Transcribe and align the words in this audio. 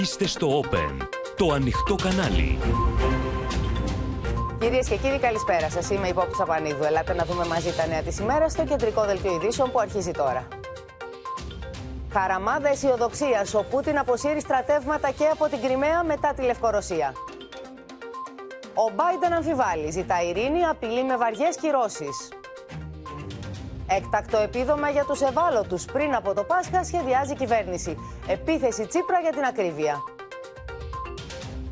Είστε 0.00 0.26
στο 0.26 0.60
Open, 0.60 1.06
το 1.36 1.52
ανοιχτό 1.52 1.94
κανάλι. 1.94 2.58
Κυρίες 4.60 4.88
και 4.88 4.96
κύριοι, 4.96 5.18
καλησπέρα 5.18 5.70
σας. 5.70 5.90
Είμαι 5.90 6.08
η 6.08 6.12
Πόπου 6.12 6.34
Σαπανίδου. 6.34 6.84
Ελάτε 6.84 7.14
να 7.14 7.24
δούμε 7.24 7.46
μαζί 7.46 7.72
τα 7.72 7.86
νέα 7.86 8.02
της 8.02 8.18
ημέρας 8.18 8.52
στο 8.52 8.64
κεντρικό 8.64 9.04
δελτίο 9.04 9.34
ειδήσεων 9.34 9.70
που 9.70 9.78
αρχίζει 9.80 10.10
τώρα. 10.10 10.48
Χαραμάδα 12.12 12.68
αισιοδοξίας. 12.68 13.54
Ο 13.54 13.64
Πούτιν 13.70 13.98
αποσύρει 13.98 14.40
στρατεύματα 14.40 15.10
και 15.10 15.26
από 15.26 15.48
την 15.48 15.60
Κρυμαία 15.60 16.04
μετά 16.04 16.34
τη 16.34 16.42
Λευκορωσία. 16.42 17.12
Ο 18.74 18.92
Μπάιντεν 18.94 19.32
αμφιβάλλει. 19.32 19.90
Ζητά 19.90 20.22
ειρήνη, 20.22 20.64
απειλεί 20.64 21.04
με 21.04 21.16
βαριές 21.16 21.56
κυρώσεις. 21.56 22.28
Έκτακτο 23.86 24.36
επίδομα 24.36 24.88
για 24.90 25.04
τους 25.04 25.20
ευάλωτους. 25.20 25.84
Πριν 25.84 26.14
από 26.14 26.34
το 26.34 26.42
Πάσχα 26.42 26.84
σχεδιάζει 26.84 27.32
η 27.32 27.36
κυβέρνηση. 27.36 27.96
Επίθεση 28.28 28.86
Τσίπρα 28.86 29.20
για 29.20 29.30
την 29.30 29.44
ακρίβεια. 29.44 29.96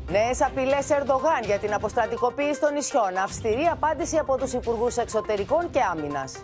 Νέες 0.09 0.41
απειλές 0.41 0.89
Ερντογάν 0.89 1.43
για 1.45 1.57
την 1.57 1.73
αποστρατικοποίηση 1.73 2.59
των 2.59 2.73
νησιών. 2.73 3.17
Αυστηρή 3.23 3.65
απάντηση 3.71 4.17
από 4.17 4.37
τους 4.37 4.53
Υπουργούς 4.53 4.97
Εξωτερικών 4.97 5.69
και 5.69 5.79
Άμυνας. 5.91 6.43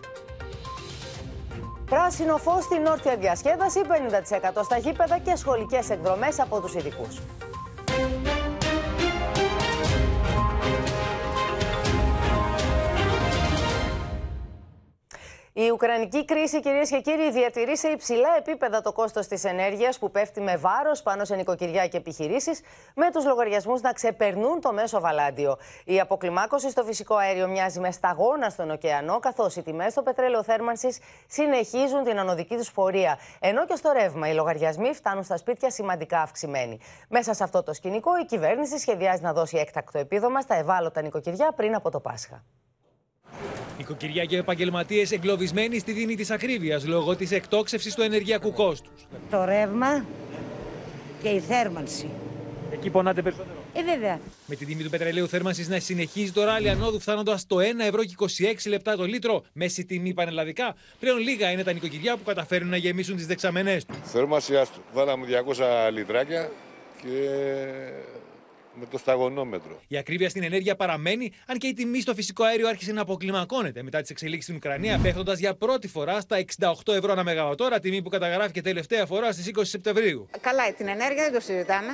Πράσινο 1.90 2.38
φως 2.38 2.64
στην 2.64 2.86
όρθια 2.86 3.16
διασκέδαση, 3.16 3.82
50% 3.88 4.64
στα 4.64 4.78
γήπεδα 4.78 5.18
και 5.18 5.36
σχολικές 5.36 5.90
εκδρομές 5.90 6.40
από 6.40 6.62
τους 6.62 6.74
ειδικούς. 6.76 7.22
Η 15.60 15.70
Ουκρανική 15.72 16.26
κρίση, 16.26 16.60
κυρίες 16.60 16.90
και 16.90 17.00
κύριοι, 17.00 17.32
διατηρεί 17.32 17.78
σε 17.78 17.88
υψηλά 17.88 18.30
επίπεδα 18.38 18.82
το 18.82 18.92
κόστος 18.92 19.28
της 19.28 19.44
ενέργειας 19.44 20.00
που 20.00 20.12
πέφτει 20.12 20.42
με 20.42 20.58
βάρος 20.58 21.02
πάνω 21.02 21.26
σε 21.26 21.36
νοικοκυριά 21.36 21.88
και 21.88 21.98
επιχειρήσεις, 21.98 22.62
με 22.96 23.12
τους 23.12 23.26
λογαριασμούς 23.26 23.82
να 23.82 23.92
ξεπερνούν 23.92 24.62
το 24.62 24.74
μέσο 24.74 25.00
βαλάντιο. 25.00 25.58
Η 25.86 26.00
αποκλιμάκωση 26.00 26.70
στο 26.70 26.84
φυσικό 26.84 27.16
αέριο 27.16 27.48
μοιάζει 27.48 27.80
με 27.80 27.92
σταγόνα 27.92 28.50
στον 28.50 28.72
ωκεανό, 28.72 29.20
καθώς 29.20 29.56
οι 29.56 29.62
τιμές 29.62 29.92
στο 29.92 30.04
πετρέλαιο 30.04 30.44
θέρμανσης 30.44 31.00
συνεχίζουν 31.28 32.04
την 32.04 32.20
ανωδική 32.20 32.56
τους 32.56 32.72
πορεία. 32.72 33.18
Ενώ 33.40 33.66
και 33.66 33.76
στο 33.76 33.92
ρεύμα 33.92 34.30
οι 34.30 34.34
λογαριασμοί 34.34 34.94
φτάνουν 34.94 35.24
στα 35.24 35.38
σπίτια 35.38 35.70
σημαντικά 35.70 36.22
αυξημένοι. 36.22 36.80
Μέσα 37.10 37.34
σε 37.34 37.44
αυτό 37.44 37.64
το 37.64 37.74
σκηνικό, 37.74 38.18
η 38.18 38.26
κυβέρνηση 38.26 38.78
σχεδιάζει 38.78 39.22
να 39.22 39.34
δώσει 39.34 39.58
έκτακτο 39.58 40.00
επίδομα 40.00 40.42
στα 40.42 40.56
ευάλωτα 40.56 41.02
νοικοκυριά 41.02 41.52
πριν 41.56 41.76
από 41.76 41.92
το 41.92 42.00
Πάσχα. 42.00 42.44
Νοικοκυριά 43.78 44.26
και 44.26 44.38
επαγγελματίες 44.38 45.12
εγκλωβισμένοι 45.12 45.80
στη 45.80 45.92
δίνη 45.92 46.16
της 46.16 46.32
ακρίβειας 46.32 46.86
λόγω 46.86 47.16
της 47.16 47.32
εκτόξευσης 47.32 47.96
του 47.96 48.02
ενεργειακού 48.02 48.54
κόστους. 48.54 49.08
Το 49.30 49.44
ρεύμα 49.46 50.06
και 51.22 51.30
η 51.30 51.40
θέρμανση. 51.40 52.10
Εκεί 52.72 52.90
πονάτε 52.90 53.22
περισσότερο. 53.22 53.56
Ε, 53.74 53.84
βέβαια. 53.84 54.20
Με 54.46 54.56
την 54.56 54.68
τιμή 54.68 54.84
του 54.84 54.90
πετρελαίου 54.90 55.28
θέρμανσης 55.28 55.68
να 55.68 55.80
συνεχίζει 55.80 56.32
το 56.32 56.44
ράλι 56.44 56.70
ανόδου 56.70 57.00
φτάνοντα 57.00 57.40
το 57.48 57.58
1 57.58 57.62
ευρώ 57.80 58.04
και 58.04 58.16
26 58.18 58.70
λεπτά 58.70 58.96
το 58.96 59.06
λίτρο, 59.06 59.44
μέση 59.54 59.86
τιμή 59.86 60.14
πανελλαδικά, 60.14 60.76
πλέον 61.00 61.18
λίγα 61.18 61.52
είναι 61.52 61.64
τα 61.64 61.74
νοικοκυριά 61.74 62.18
που 62.18 62.24
καταφέρουν 62.24 62.70
να 62.70 62.78
γεμίσουν 62.78 63.16
τις 63.16 63.26
δεξαμενές 63.28 63.86
τους. 63.86 63.98
Θέρμανση, 64.04 64.54
βάλαμε 64.94 65.26
200 65.26 65.92
λιτράκια 65.94 66.52
και 67.02 67.30
με 68.80 68.86
το 68.92 68.98
σταγονόμετρο. 68.98 69.82
Η 69.88 69.98
ακρίβεια 69.98 70.30
στην 70.30 70.44
ενέργεια 70.44 70.76
παραμένει, 70.76 71.32
αν 71.48 71.58
και 71.58 71.68
η 71.68 71.74
τιμή 71.74 72.02
στο 72.02 72.14
φυσικό 72.14 72.44
αέριο 72.44 72.68
άρχισε 72.68 72.92
να 72.92 73.02
αποκλιμακώνεται 73.02 73.84
μετά 73.84 74.02
τις 74.02 74.10
εξελίξεις 74.10 74.44
στην 74.44 74.56
Ουκρανία, 74.56 75.00
πέφτοντα 75.04 75.34
για 75.34 75.56
πρώτη 75.56 75.88
φορά 75.88 76.20
στα 76.20 76.38
68 76.86 76.94
ευρώ 76.94 77.12
ανά 77.12 77.24
μεγαβατόρα, 77.24 77.80
τιμή 77.80 78.02
που 78.02 78.10
καταγράφηκε 78.10 78.62
τελευταία 78.62 79.06
φορά 79.06 79.32
στις 79.32 79.52
20 79.56 79.62
Σεπτεμβρίου. 79.64 80.30
Καλά, 80.42 80.74
την 80.74 80.88
ενέργεια 80.88 81.24
δεν 81.24 81.34
το 81.34 81.40
συζητάμε. 81.40 81.92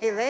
Η 0.00 0.06
ΔΕ 0.10 0.22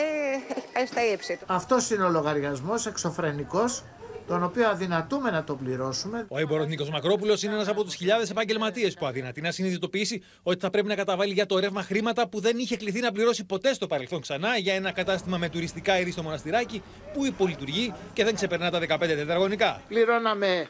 έχει 0.55 0.67
πάει 0.73 0.85
στα 0.85 1.11
ύψη 1.13 1.37
του. 1.37 1.45
Αυτός 1.47 1.89
είναι 1.89 2.03
ο 2.03 2.09
λογαριασμός 2.09 2.85
εξωφρενικός 2.85 3.83
τον 4.27 4.43
οποίο 4.43 4.67
αδυνατούμε 4.67 5.31
να 5.31 5.43
το 5.43 5.55
πληρώσουμε. 5.55 6.25
Ο 6.29 6.37
έμπορο 6.37 6.63
Νίκος 6.63 6.89
Μακρόπουλος 6.89 7.43
είναι 7.43 7.53
ένας 7.53 7.67
από 7.67 7.83
τους 7.83 7.95
χιλιάδες 7.95 8.29
επαγγελματίες 8.29 8.93
που 8.93 9.05
αδυνατεί 9.05 9.41
να 9.41 9.51
συνειδητοποιήσει 9.51 10.23
ότι 10.43 10.59
θα 10.59 10.69
πρέπει 10.69 10.87
να 10.87 10.95
καταβάλει 10.95 11.33
για 11.33 11.45
το 11.45 11.59
ρεύμα 11.59 11.83
χρήματα 11.83 12.27
που 12.27 12.39
δεν 12.39 12.57
είχε 12.57 12.77
κληθεί 12.77 12.99
να 12.99 13.11
πληρώσει 13.11 13.45
ποτέ 13.45 13.73
στο 13.73 13.87
παρελθόν 13.87 14.21
ξανά 14.21 14.57
για 14.57 14.73
ένα 14.73 14.91
κατάστημα 14.91 15.37
με 15.37 15.49
τουριστικά 15.49 15.99
είδη 15.99 16.11
στο 16.11 16.23
μοναστηράκι 16.23 16.81
που 17.13 17.25
υπολειτουργεί 17.25 17.93
και 18.13 18.23
δεν 18.23 18.35
ξεπερνά 18.35 18.71
τα 18.71 18.79
15 18.79 18.97
τετραγωνικά. 18.99 19.81
Πληρώναμε 19.87 20.67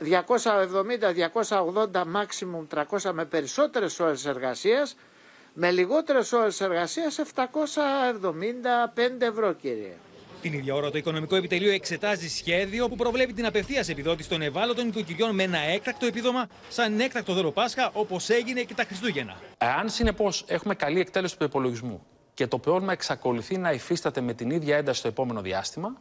270, 0.00 1.12
280, 1.12 2.02
maximum 2.02 2.66
300 3.00 3.12
με 3.12 3.24
περισσότερες 3.24 4.00
ώρες 4.00 4.26
εργασίας, 4.26 4.96
με 5.52 5.70
λιγότερες 5.70 6.32
ώρες 6.32 6.60
εργασίας 6.60 7.18
775 7.18 9.26
ευρώ 9.26 9.52
κύριε. 9.52 9.96
Την 10.40 10.52
ίδια 10.52 10.74
ώρα, 10.74 10.90
το 10.90 10.98
Οικονομικό 10.98 11.36
Επιτελείο 11.36 11.72
εξετάζει 11.72 12.28
σχέδιο 12.28 12.88
που 12.88 12.96
προβλέπει 12.96 13.32
την 13.32 13.46
απευθείας 13.46 13.88
επιδότηση 13.88 14.28
των 14.28 14.42
ευάλωτων 14.42 14.88
οικοκυριών 14.88 15.34
με 15.34 15.42
ένα 15.42 15.58
έκτακτο 15.58 16.06
επίδομα, 16.06 16.46
σαν 16.68 17.00
έκτακτο 17.00 17.34
δώρο 17.34 17.50
Πάσχα, 17.50 17.90
όπως 17.92 18.28
έγινε 18.28 18.62
και 18.62 18.74
τα 18.74 18.84
Χριστούγεννα. 18.84 19.36
Εάν 19.58 19.88
συνεπώς 19.88 20.44
έχουμε 20.46 20.74
καλή 20.74 21.00
εκτέλεση 21.00 21.38
του 21.38 21.44
υπολογισμού 21.44 22.02
και 22.34 22.46
το 22.46 22.58
πρόβλημα 22.58 22.92
εξακολουθεί 22.92 23.58
να 23.58 23.72
υφίσταται 23.72 24.20
με 24.20 24.34
την 24.34 24.50
ίδια 24.50 24.76
ένταση 24.76 24.98
στο 24.98 25.08
επόμενο 25.08 25.40
διάστημα, 25.40 26.00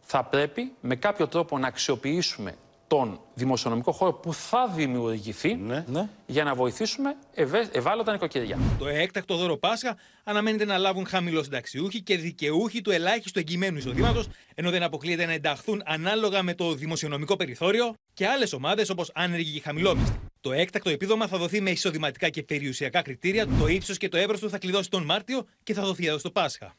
θα 0.00 0.24
πρέπει 0.24 0.72
με 0.80 0.96
κάποιο 0.96 1.28
τρόπο 1.28 1.58
να 1.58 1.66
αξιοποιήσουμε 1.66 2.54
τον 2.92 3.20
δημοσιονομικό 3.34 3.92
χώρο 3.92 4.12
που 4.12 4.34
θα 4.34 4.68
δημιουργηθεί 4.74 5.54
Ναι. 5.54 6.08
για 6.26 6.44
να 6.44 6.54
βοηθήσουμε 6.54 7.16
ευε... 7.34 7.68
ευάλωτα 7.72 8.12
νοικοκυριά. 8.12 8.58
Το 8.78 8.88
έκτακτο 8.88 9.36
δώρο 9.36 9.56
Πάσχα 9.56 9.96
αναμένεται 10.24 10.64
να 10.64 10.78
λάβουν 10.78 11.06
χαμηλοσυνταξιούχοι 11.06 12.02
και 12.02 12.16
δικαιούχοι 12.16 12.80
του 12.80 12.90
ελάχιστου 12.90 13.38
εγγυημένου 13.38 13.76
εισοδήματος, 13.76 14.28
ενώ 14.54 14.70
δεν 14.70 14.82
αποκλείεται 14.82 15.26
να 15.26 15.32
ενταχθούν 15.32 15.82
ανάλογα 15.84 16.42
με 16.42 16.54
το 16.54 16.74
δημοσιονομικό 16.74 17.36
περιθώριο 17.36 17.94
και 18.14 18.26
άλλες 18.26 18.52
ομάδες 18.52 18.90
όπως 18.90 19.10
άνεργοι 19.14 19.52
και 19.52 19.60
χαμηλόμιστοι. 19.60 20.20
Το 20.40 20.52
έκτακτο 20.52 20.90
επίδομα 20.90 21.26
θα 21.26 21.38
δοθεί 21.38 21.60
με 21.60 21.70
εισοδηματικά 21.70 22.28
και 22.28 22.42
περιουσιακά 22.42 23.02
κριτήρια. 23.02 23.46
Το 23.46 23.66
ύψος 23.66 23.96
και 23.96 24.08
το 24.08 24.16
εύρος 24.16 24.40
του 24.40 24.50
θα 24.50 24.58
κλειδώσει 24.58 24.90
τον 24.90 25.02
Μάρτιο 25.04 25.46
και 25.62 25.74
θα 25.74 25.82
δοθεί 25.82 26.06
εδώ 26.06 26.18
στο 26.18 26.30
Πάσχα. 26.30 26.74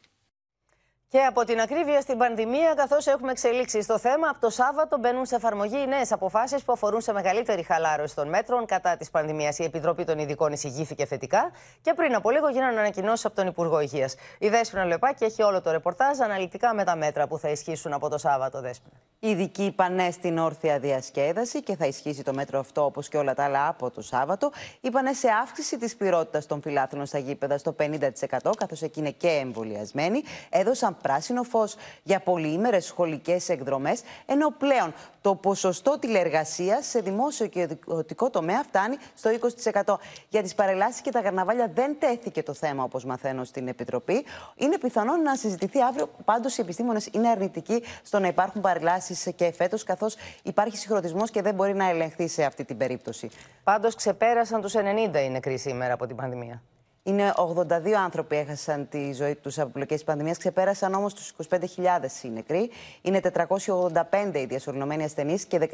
Και 1.13 1.21
από 1.21 1.45
την 1.45 1.59
ακρίβεια 1.59 2.01
στην 2.01 2.17
πανδημία, 2.17 2.73
καθώς 2.73 3.07
έχουμε 3.07 3.31
εξελίξει 3.31 3.81
στο 3.81 3.99
θέμα, 3.99 4.27
από 4.29 4.39
το 4.39 4.49
Σάββατο 4.49 4.97
μπαίνουν 4.97 5.25
σε 5.25 5.35
εφαρμογή 5.35 5.81
οι 5.83 5.87
νέες 5.87 6.11
αποφάσεις 6.11 6.63
που 6.63 6.71
αφορούν 6.71 7.01
σε 7.01 7.13
μεγαλύτερη 7.13 7.63
χαλάρωση 7.63 8.15
των 8.15 8.29
μέτρων 8.29 8.65
κατά 8.65 8.97
της 8.97 9.09
πανδημίας. 9.09 9.59
Η 9.59 9.63
Επιτροπή 9.63 10.03
των 10.03 10.19
Ειδικών 10.19 10.51
εισηγήθηκε 10.51 11.05
θετικά 11.05 11.51
και 11.81 11.93
πριν 11.93 12.15
από 12.15 12.29
λίγο 12.31 12.49
γίνανε 12.49 12.79
ανακοινώσεις 12.79 13.25
από 13.25 13.35
τον 13.35 13.47
Υπουργό 13.47 13.79
Υγείας. 13.79 14.15
Η 14.39 14.49
Δέσποινα 14.49 14.85
Λεπάκη 14.85 15.23
έχει 15.23 15.43
όλο 15.43 15.61
το 15.61 15.71
ρεπορτάζ 15.71 16.19
αναλυτικά 16.19 16.73
με 16.73 16.83
τα 16.83 16.95
μέτρα 16.95 17.27
που 17.27 17.37
θα 17.37 17.49
ισχύσουν 17.49 17.93
από 17.93 18.09
το 18.09 18.17
Σάββατο, 18.17 18.61
Δέσποινα. 18.61 18.97
Οι 19.19 19.29
ειδικοί 19.29 19.63
είπαν 19.63 19.95
ναι 19.95 20.11
στην 20.11 20.37
όρθια 20.37 20.79
διασκέδαση 20.79 21.63
και 21.63 21.75
θα 21.75 21.85
ισχύσει 21.85 22.23
το 22.23 22.33
μέτρο 22.33 22.59
αυτό 22.59 22.85
όπως 22.85 23.07
και 23.07 23.17
όλα 23.17 23.33
τα 23.33 23.43
άλλα 23.43 23.67
από 23.67 23.91
το 23.91 24.01
Σάββατο. 24.01 24.51
Είπαν 24.81 25.13
σε 25.13 25.27
αύξηση 25.41 25.77
της 25.77 25.95
πυρότητα 25.95 26.45
των 26.47 26.61
φιλάθλων 26.61 27.05
στα 27.05 27.17
γήπεδα 27.17 27.57
στο 27.57 27.75
50%, 27.79 28.09
καθώς 28.57 28.81
εκεί 28.81 28.99
είναι 28.99 29.11
και 29.11 29.27
εμβολιασμένοι. 29.27 30.23
Έδωσαν 30.49 30.97
πράσινο 31.03 31.43
φως 31.43 31.75
για 32.03 32.19
πολυήμερες 32.19 32.85
σχολικές 32.85 33.49
εκδρομές, 33.49 34.01
ενώ 34.25 34.49
πλέον 34.57 34.93
το 35.21 35.35
ποσοστό 35.35 35.99
τηλεργασία 35.99 36.81
σε 36.81 36.99
δημόσιο 36.99 37.47
και 37.47 37.59
ιδιωτικό 37.59 38.29
τομέα 38.29 38.63
φτάνει 38.63 38.95
στο 39.15 39.29
20%. 39.29 39.99
Για 40.29 40.41
τις 40.41 40.55
παρελάσεις 40.55 41.01
και 41.01 41.11
τα 41.11 41.21
καρναβάλια 41.21 41.71
δεν 41.73 41.95
τέθηκε 41.99 42.43
το 42.43 42.53
θέμα, 42.53 42.83
όπως 42.83 43.05
μαθαίνω 43.05 43.43
στην 43.43 43.67
Επιτροπή. 43.67 44.25
Είναι 44.55 44.77
πιθανόν 44.77 45.21
να 45.21 45.35
συζητηθεί 45.35 45.81
αύριο. 45.81 46.09
Πάντως, 46.25 46.57
οι 46.57 46.61
επιστήμονες 46.61 47.09
είναι 47.11 47.29
αρνητικοί 47.29 47.83
στο 48.03 48.19
να 48.19 48.27
υπάρχουν 48.27 48.61
παρελάσεις 48.61 49.27
και 49.35 49.51
φέτος, 49.51 49.83
καθώς 49.83 50.15
υπάρχει 50.43 50.77
συγχρονισμός 50.77 51.31
και 51.31 51.41
δεν 51.41 51.53
μπορεί 51.53 51.73
να 51.73 51.89
ελεγχθεί 51.89 52.27
σε 52.27 52.43
αυτή 52.43 52.63
την 52.63 52.77
περίπτωση. 52.77 53.29
Πάντως, 53.63 53.95
ξεπέρασαν 53.95 54.61
τους 54.61 54.73
90 54.75 55.23
οι 55.23 55.29
νεκροί 55.29 55.57
σήμερα 55.57 55.93
από 55.93 56.07
την 56.07 56.15
πανδημία. 56.15 56.61
Είναι 57.05 57.33
82 57.35 57.91
άνθρωποι 57.91 58.35
έχασαν 58.35 58.87
τη 58.89 59.13
ζωή 59.13 59.35
τους 59.35 59.59
από 59.59 59.69
πλοκέ 59.69 59.93
της 59.93 60.03
πανδημίας. 60.03 60.37
Ξεπέρασαν 60.37 60.93
όμως 60.93 61.13
τους 61.13 61.33
25.000 61.49 62.23
οι 62.23 62.29
νεκροί. 62.29 62.69
Είναι 63.01 63.19
485 63.19 64.39
οι 64.39 64.45
διασωληνωμένοι 64.45 65.03
ασθενείς 65.03 65.45
και 65.45 65.57
19.509 65.57 65.69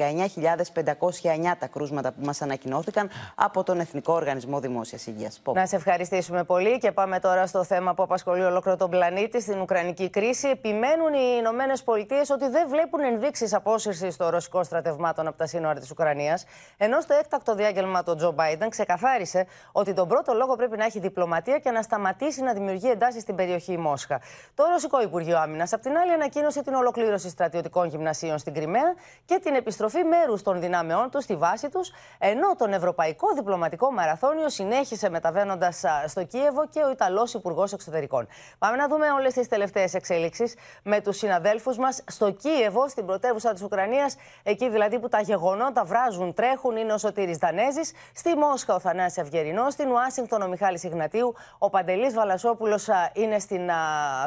τα 1.58 1.66
κρούσματα 1.66 2.12
που 2.12 2.24
μας 2.24 2.42
ανακοινώθηκαν 2.42 3.10
από 3.34 3.62
τον 3.62 3.80
Εθνικό 3.80 4.12
Οργανισμό 4.12 4.60
Δημόσιας 4.60 5.06
Υγείας. 5.06 5.42
Να 5.54 5.66
σε 5.66 5.76
ευχαριστήσουμε 5.76 6.44
πολύ 6.44 6.78
και 6.78 6.92
πάμε 6.92 7.18
τώρα 7.18 7.46
στο 7.46 7.64
θέμα 7.64 7.94
που 7.94 8.02
απασχολεί 8.02 8.44
ολόκληρο 8.44 8.76
τον 8.76 8.90
πλανήτη, 8.90 9.40
στην 9.40 9.60
Ουκρανική 9.60 10.10
κρίση. 10.10 10.48
Επιμένουν 10.48 11.12
οι 11.12 11.36
Ηνωμένες 11.38 11.82
Πολιτείες 11.82 12.30
ότι 12.30 12.48
δεν 12.48 12.68
βλέπουν 12.68 13.00
ενδείξεις 13.00 13.54
απόσυρσης 13.54 14.16
των 14.16 14.28
ρωσικών 14.28 14.64
στρατευμάτων 14.64 15.26
από 15.26 15.38
τα 15.38 15.46
σύνορα 15.46 15.80
της 15.80 15.90
Ουκρανίας. 15.90 16.44
Ενώ 16.76 17.00
στο 17.00 17.14
έκτακτο 17.14 17.54
διάγγελμα 17.54 18.02
του 18.02 18.14
Τζο 18.14 18.32
Μπάιντεν 18.32 18.68
ξεκαθάρισε 18.68 19.46
ότι 19.72 19.92
τον 19.92 20.08
πρώτο 20.08 20.34
λόγο 20.34 20.56
πρέπει 20.56 20.76
να 20.76 20.84
έχει 20.84 20.98
διπλό 20.98 21.18
διπλωματία 21.20 21.58
και 21.58 21.70
να 21.70 21.82
σταματήσει 21.82 22.42
να 22.42 22.52
δημιουργεί 22.52 22.90
εντάσεις 22.90 23.22
στην 23.22 23.34
περιοχή 23.34 23.78
Μόσχα. 23.78 24.20
Το 24.54 24.64
Ρωσικό 24.72 25.02
Υπουργείο 25.02 25.38
Άμυνας, 25.38 25.72
απ' 25.72 25.80
την 25.80 25.96
άλλη, 25.96 26.12
ανακοίνωσε 26.12 26.62
την 26.62 26.74
ολοκλήρωση 26.74 27.28
στρατιωτικών 27.28 27.88
γυμνασίων 27.88 28.38
στην 28.38 28.54
Κρυμαία 28.54 28.94
και 29.24 29.38
την 29.42 29.54
επιστροφή 29.54 30.04
μέρους 30.04 30.42
των 30.42 30.60
δυνάμεών 30.60 31.10
τους 31.10 31.24
στη 31.24 31.36
βάση 31.36 31.68
τους, 31.68 31.92
ενώ 32.18 32.56
τον 32.56 32.72
Ευρωπαϊκό 32.72 33.26
Διπλωματικό 33.34 33.92
Μαραθώνιο 33.92 34.48
συνέχισε 34.48 35.10
μεταβαίνοντας 35.10 35.84
στο 36.06 36.24
Κίεβο 36.24 36.66
και 36.68 36.82
ο 36.82 36.90
Ιταλός 36.90 37.34
Υπουργός 37.34 37.72
Εξωτερικών. 37.72 38.28
Πάμε 38.58 38.76
να 38.76 38.88
δούμε 38.88 39.10
όλες 39.10 39.32
τις 39.32 39.48
τελευταίες 39.48 39.94
εξέλιξει 39.94 40.52
με 40.82 41.00
τους 41.00 41.16
συναδέλφους 41.16 41.78
μας 41.78 42.02
στο 42.06 42.30
Κίεβο, 42.30 42.88
στην 42.88 43.06
πρωτεύουσα 43.06 43.52
της 43.52 43.62
Ουκρανίας, 43.62 44.16
εκεί 44.42 44.68
δηλαδή 44.70 44.98
που 44.98 45.08
τα 45.08 45.20
γεγονότα 45.20 45.84
βράζουν, 45.84 46.34
τρέχουν, 46.34 46.76
είναι 46.76 46.92
ο 46.92 46.98
Σωτήρης 46.98 47.36
Δανέζης, 47.36 47.92
στη 48.14 48.36
Μόσχα 48.36 48.74
ο 48.74 48.78
Θανάσης 48.80 49.16
Ευγερινός, 49.16 49.72
στην 49.72 49.90
Ουάσιγκτον 49.90 50.42
ο 50.42 50.48
Μιχάλης 50.48 50.84
Ιγνατίου, 51.09 51.33
ο 51.57 51.69
Παντελή 51.69 52.09
Βαλασόπουλο 52.09 52.79
είναι 53.13 53.39
στην, 53.39 53.69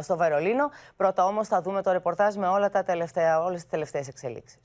στο 0.01 0.17
Βερολίνο. 0.17 0.71
Πρώτα 0.97 1.25
όμω 1.25 1.45
θα 1.45 1.63
δούμε 1.63 1.83
το 1.83 1.93
ρεπορτάζ 1.93 2.35
με 2.35 2.49
όλα 2.49 2.71
τα 2.71 2.83
τελευταία, 2.83 3.43
όλες 3.43 3.61
τις 3.61 3.71
τελευταίες 3.71 4.09
εξελίξεις. 4.09 4.61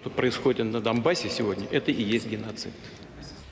Что 0.00 0.10
происходит 0.10 0.66
на 0.72 0.80
Донбассе 0.80 1.28
сегодня, 1.28 1.66
это 1.70 1.90
и 1.92 2.02
есть 2.14 2.26
геноцид. 2.26 2.72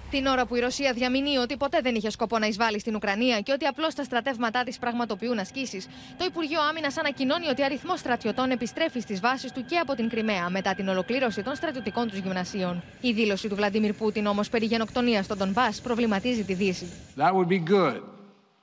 Την 0.10 0.26
ώρα 0.26 0.46
που 0.46 0.56
η 0.56 0.60
Ρωσία 0.60 0.94
διαμηνύει 0.94 1.38
ότι 1.38 1.58
ποτέ 1.58 1.80
δεν 1.82 1.96
είχε 1.96 2.10
σκοπό 2.10 2.40
να 2.40 2.46
εισβάλλει 2.48 2.80
στην 2.80 2.96
Ουκρανία 2.96 3.40
και 3.40 3.52
ότι 3.52 3.66
απλώς 3.66 3.96
τα 3.96 4.04
στρατεύματά 4.04 4.64
της 4.64 4.78
πραγματοποιούν 4.80 5.40
ασκήσεις, 5.40 5.88
το 6.18 6.26
Υπουργείο 6.26 6.62
Άμυνας 6.70 6.98
ανακοινώνει 6.98 7.48
ότι 7.48 7.64
αριθμός 7.64 8.00
στρατιωτών 8.00 8.52
επιστρέφει 8.52 9.00
στις 9.00 9.20
βάσεις 9.20 9.52
του 9.52 9.66
και 9.66 9.78
από 9.78 9.96
την 9.96 10.10
Κρυμαία 10.10 10.50
μετά 10.50 10.74
την 10.74 10.88
ολοκλήρωση 10.88 11.44
των 11.44 11.56
στρατιωτικών 11.56 12.08
τους 12.08 12.18
γυμνασίων. 12.18 12.84
Η 13.02 13.12
δήλωση 13.12 13.48
του 13.48 13.56
Βλαντίμιρ 13.56 13.94
Πούτιν 13.94 14.26
όμως 14.26 14.50
περί 14.50 14.66
γενοκτονία 14.66 15.24
στον 15.24 15.38
Ντομπά 15.38 15.68
προβληματίζει 15.84 16.44
τη 16.44 16.54
Δύση. 16.54 16.92
That 17.18 17.34
would 17.34 17.50
be 17.50 17.70
good, 17.70 18.02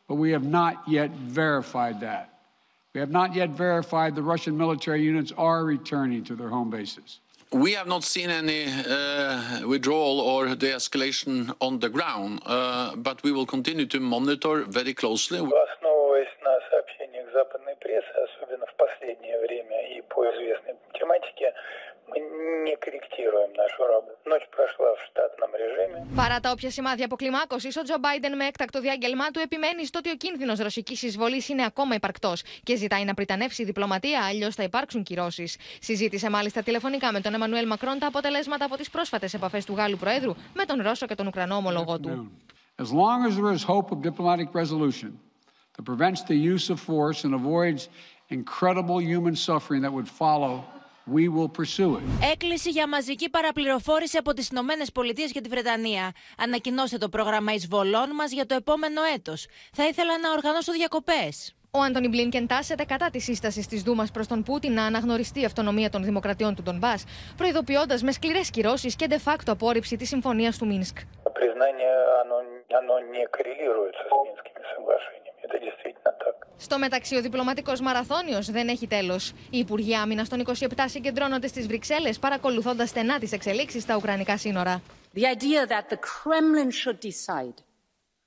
but 0.08 0.16
we 0.16 0.30
have 0.30 0.46
not 0.60 0.74
yet 0.86 1.10
verified 1.28 2.00
that. 2.00 2.28
We 2.94 3.00
have 3.00 3.14
not 3.20 3.34
yet 3.34 3.50
verified 3.50 4.14
the 4.14 4.22
Russian 4.32 4.56
military 4.56 5.02
units 5.12 5.32
are 5.36 5.64
returning 5.64 6.22
to 6.28 6.34
their 6.36 6.50
home 6.56 6.70
bases. 6.70 7.20
We 7.54 7.74
have 7.74 7.86
not 7.86 8.02
seen 8.02 8.30
any 8.30 8.66
uh, 8.66 9.60
withdrawal 9.64 10.18
or 10.18 10.56
de-escalation 10.56 11.54
on 11.60 11.78
the 11.78 11.88
ground, 11.88 12.40
uh, 12.46 12.96
but 12.96 13.22
we 13.22 13.30
will 13.30 13.46
continue 13.46 13.86
to 13.86 14.00
monitor 14.00 14.64
very 14.64 14.92
closely. 14.92 15.38
Основываясь 16.13 16.35
на 16.47 16.55
сообщениях 16.69 17.25
западной 17.33 17.75
прессы, 17.83 18.13
особенно 18.25 18.65
в 18.65 18.75
последнее 18.83 19.37
время 19.45 19.77
и 19.95 20.01
по 20.01 20.19
известной 20.29 20.75
тематике, 20.93 21.47
мы 22.09 22.17
не 22.65 22.75
корректируем 22.83 23.51
нашу 23.53 23.79
работу. 23.93 24.17
Ночь 24.25 24.47
прошла 24.55 24.89
в 24.97 25.01
штатном 25.07 25.51
режиме. 25.61 26.07
Παρά 26.15 26.39
τα 26.39 26.51
όποια 26.51 26.71
σημάδια 26.71 27.05
αποκλιμάκωση, 27.05 27.67
ο 27.79 27.81
Τζο 27.81 27.97
Μπάιντεν 27.99 28.35
με 28.35 28.45
έκτακτο 28.45 28.79
διάγγελμά 28.79 29.27
του 29.33 29.39
επιμένει 29.39 29.85
στο 29.85 29.97
ότι 29.99 30.09
ο 30.09 30.15
κίνδυνο 30.15 30.53
ρωσική 30.61 31.05
εισβολή 31.05 31.43
είναι 31.47 31.65
ακόμα 31.65 31.95
υπαρκτό 31.95 32.33
και 32.63 32.75
ζητάει 32.75 33.03
να 33.03 33.13
πριτανεύσει 33.13 33.61
η 33.61 33.65
διπλωματία, 33.65 34.19
αλλιώ 34.29 34.51
θα 34.51 34.63
υπάρξουν 34.63 35.03
κυρώσει. 35.03 35.47
Συζήτησε 35.79 36.29
μάλιστα 36.29 36.61
τηλεφωνικά 36.63 37.11
με 37.11 37.19
τον 37.21 37.33
Εμμανουέλ 37.33 37.67
Μακρόν 37.67 37.99
τα 37.99 38.07
αποτελέσματα 38.07 38.65
από 38.65 38.75
τι 38.77 38.89
πρόσφατε 38.91 39.27
επαφέ 39.33 39.61
του 39.65 39.73
Γάλλου 39.75 39.97
Προέδρου 39.97 40.33
με 40.53 40.65
τον 40.65 40.81
Ρώσο 40.81 41.05
και 41.05 41.15
τον 41.15 41.27
Ουκρανό 41.27 41.55
ομολογό 41.55 41.99
του. 41.99 42.31
As 42.83 42.91
long 43.01 43.19
as 43.27 43.33
there 43.39 43.53
is 43.59 43.63
hope 43.73 43.87
of 43.93 43.97
diplomatic 44.09 44.49
resolution 44.61 45.11
that 45.74 45.84
prevents 45.84 46.22
the 46.22 46.38
use 46.54 46.70
of 46.70 46.78
force 46.80 47.24
and 47.24 47.34
avoids 47.34 47.88
incredible 48.28 48.98
human 49.00 49.34
suffering 49.36 49.80
that 49.82 49.92
would 49.92 50.08
follow, 50.22 50.64
we 51.06 51.28
will 51.28 51.48
pursue 51.48 51.96
it. 51.96 52.02
Έκκληση 52.32 52.70
για 52.70 52.88
μαζική 52.88 53.30
παραπληροφόρηση 53.30 54.16
από 54.16 54.32
τις 54.32 54.48
Ηνωμένες 54.48 54.92
Πολιτείες 54.92 55.32
και 55.32 55.40
τη 55.40 55.48
Βρετανία. 55.48 56.12
Ανακοινώστε 56.38 56.98
το 56.98 57.08
πρόγραμμα 57.08 57.52
εισβολών 57.52 58.10
μας 58.14 58.32
για 58.32 58.46
το 58.46 58.54
επόμενο 58.54 59.02
έτος. 59.14 59.46
Θα 59.72 59.86
ήθελα 59.86 60.18
να 60.18 60.30
οργανώσω 60.30 60.72
διακοπές. 60.72 61.54
Ο 61.70 61.80
Άντωνι 61.80 62.08
Μπλίνκεν 62.08 62.46
τάσεται 62.46 62.84
κατά 62.84 63.10
τη 63.10 63.18
σύστασης 63.18 63.66
της 63.66 63.82
Δούμας 63.82 64.10
προς 64.10 64.26
τον 64.26 64.42
Πούτιν 64.42 64.72
να 64.72 64.84
αναγνωριστεί 64.84 65.40
η 65.40 65.44
αυτονομία 65.44 65.90
των 65.90 66.04
δημοκρατιών 66.04 66.54
του 66.54 66.62
Ντομπά, 66.62 66.94
προειδοποιώντας 67.36 68.02
με 68.02 68.12
σκληρές 68.12 68.50
κυρώσεις 68.50 68.96
και 68.96 69.06
de 69.10 69.30
facto 69.30 69.46
απόρριψη 69.46 69.96
της 69.96 70.08
συμφωνίας 70.08 70.58
του 70.58 70.66
Μίνσκ. 70.66 70.98
Признание, 75.43 75.43
оно, 75.43 75.43
оно 75.43 75.43
не 75.43 75.43
коррелируется 75.43 75.43
с 75.43 75.43
Минскими 75.43 75.43
соглашениями. 75.43 75.45
Это 75.45 75.57
действительно 75.65 76.11
так. 76.23 76.35
Στο 76.61 76.79
μεταξύ, 76.79 77.15
ο 77.15 77.21
διπλωματικό 77.21 77.73
μαραθώνιο 77.81 78.39
δεν 78.41 78.67
έχει 78.67 78.87
τέλο. 78.87 79.19
Οι 79.49 79.57
Υπουργοί 79.57 79.95
Άμυνα 79.95 80.25
των 80.27 80.43
27 80.45 80.65
συγκεντρώνονται 80.85 81.47
στι 81.47 81.61
Βρυξέλλε, 81.61 82.13
παρακολουθώντα 82.13 82.85
στενά 82.85 83.19
τι 83.19 83.27
εξελίξει 83.31 83.79
στα 83.79 83.95
Ουκρανικά 83.95 84.37
σύνορα. 84.37 84.81
The 85.15 85.25
idea 85.35 85.65
that 85.73 85.85
the 85.89 85.97
Kremlin 85.97 86.69
should 86.71 86.99
decide 86.99 87.57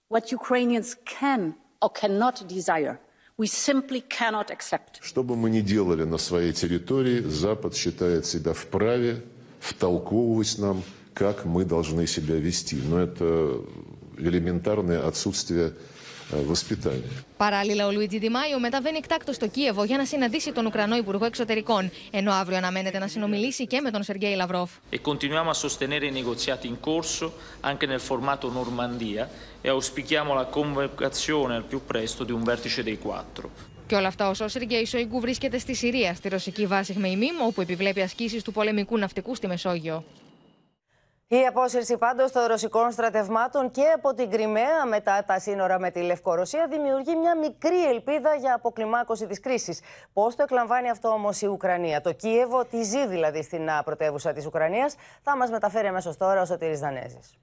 what 0.09 0.25
Ukrainians 0.41 0.89
can 1.21 1.41
or 1.85 1.91
cannot 2.01 2.37
desire, 2.57 2.95
we 3.39 3.47
simply 3.47 4.01
cannot 4.19 4.49
accept. 4.51 4.93
Что 5.01 5.23
бы 5.23 5.37
мы 5.37 5.51
ни 5.51 5.61
делали 5.61 6.05
на 6.05 6.19
своей 6.19 6.53
территории, 6.53 7.21
Запад 7.21 7.77
считает 7.77 8.27
себя 8.27 8.53
вправе 8.53 9.23
втолковывать 9.61 10.59
нам, 10.59 10.83
как 11.15 11.45
мы 11.45 11.65
должны 11.65 12.07
себя 12.07 12.37
вести. 12.37 12.77
Но 12.91 12.99
это 12.99 13.61
элементарное 14.19 15.07
отсутствие 15.07 15.67
воспитания. 15.69 15.96
Παράλληλα, 17.38 17.88
ο 17.88 17.92
Λουίτζι 17.92 18.20
Ντιμάιο 18.20 18.60
μεταβαίνει 18.60 18.98
εκτάκτο 18.98 19.34
στο 19.34 19.48
Κίεβο 19.48 19.84
για 19.84 19.98
να 19.98 20.06
συναντήσει 20.06 20.52
τον 20.52 20.66
Ουκρανό 20.66 20.96
Υπουργό 20.96 21.26
Εξωτερικών, 21.26 21.92
ενώ 22.12 22.32
αύριο 22.32 22.58
αναμένεται 22.58 23.00
να 23.00 23.08
συνομιλήσει 23.08 23.68
και 23.68 23.82
με 23.82 23.92
τον 23.92 24.04
Σεργέη 24.04 24.36
Λαυρόφ. 24.36 24.72
E 24.92 25.02
continuiamo 25.02 25.50
a 25.50 25.54
sostenere 25.54 26.06
i 26.06 26.12
negoziati 26.12 26.68
in 26.68 26.80
corso 26.80 27.34
anche 27.70 27.86
nel 27.86 28.00
formato 28.00 28.50
Normandia 28.52 29.30
e 29.62 29.70
auspichiamo 29.70 30.34
la 30.34 30.46
convocazione 30.46 31.56
al 31.56 31.64
più 31.64 31.80
presto 31.86 32.24
di 32.24 32.32
un 32.32 32.44
vertice 32.44 32.84
dei 32.84 32.98
quattro. 32.98 33.50
Και 33.88 33.96
όλα 33.96 34.08
αυτά 34.08 34.30
όσο 34.30 34.44
ο 34.44 34.48
Σεργέη 34.48 34.86
Σοϊγκού 34.86 35.20
βρίσκεται 35.20 35.58
στη 35.58 35.76
Συρία, 35.76 36.14
στη 36.14 36.30
ρωσική 36.30 36.66
βάση 36.66 36.94
Χμεϊμίμ, 36.94 37.36
όπου 37.48 37.62
επιβλέπει 37.62 38.02
ασκήσεις 38.02 38.44
του 38.44 38.52
πολεμικού 38.52 38.98
ναυτικού 38.98 39.36
στη 39.36 39.48
Μεσόγειο. 39.48 40.04
Η 41.30 41.46
απόσυρση 41.46 41.98
πάντως 41.98 42.32
των 42.32 42.46
ρωσικών 42.46 42.92
στρατευμάτων 42.92 43.72
και 43.72 43.82
από 43.96 44.14
την 44.14 44.30
Κρυμαία 44.30 44.86
μετά 44.90 45.24
τα 45.28 45.40
σύνορα 45.40 45.80
με 45.80 45.92
τη 45.92 46.02
Λευκορωσία 46.02 46.68
δημιουργεί 46.68 47.16
μια 47.16 47.38
μικρή 47.38 47.86
ελπίδα 47.90 48.36
για 48.36 48.54
αποκλιμάκωση 48.54 49.28
της 49.28 49.40
κρίσης. 49.40 49.82
Πώς 50.14 50.36
το 50.36 50.44
εκλαμβάνει 50.44 50.90
αυτό 50.90 51.10
όμως 51.10 51.42
η 51.42 51.48
Ουκρανία, 51.48 52.02
το 52.02 52.14
Κίεβο, 52.14 52.66
τη 52.66 52.84
ζει 52.84 53.08
δηλαδή 53.08 53.42
στην 53.44 53.70
πρωτεύουσα 53.86 54.34
της 54.34 54.46
Ουκρανίας, 54.46 54.96
θα 55.24 55.38
μας 55.38 55.50
μεταφέρει 55.52 55.88
αμέσως 55.88 56.18
τώρα 56.18 56.42
ο 56.42 56.46
Σωτήρης 56.46 56.80
Δανέζης. 56.80 57.38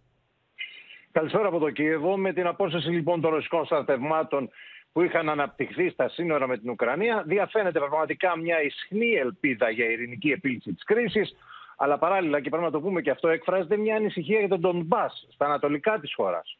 Καλησπέρα 1.12 1.48
από 1.48 1.58
το 1.58 1.70
Κίεβο. 1.70 2.16
Με 2.16 2.32
την 2.32 2.46
απόσυρση 2.46 2.88
λοιπόν 2.88 3.20
των 3.20 3.30
ρωσικών 3.30 3.64
στρατευμάτων 3.64 4.50
που 4.92 5.02
είχαν 5.02 5.28
αναπτυχθεί 5.28 5.90
στα 5.90 6.08
σύνορα 6.08 6.46
με 6.46 6.58
την 6.58 6.70
Ουκρανία, 6.70 7.22
διαφαίνεται 7.26 7.78
πραγματικά 7.78 8.36
μια 8.36 8.62
ισχνή 8.62 9.12
ελπίδα 9.12 9.70
για 9.70 9.84
ειρηνική 9.84 10.30
επίλυση 10.30 10.72
της 10.72 10.84
κρίσης. 10.84 11.36
Αλλά 11.76 11.98
παράλληλα, 11.98 12.40
και 12.40 12.48
πρέπει 12.48 12.64
να 12.64 12.70
το 12.70 12.80
πούμε 12.80 13.00
και 13.00 13.10
αυτό, 13.10 13.28
εκφράζεται 13.28 13.76
μια 13.76 13.96
ανησυχία 13.96 14.38
για 14.38 14.48
τον 14.48 14.60
Ντομπά 14.60 15.08
στα 15.08 15.44
ανατολικά 15.44 15.98
της 16.00 16.14
χώρας. 16.14 16.58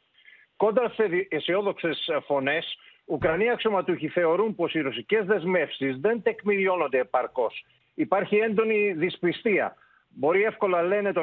Κόντρα 0.57 0.89
σε 0.89 1.27
αισιόδοξες 1.29 2.11
φωνές, 2.27 2.79
Ουκρανοί 3.07 3.51
αξιωματούχοι 3.51 4.09
θεωρούν 4.09 4.55
πως 4.55 4.75
οι 4.75 4.81
ρωσικές 4.81 5.25
δεσμεύσεις 5.27 5.97
δεν 6.01 6.23
τεκμηριώνονται 6.23 6.99
επαρκώς. 6.99 7.65
Υπάρχει 7.95 8.37
έντονη 8.37 8.93
δυσπιστία. 8.93 9.77
Μπορεί 10.09 10.43
εύκολα, 10.43 10.83
λένε 10.83 11.13
το, 11.13 11.23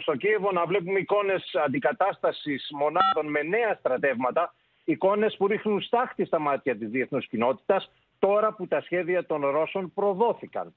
στο 0.00 0.16
Κίεβο, 0.16 0.52
να 0.52 0.66
βλέπουμε 0.66 0.98
εικόνες 0.98 1.54
αντικατάστασης 1.64 2.68
μονάδων 2.70 3.30
με 3.30 3.42
νέα 3.42 3.74
στρατεύματα, 3.78 4.54
εικόνες 4.84 5.36
που 5.36 5.46
ρίχνουν 5.46 5.80
στάχτη 5.80 6.24
στα 6.24 6.38
μάτια 6.38 6.76
της 6.76 6.88
διεθνούς 6.88 7.26
κοινότητας, 7.28 7.90
τώρα 8.18 8.52
που 8.52 8.66
τα 8.66 8.80
σχέδια 8.80 9.26
των 9.26 9.46
Ρώσων 9.46 9.92
προδόθηκαν. 9.94 10.74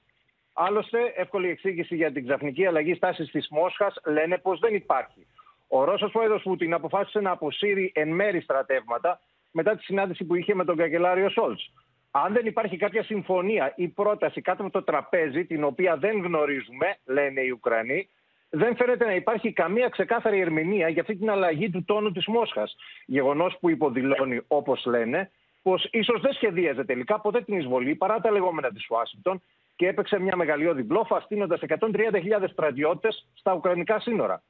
Άλλωστε, 0.52 1.12
εύκολη 1.16 1.48
εξήγηση 1.48 1.96
για 1.96 2.12
την 2.12 2.26
ξαφνική 2.26 2.66
αλλαγή 2.66 2.94
στάσης 2.94 3.30
της 3.30 3.48
Μόσχας 3.50 3.96
λένε 4.04 4.38
πως 4.38 4.58
δεν 4.58 4.74
υπάρχει. 4.74 5.26
Ο 5.68 5.84
Ρώσος 5.84 6.10
πρόεδρος 6.10 6.42
Πούτιν 6.42 6.74
αποφάσισε 6.74 7.20
να 7.20 7.30
αποσύρει 7.30 7.92
εν 7.94 8.08
μέρη 8.08 8.40
στρατεύματα 8.40 9.20
μετά 9.50 9.76
τη 9.76 9.82
συνάντηση 9.82 10.24
που 10.24 10.34
είχε 10.34 10.54
με 10.54 10.64
τον 10.64 10.76
καγκελάριο 10.76 11.28
Σόλτς. 11.28 11.72
Αν 12.10 12.32
δεν 12.32 12.46
υπάρχει 12.46 12.76
κάποια 12.76 13.02
συμφωνία 13.02 13.72
ή 13.76 13.88
πρόταση 13.88 14.40
κάτω 14.40 14.62
από 14.62 14.72
το 14.72 14.82
τραπέζι, 14.82 15.44
την 15.44 15.64
οποία 15.64 15.96
δεν 15.96 16.22
γνωρίζουμε, 16.22 16.96
λένε 17.04 17.40
οι 17.40 17.50
Ουκρανοί, 17.50 18.08
δεν 18.50 18.76
φαίνεται 18.76 19.04
να 19.04 19.14
υπάρχει 19.14 19.52
καμία 19.52 19.88
ξεκάθαρη 19.88 20.40
ερμηνεία 20.40 20.88
για 20.88 21.00
αυτή 21.00 21.16
την 21.16 21.30
αλλαγή 21.30 21.70
του 21.70 21.84
τόνου 21.84 22.12
της 22.12 22.26
Μόσχας. 22.26 22.76
Γεγονός 23.06 23.56
που 23.60 23.70
υποδηλώνει, 23.70 24.40
όπως 24.46 24.84
λένε, 24.84 25.30
πως 25.62 25.88
ίσως 25.90 26.20
δεν 26.20 26.32
σχεδίαζε 26.32 26.84
τελικά 26.84 27.20
ποτέ 27.20 27.40
την 27.40 27.58
εισβολή 27.58 27.94
παρά 27.94 28.20
τα 28.20 28.30
λεγόμενα 28.30 28.70
της 28.70 28.86
Ουάσιγκτον 28.90 29.42
και 29.80 29.88
έπαιξε 29.88 30.18
μια 30.18 30.36
μεγαλειώδη 30.36 30.82
μπλόφα, 30.82 31.20
στείνοντας 31.20 31.60
130.000 31.68 32.48
στρατιώτες 32.52 33.26
στα 33.34 33.54
Ουκρανικά 33.54 34.00
σύνορα. 34.00 34.42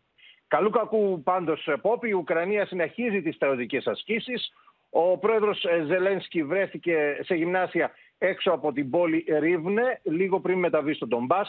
Καλού 0.49 0.71
κακού 0.71 1.23
πάντως, 1.23 1.69
Πόπη, 1.81 2.09
η 2.09 2.13
Ουκρανία 2.13 2.67
συνεχίζει 2.67 3.23
τις 3.23 3.35
στρατιωτικές 3.35 3.87
ασκήσεις. 3.87 4.53
Ο 4.91 5.19
πρόεδρος 5.19 5.65
Ζελένσκι 5.87 6.43
βρέθηκε 6.43 7.19
σε 7.21 7.35
γυμνάσια 7.35 7.91
έξω 8.19 8.51
από 8.51 8.73
την 8.73 8.91
πόλη 8.91 9.25
Ρίβνε, 9.39 10.01
λίγο 10.03 10.41
πριν 10.41 10.59
μεταβεί 10.59 10.95
στον 10.95 11.09
Ντομπά. 11.09 11.41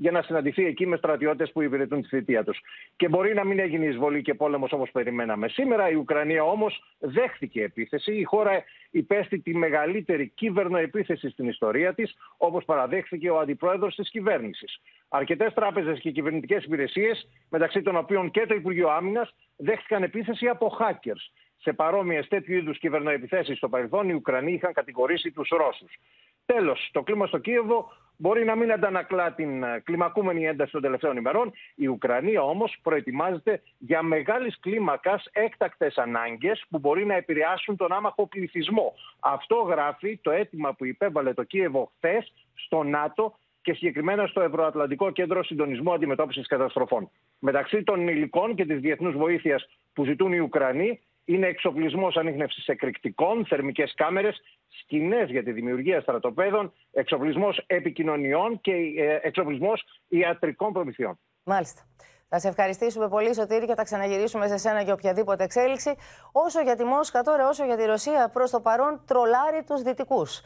Για 0.00 0.10
να 0.10 0.22
συναντηθεί 0.22 0.64
εκεί 0.64 0.86
με 0.86 0.96
στρατιώτες 0.96 1.52
που 1.52 1.62
υπηρετούν 1.62 2.02
τη 2.02 2.08
θητεία 2.08 2.44
τους. 2.44 2.60
Και 2.96 3.08
μπορεί 3.08 3.34
να 3.34 3.44
μην 3.44 3.58
έγινε 3.58 3.86
εισβολή 3.86 4.22
και 4.22 4.34
πόλεμος 4.34 4.72
όπως 4.72 4.90
περιμέναμε 4.90 5.48
σήμερα. 5.48 5.90
Η 5.90 5.94
Ουκρανία 5.94 6.42
όμως 6.42 6.82
δέχτηκε 6.98 7.62
επίθεση. 7.62 8.12
Η 8.14 8.22
χώρα 8.22 8.64
υπέστη 8.90 9.38
τη 9.38 9.54
μεγαλύτερη 9.54 10.28
κυβερνοεπίθεση 10.28 11.28
στην 11.28 11.48
ιστορία 11.48 11.94
της, 11.94 12.16
όπως 12.36 12.64
παραδέχθηκε 12.64 13.30
ο 13.30 13.38
αντιπρόεδρος 13.38 13.94
της 13.94 14.10
κυβέρνησης. 14.10 14.80
Αρκετές 15.08 15.54
τράπεζες 15.54 16.00
και 16.00 16.10
κυβερνητικές 16.10 16.64
υπηρεσίες, 16.64 17.28
μεταξύ 17.50 17.82
των 17.82 17.96
οποίων 17.96 18.30
και 18.30 18.46
το 18.46 18.54
Υπουργείο 18.54 18.88
Άμυνας, 18.88 19.34
δέχτηκαν 19.56 20.02
επίθεση 20.02 20.48
από 20.48 20.76
hackers. 20.80 21.30
Σε 21.56 21.72
παρόμοιες 21.72 22.28
τέτοιου 22.28 22.54
είδους 22.54 22.78
κυβερνοεπιθέσεις 22.78 23.56
στο 23.56 23.68
παρελθόν, 23.68 24.08
οι 24.08 24.12
Ουκρανοί 24.12 24.52
είχαν 24.52 24.72
κατηγορήσει 24.72 25.30
τους 25.30 25.48
Ρώσους. 25.48 25.98
Τέλος, 26.46 26.88
το 26.92 27.02
κλίμα 27.02 27.26
στο 27.26 27.38
Κίεβο 27.38 27.92
μπορεί 28.18 28.44
να 28.44 28.54
μην 28.54 28.72
αντανακλά 28.72 29.32
την 29.32 29.62
ε, 29.62 29.80
κλιμακούμενη 29.84 30.46
ένταση 30.46 30.72
των 30.72 30.82
τελευταίων 30.82 31.16
ημερών. 31.16 31.52
Η 31.74 31.86
Ουκρανία 31.86 32.42
όμως 32.42 32.78
προετοιμάζεται 32.82 33.62
για 33.78 34.02
μεγάλης 34.02 34.58
κλίμακας 34.60 35.28
έκτακτες 35.32 35.96
ανάγκες 35.96 36.64
που 36.70 36.78
μπορεί 36.78 37.06
να 37.06 37.14
επηρεάσουν 37.14 37.76
τον 37.76 37.92
άμαχο 37.92 38.26
πληθυσμό. 38.26 38.94
Αυτό 39.20 39.54
γράφει 39.54 40.18
το 40.22 40.30
αίτημα 40.30 40.74
που 40.74 40.84
υπέβαλε 40.84 41.34
το 41.34 41.42
Κίεβο 41.42 41.92
χθες 41.96 42.32
στο 42.54 42.82
ΝΑΤΟ 42.82 43.38
και 43.62 43.72
συγκεκριμένα 43.72 44.26
στο 44.26 44.40
Ευρωατλαντικό 44.40 45.10
Κέντρο 45.10 45.44
Συντονισμού 45.44 45.92
Αντιμετώπισης 45.92 46.46
Καταστροφών. 46.46 47.10
Μεταξύ 47.38 47.82
των 47.82 48.08
υλικών 48.08 48.54
και 48.54 48.64
της 48.64 48.80
διεθνούς 48.80 49.14
βοήθειας 49.14 49.68
που 49.92 50.04
ζητούν 50.04 50.32
οι 50.32 50.38
Ουκρανοί 50.38 51.00
είναι 51.28 51.46
εξοπλισμός 51.46 52.16
ανείχνευσης 52.16 52.66
εκρηκτικών, 52.66 53.46
θερμικές 53.46 53.94
κάμερες, 53.96 54.40
σκηνές 54.80 55.30
για 55.30 55.42
τη 55.42 55.52
δημιουργία 55.52 56.00
στρατοπέδων, 56.00 56.72
εξοπλισμός 56.92 57.64
επικοινωνιών 57.66 58.60
και 58.60 58.72
ε, 58.72 59.18
εξοπλισμός 59.22 59.84
ιατρικών 60.08 60.72
προμηθειών. 60.72 61.18
Μάλιστα. 61.44 61.82
Θα 62.30 62.38
σε 62.38 62.48
ευχαριστήσουμε 62.48 63.08
πολύ, 63.08 63.34
Σωτήρη, 63.34 63.66
και 63.66 63.74
θα 63.74 63.82
ξαναγυρίσουμε 63.84 64.48
σε 64.48 64.56
σένα 64.56 64.80
για 64.80 64.92
οποιαδήποτε 64.92 65.44
εξέλιξη. 65.44 65.94
Όσο 66.32 66.60
για 66.60 66.76
τη 66.76 66.84
Μόσχα 66.84 67.22
τώρα, 67.22 67.48
όσο 67.48 67.64
για 67.64 67.76
τη 67.76 67.84
Ρωσία, 67.84 68.28
προς 68.28 68.50
το 68.50 68.60
παρόν 68.60 69.02
τρολάρει 69.06 69.62
τους 69.66 69.82
Δυτικούς. 69.82 70.40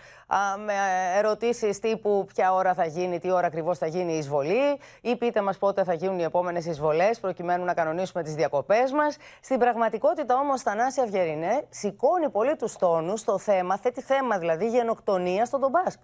Με 0.64 0.72
ερωτήσεις 1.16 1.78
τύπου 1.78 2.26
ποια 2.34 2.54
ώρα 2.54 2.74
θα 2.74 2.84
γίνει, 2.84 3.18
τι 3.18 3.30
ώρα 3.30 3.46
ακριβώς 3.46 3.78
θα 3.78 3.86
γίνει 3.86 4.12
η 4.12 4.18
εισβολή, 4.18 4.80
ή 5.00 5.16
πείτε 5.16 5.40
μας 5.40 5.58
πότε 5.58 5.84
θα 5.84 5.94
γίνουν 5.94 6.18
οι 6.18 6.22
επόμενες 6.22 6.66
εισβολές, 6.66 7.20
προκειμένου 7.20 7.64
να 7.64 7.74
κανονίσουμε 7.74 8.22
τις 8.22 8.34
διακοπές 8.34 8.92
μας. 8.92 9.16
Στην 9.40 9.58
πραγματικότητα 9.58 10.34
όμως, 10.38 10.62
Θανάση 10.62 11.00
Αυγερινέ 11.00 11.66
σηκώνει 11.68 12.30
πολύ 12.30 12.56
τους 12.56 12.76
τόνους 12.76 13.20
στο 13.20 13.38
θέμα, 13.38 13.78
θέτει 13.78 14.00
θέμα 14.00 14.38
δηλαδή 14.38 14.68
γενοκτονία 14.68 15.44
στον 15.44 15.60
Ντομπάσκ. 15.60 16.00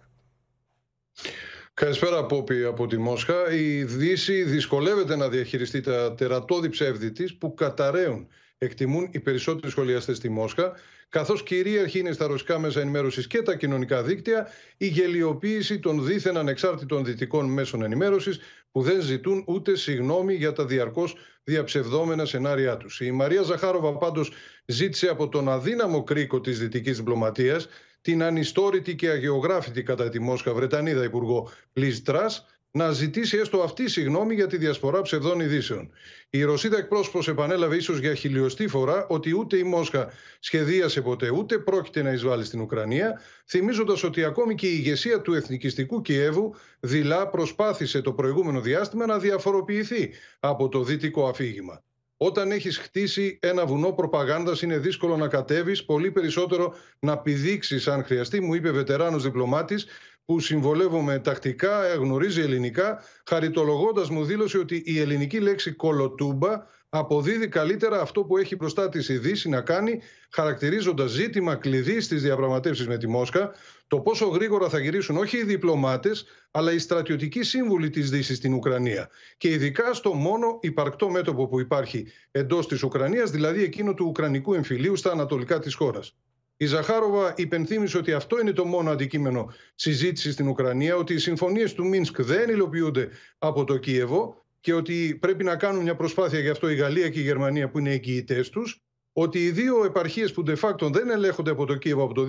Καλησπέρα 1.78 2.26
Πόπη 2.26 2.64
από 2.64 2.87
τη 2.87 2.99
Μόσχα. 2.99 3.52
Η 3.52 3.85
Δύση 3.85 4.42
δυσκολεύεται 4.42 5.16
να 5.16 5.28
διαχειριστεί 5.28 5.80
τα 5.80 6.14
τερατώδη 6.14 6.68
ψεύδη 6.68 7.12
της 7.12 7.35
που 7.35 7.54
καταραίουν, 7.54 8.28
εκτιμούν 8.58 9.08
οι 9.12 9.20
περισσότεροι 9.20 9.70
σχολιαστές 9.70 10.16
στη 10.16 10.28
Μόσχα, 10.28 10.73
καθώς 11.08 11.42
κυρίαρχη 11.42 11.99
είναι 11.99 12.12
στα 12.12 12.26
ρωσικά 12.26 12.58
μέσα 12.58 12.80
ενημέρωσης 12.80 13.26
και 13.26 13.42
τα 13.42 13.56
κοινωνικά 13.56 14.02
δίκτυα 14.02 14.49
η 14.76 14.87
γελιοποίηση 14.87 15.78
των 15.78 16.04
δίθεν 16.04 16.37
ανεξάρτητων 16.37 17.04
δυτικών 17.04 17.47
μέσων 17.47 17.82
ενημέρωσης 17.82 18.38
που 18.73 18.82
δεν 18.82 19.00
ζητούν 19.00 19.44
ούτε 19.47 19.76
συγνώμη 19.76 20.35
για 20.35 20.52
τα 20.52 20.64
διαρκώς 20.64 21.16
διαψευδόμενα 21.44 22.25
σενάρια 22.25 22.76
τους. 22.76 23.00
Η 23.00 23.11
Μαρία 23.11 23.42
Ζαχάροβα 23.42 23.92
πάντως 23.92 24.32
ζήτησε 24.66 25.08
από 25.08 25.28
τον 25.28 25.49
αδύναμο 25.49 26.04
κρίκο 26.04 26.40
της 26.40 26.58
δυτικής 26.58 26.97
διπλωματίας 26.97 27.68
την 28.00 28.23
ανιστόρητη 28.23 28.95
και 28.95 29.09
αγιογράφητη 29.09 29.83
κατά 29.83 30.09
τη 30.09 30.21
Μόσχα 30.21 30.55
Βρετανίδα 30.55 31.05
Υπουργό 31.05 31.50
Λίζ 31.73 31.99
Τρας 31.99 32.47
να 32.71 32.90
ζητήσει 32.90 33.37
έστω 33.37 33.61
αυτή 33.61 33.88
συγγνώμη 33.88 34.35
για 34.35 34.47
τη 34.47 34.57
διασπορά 34.57 35.02
ψευδών 35.02 35.40
ειδήσεων. 35.40 35.90
Η 36.31 36.43
Ρωσίδα 36.43 36.76
εκπρόσωπος 36.76 37.28
επανέλαβε 37.28 37.76
ίσως 37.76 37.99
για 37.99 38.14
χιλιοστή 38.14 38.69
φορά 38.69 39.07
ότι 39.09 39.38
ούτε 39.38 39.57
η 39.57 39.62
Μόσχα 39.62 40.11
σχεδίασε 40.38 41.00
ποτέ 41.00 41.31
ούτε 41.31 41.59
πρόκειται 41.59 42.02
να 42.02 42.11
εισβάλλει 42.11 42.45
στην 42.45 42.61
Ουκρανία, 42.61 43.21
θυμίζοντας 43.47 44.02
ότι 44.02 44.25
ακόμη 44.25 44.55
και 44.55 44.67
η 44.67 44.75
ηγεσία 44.75 45.21
του 45.21 45.35
εθνικιστικού 45.35 46.02
Κιέβου 46.02 46.55
δειλά 46.81 47.28
προσπάθησε 47.28 48.00
το 48.00 48.12
προηγούμενο 48.12 48.61
διάστημα 48.61 49.07
να 49.07 49.19
διαφοροποιηθεί 49.19 50.11
από 50.40 50.69
το 50.69 50.83
δυτικό 50.83 51.28
αφήγημα. 51.28 51.83
Όταν 52.21 52.51
έχεις 52.51 52.79
χτίσει 52.79 53.39
ένα 53.43 53.67
βουνό 53.67 53.93
προπαγάνδας 53.93 54.63
είναι 54.63 54.79
δύσκολο 54.79 55.17
να 55.17 55.29
κατέβεις, 55.29 55.85
πολύ 55.85 56.11
περισσότερο 56.11 56.75
να 56.99 57.19
πηδήξεις 57.19 57.89
αν 57.89 58.05
χρειαστεί, 58.05 58.41
μου 58.41 58.55
είπε 58.55 58.71
βετεράνος 58.71 59.23
διπλωμάτης 59.23 59.87
που 60.28 60.40
συμβολεύομαι 60.40 61.18
τακτικά, 61.18 61.94
γνωρίζει 61.94 62.40
ελληνικά, 62.40 63.02
χαριτολογώντας 63.28 64.08
μου 64.08 64.25
δήλωσε 64.25 64.58
ότι 64.58 64.82
η 64.85 65.00
ελληνική 65.00 65.40
λέξη 65.40 65.73
κολοτούμπα 65.73 66.62
αποδίδει 66.88 67.49
καλύτερα 67.49 68.00
αυτό 68.00 68.25
που 68.25 68.37
έχει 68.37 68.56
μπροστά 68.56 68.88
της 68.88 69.08
η 69.08 69.18
Δύση 69.18 69.49
να 69.49 69.61
κάνει, 69.61 70.00
χαρακτηρίζοντας 70.30 71.11
ζήτημα 71.11 71.54
κλειδί 71.54 72.00
στις 72.00 72.23
διαπραγματεύσεις 72.23 72.87
με 72.87 72.97
τη 72.99 73.06
Μόσχα, 73.06 73.54
το 73.87 74.00
πόσο 74.00 74.26
γρήγορα 74.26 74.68
θα 74.68 74.78
γυρίσουν 74.78 75.16
όχι 75.16 75.37
οι 75.37 75.44
διπλωμάτες, 75.44 76.25
αλλά 76.50 76.73
οι 76.73 76.78
στρατιωτικοί 76.78 77.42
σύμβουλοι 77.42 77.90
της 77.90 78.11
Δύσης 78.11 78.37
στην 78.37 78.54
Ουκρανία. 78.54 79.08
Και 79.37 79.49
ειδικά 79.49 79.92
στο 79.94 80.14
μόνο 80.14 80.58
υπαρκτό 80.61 81.08
μέτωπο 81.08 81.49
που 81.49 81.61
υπάρχει 81.61 82.06
εντός 82.30 82.68
της 82.68 82.82
Ουκρανίας, 82.82 83.30
δηλαδή 83.30 83.62
εκείνο 83.62 83.94
του 83.94 84.04
Ουκρανικού 84.08 84.54
εμφυλίου 84.54 84.97
στα 84.97 85.11
ανατολικά 85.11 85.58
της 85.58 85.75
χώρας. 85.75 86.16
Η 86.61 86.67
Ζαχάροβα 86.67 87.35
υπενθύμησε 87.37 87.99
ότι 87.99 88.12
αυτό 88.12 88.41
είναι 88.41 88.53
το 88.53 88.65
μόνο 88.65 88.91
αντικείμενο 88.91 89.53
συζήτησης 89.75 90.33
στην 90.33 90.49
Ουκρανία, 90.49 90.97
ότι 90.97 91.15
οι 91.15 91.19
συμφωνίες 91.19 91.75
του 91.75 91.87
Μίνσκ 91.87 92.23
δεν 92.23 92.49
υλοποιούνται 92.49 93.09
από 93.38 93.65
το 93.65 93.77
Κίεβο 93.77 94.45
και 94.61 94.73
ότι 94.73 95.19
πρέπει 95.21 95.45
να 95.45 95.57
κάνουν 95.57 95.83
μια 95.83 95.97
προσπάθεια 95.97 96.38
γι' 96.38 96.49
αυτό 96.49 96.71
η 96.71 96.75
Γαλλία 96.75 97.09
και 97.09 97.19
η 97.19 97.23
Γερμανία 97.23 97.71
που 97.71 97.79
είναι 97.79 97.91
εγγυητές 97.91 98.49
τους, 98.49 98.83
ότι 99.12 99.45
οι 99.45 99.50
δύο 99.50 99.85
επαρχίες 99.85 100.33
που 100.33 100.43
de 100.47 100.57
facto 100.61 100.93
δεν 100.93 101.11
ελέγχονται 101.11 101.50
από 101.50 101.65
το 101.65 101.75
Κίεβο 101.75 102.03
από 102.05 102.15
το 102.15 102.27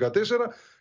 2014 0.00 0.10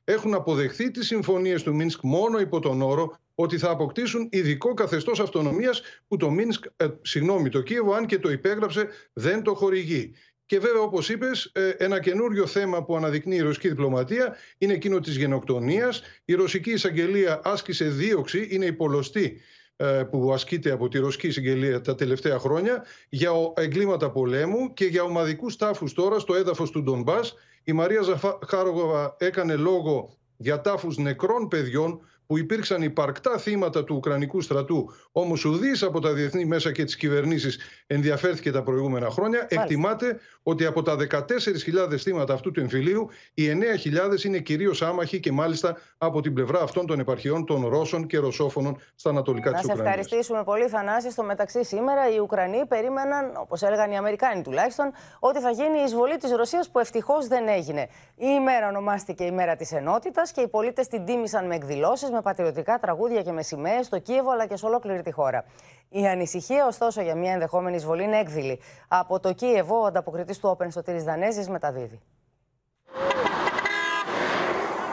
έχουν 0.04 0.34
αποδεχθεί 0.34 0.92
τις 0.92 1.08
συμφωνίες 1.08 1.63
του 1.63 1.75
Μίνσκ 1.75 2.00
μόνο 2.04 2.39
υπό 2.39 2.60
τον 2.60 2.82
όρο 2.82 3.20
ότι 3.36 3.58
θα 3.58 3.70
αποκτήσουν 3.70 4.27
ειδικό 4.32 4.74
καθεστώς 4.74 5.20
αυτονομίας 5.20 5.82
που 6.08 6.18
το 6.18 6.30
Μίνσκ, 6.30 6.66
ε, 6.75 6.88
συγγνώμη, 7.01 7.50
το 7.50 7.62
Κίεβο, 7.62 7.94
αν 7.94 8.06
και 8.06 8.20
το 8.20 8.32
υπέγραψε, 8.32 8.88
δεν 9.13 9.44
το 9.44 9.54
χορηγεί. 9.54 10.13
Και 10.48 10.60
βέβαια, 10.60 10.82
όπως 10.82 11.10
είπες, 11.10 11.50
ε, 11.54 11.70
ένα 11.70 12.00
καινούριο 12.00 12.46
θέμα 12.46 12.84
που 12.84 12.96
αναδεικνύει 12.96 13.36
η 13.36 13.42
ρωσική 13.42 13.68
διπλωματία 13.68 14.36
είναι 14.58 14.74
εκείνο 14.74 15.00
της 15.00 15.18
γενοκτονίας. 15.18 16.01
Η 16.25 16.34
ρωσική 16.34 16.72
εισαγγελία 16.72 17.42
άσκησε 17.44 17.86
δίωξη, 17.86 18.48
είναι 18.51 18.66
υπολοστή 18.66 19.42
ε, 19.75 20.04
που 20.12 20.34
ασκείται 20.34 20.72
από 20.72 20.88
τη 20.88 21.00
Ρωσική 21.00 21.30
Συγγελία 21.30 21.82
τα 21.82 21.96
τελευταία 21.96 22.39
χρόνια 22.39 22.84
για 23.10 23.32
εγκλήματα 23.56 24.12
πολέμου 24.12 24.74
και 24.74 24.86
για 24.86 25.04
ομαδικούς 25.04 25.56
τάφους 25.56 25.94
τώρα 25.94 26.20
στο 26.20 26.36
έδαφος 26.36 26.72
του 26.72 26.84
Ντομπάς. 26.84 27.34
Η 27.63 27.74
Μαρία 27.74 28.01
Ζαχάρογοβα 28.01 29.16
έκανε 29.20 29.56
λόγο 29.56 30.18
για 30.38 30.62
τάφους 30.62 30.98
νεκρών 30.98 31.48
παιδιών 31.48 32.01
που 32.27 32.38
υπήρξαν 32.38 32.81
υπαρκτά 32.81 33.38
θύματα 33.38 33.84
του 33.84 33.96
Ουκρανικού 33.96 34.41
στρατού, 34.41 34.93
όμως 35.12 35.46
ουδή 35.46 35.86
από 35.86 36.00
τα 36.00 36.13
διεθνή 36.13 36.46
μέσα 36.46 36.72
και 36.72 36.84
τις 36.84 36.96
κυβερνήσεις 36.96 37.57
ενδιαφέρθηκε 37.88 38.51
τα 38.51 38.63
προηγούμενα 38.63 39.10
χρόνια. 39.10 39.39
Μάλιστα. 39.39 39.62
Εκτιμάται 39.62 40.19
ότι 40.43 40.65
από 40.65 40.81
τα 40.81 40.96
14.000 40.96 41.98
θύματα 41.98 42.34
αυτού 42.34 42.51
του 42.51 42.60
εμφυλίου, 42.60 43.10
οι 43.34 43.48
9.000 43.50 44.24
είναι 44.24 44.39
κυρίως 44.39 44.81
άμαχοι 44.81 45.19
και 45.19 45.31
μάλιστα 45.31 45.77
από 45.98 46.22
την 46.22 46.34
πλευρά 46.34 46.62
αυτών 46.62 46.86
των 46.86 47.00
επαρχιών 47.00 47.46
των 47.46 47.67
Ρώσων 47.67 48.07
και 48.07 48.17
Ρωσόφωνων 48.17 48.77
στα 48.96 49.10
ανατολικά 49.10 49.51
της 49.51 49.63
Ουκρανία. 49.63 49.84
Να 49.84 49.89
σε 49.89 49.89
ευχαριστήσουμε 49.89 50.43
πολύ, 50.43 50.67
Θανάση. 50.67 51.12
Στο 51.12 51.24
μεταξύ, 51.24 51.63
σήμερα 51.63 52.13
οι 52.15 52.19
Ουκρανοί 52.19 52.65
περίμεναν, 52.65 53.31
όπως 53.38 53.62
έλεγαν 53.62 53.91
οι 53.91 53.98
Αμερικάνοι 53.98 54.41
τουλάχιστον, 54.41 54.91
ότι 55.19 55.39
θα 55.39 55.50
γίνει 55.51 55.79
η 55.79 55.84
εισβολή 55.84 56.17
της 56.17 56.31
Ρωσίας 56.31 56.69
που 56.69 56.79
ευτυχώς 56.79 57.27
δεν 57.27 57.48
έγινε. 57.48 57.81
Η 58.15 58.27
ημέρα 58.39 58.67
ονομάστηκε 58.67 59.24
η 59.24 59.31
μέρα 59.31 59.55
της 59.55 59.72
ενότητας 59.72 60.31
και 60.31 60.41
οι 60.41 60.48
πολίτες 60.48 60.88
την 60.88 61.05
τίμησαν 61.05 61.46
με 61.46 61.55
εκδηλώσεις, 61.55 62.10
με 62.17 62.24
πατριωτικά 62.24 62.79
τραγούδια 62.79 63.21
και 63.21 63.31
με 63.31 63.41
σημαίες 63.41 63.86
στο 63.86 64.00
Κίεβο 64.00 64.31
αλλά 64.31 64.45
και 64.47 64.55
σε 64.55 64.65
ολόκληρη 64.65 65.01
τη 65.01 65.12
χώρα. 65.12 65.45
Η 65.89 66.07
ανησυχία, 66.07 66.65
ωστόσο, 66.65 67.01
για 67.01 67.15
μια 67.15 67.31
ενδεχόμενη 67.31 67.75
εισβολή 67.75 68.03
είναι 68.03 68.19
έκδηλη. 68.19 68.59
Από 68.88 69.19
το 69.19 69.33
Κίεβο, 69.33 69.81
ο 69.81 69.86
ανταποκριτής 69.86 70.39
του 70.39 70.50
Όπεν 70.50 70.71
Σωτήρης 70.71 71.03
Δανέζης 71.03 71.50
μεταδίδει. 71.50 72.00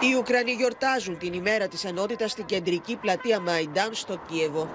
Οι 0.00 0.14
Ουκρανοί 0.18 0.50
γιορτάζουν 0.50 1.18
την 1.18 1.32
ημέρα 1.32 1.68
της 1.68 1.84
ενότητας 1.84 2.30
στην 2.30 2.44
κεντρική 2.44 2.96
πλατεία 2.96 3.40
Μαϊντάν 3.40 3.94
στο 3.94 4.18
Κίεβο. 4.28 4.68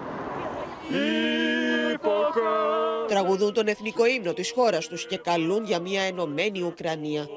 Τραγουδούν 3.07 3.53
τον 3.53 3.67
εθνικό 3.67 4.05
ύμνο 4.05 4.33
της 4.33 4.51
χώρας 4.51 4.87
τους 4.87 5.07
και 5.07 5.17
καλούν 5.17 5.63
για 5.63 5.79
μια 5.79 6.01
ενωμένη 6.01 6.61
Ουκρανία. 6.61 7.27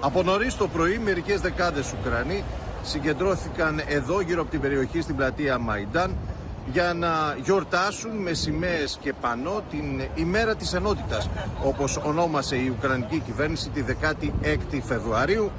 Από 0.00 0.22
νωρίς 0.22 0.56
το 0.56 0.68
πρωί, 0.68 0.98
μερικές 0.98 1.40
δεκάδες 1.40 1.92
Ουκρανοί 1.92 2.44
συγκεντρώθηκαν 2.82 3.82
εδώ 3.86 4.20
γύρω 4.20 4.40
από 4.40 4.50
την 4.50 4.60
περιοχή 4.60 5.00
στην 5.00 5.16
πλατεία 5.16 5.58
Μαϊντάν 5.58 6.16
για 6.72 6.94
να 6.94 7.36
γιορτάσουν 7.42 8.16
με 8.16 8.32
σημαίες 8.32 8.98
και 9.00 9.12
πανό 9.20 9.62
την 9.70 10.02
ημέρα 10.14 10.56
της 10.56 10.72
ενότητας 10.72 11.28
όπως 11.64 11.96
ονόμασε 11.96 12.56
η 12.56 12.74
Ουκρανική 12.78 13.18
κυβέρνηση 13.18 13.70
τη 13.70 13.84
16η 13.88 14.80
Φεβρουαρίου 14.86 15.50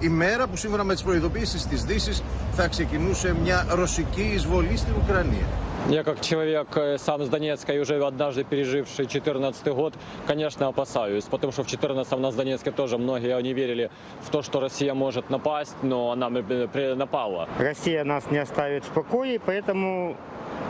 ημέρα 0.00 0.46
που 0.46 0.56
σύμφωνα 0.56 0.84
με 0.84 0.92
τις 0.92 1.02
προειδοποίησεις 1.02 1.66
της 1.66 1.84
Δύσης 1.84 2.22
θα 2.52 2.68
ξεκινούσε 2.68 3.34
μια 3.42 3.66
ρωσική 3.68 4.32
εισβολή 4.34 4.76
στην 4.76 4.92
Ουκρανία. 5.02 5.46
Я 5.89 6.03
как 6.03 6.21
человек 6.21 6.67
э, 6.75 6.97
сам 6.97 7.23
с 7.23 7.29
Донецка 7.29 7.73
и 7.73 7.79
уже 7.79 7.95
однажды 8.05 8.43
переживший 8.43 9.07
14 9.07 9.67
год, 9.73 9.93
конечно, 10.27 10.67
опасаюсь, 10.67 11.23
потому 11.23 11.51
что 11.51 11.63
в 11.63 11.67
14 11.67 12.13
у 12.13 12.17
нас 12.17 12.33
в 12.33 12.37
Донецке 12.37 12.71
тоже 12.71 12.97
многие 12.97 13.41
не 13.41 13.53
верили 13.53 13.89
в 14.21 14.29
то, 14.29 14.41
что 14.43 14.59
Россия 14.59 14.93
может 14.93 15.29
напасть, 15.29 15.75
но 15.81 16.11
она 16.11 16.29
э, 16.29 16.67
при- 16.67 16.93
напала. 16.95 17.47
Россия 17.57 18.03
нас 18.03 18.29
не 18.31 18.37
оставит 18.37 18.83
в 18.85 18.89
покое, 18.89 19.39
поэтому 19.39 20.15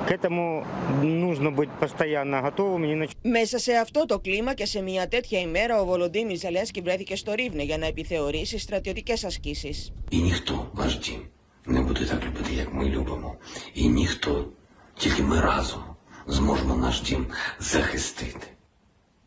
к 0.08 0.12
этому 0.12 0.66
нужно 1.02 1.52
быть 1.52 1.70
постоянно 1.80 2.42
готовым. 2.42 2.86
Иначе... 2.86 3.14
Μέσα 3.24 3.58
σε 3.60 3.74
αυτό 3.74 4.06
το 4.06 4.20
κλίμα 4.20 4.54
και 4.54 4.66
σε 4.66 4.82
μια 4.82 5.08
τέτοια 5.08 5.40
ημέρα, 5.40 5.82
ο 5.82 5.86
Βολοντίμιρ 5.86 6.38
Ζελένσκι 6.38 6.82
βρέθηκε 6.82 7.16
στο 7.16 7.34
Ρίβνε 7.34 7.64
για 7.64 7.78
να 7.78 7.86
επιθεωρήσει 7.86 8.58
στρατιωτικές 8.58 9.24
ασκήσεις. 9.24 9.92
І 10.10 10.18
ніхто 10.18 10.66
ваш 10.74 10.98
дім 10.98 11.22
не 11.66 11.82
буде 11.82 12.06
так 12.06 12.26
любити, 12.26 12.54
як 12.54 12.74
ми 12.74 12.86
любимо. 12.86 13.36
І 13.74 13.88
ніхто, 13.90 14.46
тільки 14.94 15.24
ми 15.24 15.42
разом 15.42 15.84
зможемо 16.28 16.76
наш 16.76 17.02
дім 17.02 17.26
захистити. 17.60 18.48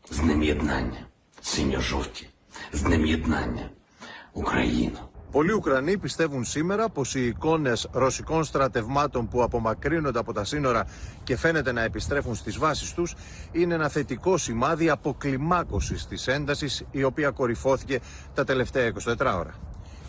З 0.09 0.21
ним 0.21 0.43
єднання, 0.43 1.05
синьо-жовті, 1.41 2.29
з 2.71 2.83
ним 2.83 3.05
єднання, 3.05 3.69
Україну. 4.33 4.99
Πολλοί 5.33 5.51
Ουκρανοί 5.51 5.97
πιστεύουν 5.97 6.43
σήμερα 6.43 6.89
πως 6.89 7.15
οι 7.15 7.25
εικόνες 7.25 7.87
ρωσικών 7.91 8.43
στρατευμάτων 8.43 9.27
που 9.27 9.43
απομακρύνονται 9.43 10.19
από 10.19 10.33
τα 10.33 10.43
σύνορα 10.43 10.87
και 11.23 11.37
φαίνεται 11.37 11.71
να 11.71 11.81
επιστρέφουν 11.81 12.35
στις 12.35 12.57
βάσεις 12.57 12.93
τους 12.93 13.15
είναι 13.51 13.73
ένα 13.73 13.89
θετικό 13.89 14.37
σημάδι 14.37 14.89
αποκλιμάκωσης 14.89 16.07
της 16.07 16.27
έντασης 16.27 16.83
η 16.91 17.03
οποία 17.03 17.29
κορυφώθηκε 17.29 17.99
τα 18.33 18.43
τελευταία 18.43 18.91
24 19.05 19.15
ώρα. 19.19 19.53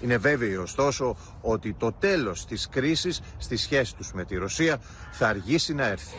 Είναι 0.02 0.18
βέβαιοι 0.18 0.56
ωστόσο 0.56 1.18
ότι 1.42 1.74
το 1.74 1.92
τέλος 1.92 2.46
της 2.46 2.70
κρίσης 2.70 3.22
στη 3.38 3.58
σχέση 3.58 3.96
τους 3.96 4.12
με 4.14 4.26
τη 4.26 4.36
Ρωσία 4.36 4.82
θα 5.12 5.28
αργήσει 5.28 5.74
να 5.74 5.86
έρθει. 5.86 6.16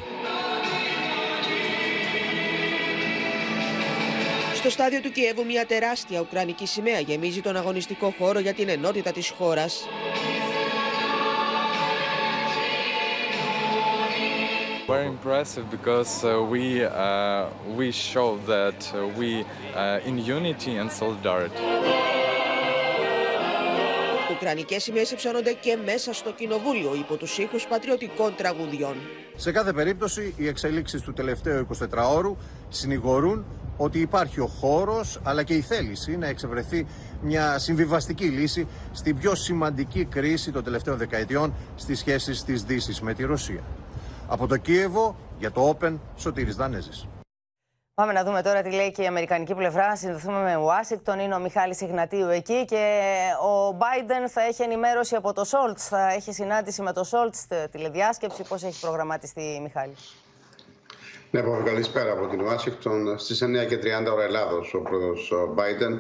Στο 4.54 4.70
στάδιο 4.70 5.00
του 5.00 5.10
Κιέβου 5.10 5.44
μια 5.44 5.66
τεράστια 5.66 6.20
ουκρανική 6.20 6.66
σημαία 6.66 7.00
γεμίζει 7.00 7.40
τον 7.40 7.56
αγωνιστικό 7.56 8.14
χώρο 8.18 8.38
για 8.38 8.54
την 8.54 8.68
ενότητα 8.68 9.12
της 9.12 9.32
χώρας. 9.38 9.88
Very 14.88 15.06
impressive 15.06 15.66
because 15.70 16.24
uh, 16.24 16.30
we 16.52 16.64
uh, 16.84 17.46
we 17.78 17.92
show 17.92 18.28
that 18.54 18.80
uh, 18.92 19.06
we 19.18 19.30
uh, 19.44 20.08
in 20.08 20.16
unity 20.18 20.72
and 20.80 20.90
solidarity. 20.90 22.19
Ουκρανικές 24.40 24.82
σημαίες 24.82 25.10
υψώνονται 25.10 25.52
και 25.52 25.78
μέσα 25.84 26.12
στο 26.12 26.32
κοινοβούλιο 26.32 26.94
υπό 26.94 27.16
τους 27.16 27.38
ήχους 27.38 27.66
πατριωτικών 27.66 28.34
τραγουδιών. 28.36 28.94
Σε 29.36 29.52
κάθε 29.52 29.72
περίπτωση, 29.72 30.34
οι 30.36 30.46
εξελίξεις 30.46 31.00
του 31.00 31.12
τελευταίου 31.12 31.66
24ωρου 31.66 32.36
συνηγορούν 32.68 33.44
ότι 33.76 33.98
υπάρχει 33.98 34.40
ο 34.40 34.46
χώρος 34.46 35.20
αλλά 35.22 35.42
και 35.42 35.54
η 35.54 35.60
θέληση 35.60 36.16
να 36.16 36.26
εξευρεθεί 36.26 36.86
μια 37.22 37.58
συμβιβαστική 37.58 38.24
λύση 38.24 38.66
στην 38.92 39.18
πιο 39.18 39.34
σημαντική 39.34 40.04
κρίση 40.04 40.52
των 40.52 40.64
τελευταίων 40.64 40.96
δεκαετιών 40.96 41.54
στις 41.76 41.98
σχέσεις 41.98 42.44
της 42.44 42.62
Δύσης 42.62 43.00
με 43.00 43.14
τη 43.14 43.24
Ρωσία. 43.24 43.62
Από 44.28 44.46
το 44.46 44.56
Κίεβο 44.56 45.16
για 45.38 45.50
το 45.50 45.76
Open, 45.80 45.98
Σωτήρης 46.16 46.56
Δανέζης. 46.56 47.06
Πάμε 47.94 48.12
να 48.12 48.24
δούμε 48.24 48.42
τώρα 48.42 48.62
τι 48.62 48.70
λέει 48.70 48.90
και 48.92 49.02
η 49.02 49.06
Αμερικανική 49.06 49.54
πλευρά. 49.54 49.96
Συνδεθούμε 49.96 50.42
με 50.42 50.56
Ουάσιγκτον. 50.56 51.18
Είναι 51.18 51.34
ο 51.34 51.38
Μιχάλης 51.38 51.80
Ιγνατίου 51.80 52.28
εκεί 52.28 52.64
και 52.64 53.10
ο 53.42 53.76
Biden 53.78 54.28
θα 54.28 54.42
έχει 54.42 54.62
ενημέρωση 54.62 55.14
από 55.14 55.32
το 55.32 55.44
Σόλτς. 55.44 55.88
Θα 55.88 56.12
έχει 56.12 56.32
συνάντηση 56.32 56.82
με 56.82 56.92
το 56.92 57.04
Σόλτς, 57.04 57.46
τηλεδιάσκεψη. 57.70 58.42
Πώς 58.48 58.62
έχει 58.62 58.80
προγραμματιστεί, 58.80 59.60
Μιχάλη; 59.62 59.94
Ναι, 61.30 61.42
πω 61.42 61.62
καλησπέρα 61.64 62.12
από 62.12 62.26
την 62.26 62.40
Ουάσιγκτον. 62.40 63.18
Στις 63.18 63.42
9 63.42 63.64
και 63.64 63.78
30 63.78 64.12
ώρα 64.12 64.22
Ελλάδος, 64.22 64.74
ο 64.74 64.80
πρόεδρος 64.80 65.32
Biden 65.56 65.92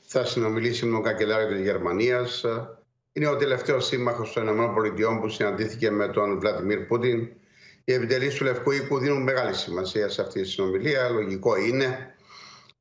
θα 0.00 0.24
συνομιλήσει 0.24 0.86
με 0.86 0.92
τον 0.92 1.02
καγκελάριο 1.02 1.48
της 1.48 1.60
Γερμανίας. 1.60 2.44
Είναι 3.12 3.28
ο 3.28 3.36
τελευταίος 3.36 3.86
σύμμαχος 3.86 4.32
των 4.32 4.48
ΗΠΑ 4.48 5.18
που 5.20 5.28
συναντήθηκε 5.28 5.90
με 5.90 6.08
τον 6.08 6.38
Βλαντιμίρ 6.38 6.86
Πούτιν. 6.86 7.28
Οι 7.88 7.92
επιτελείς 7.92 8.34
του 8.34 8.44
Λευκού 8.44 8.70
Οίκου 8.70 8.98
δίνουν 8.98 9.22
μεγάλη 9.22 9.54
σημασία 9.54 10.08
σε 10.08 10.20
αυτή 10.22 10.42
τη 10.42 10.48
συνομιλία. 10.48 11.08
Λογικό 11.08 11.56
είναι, 11.56 12.14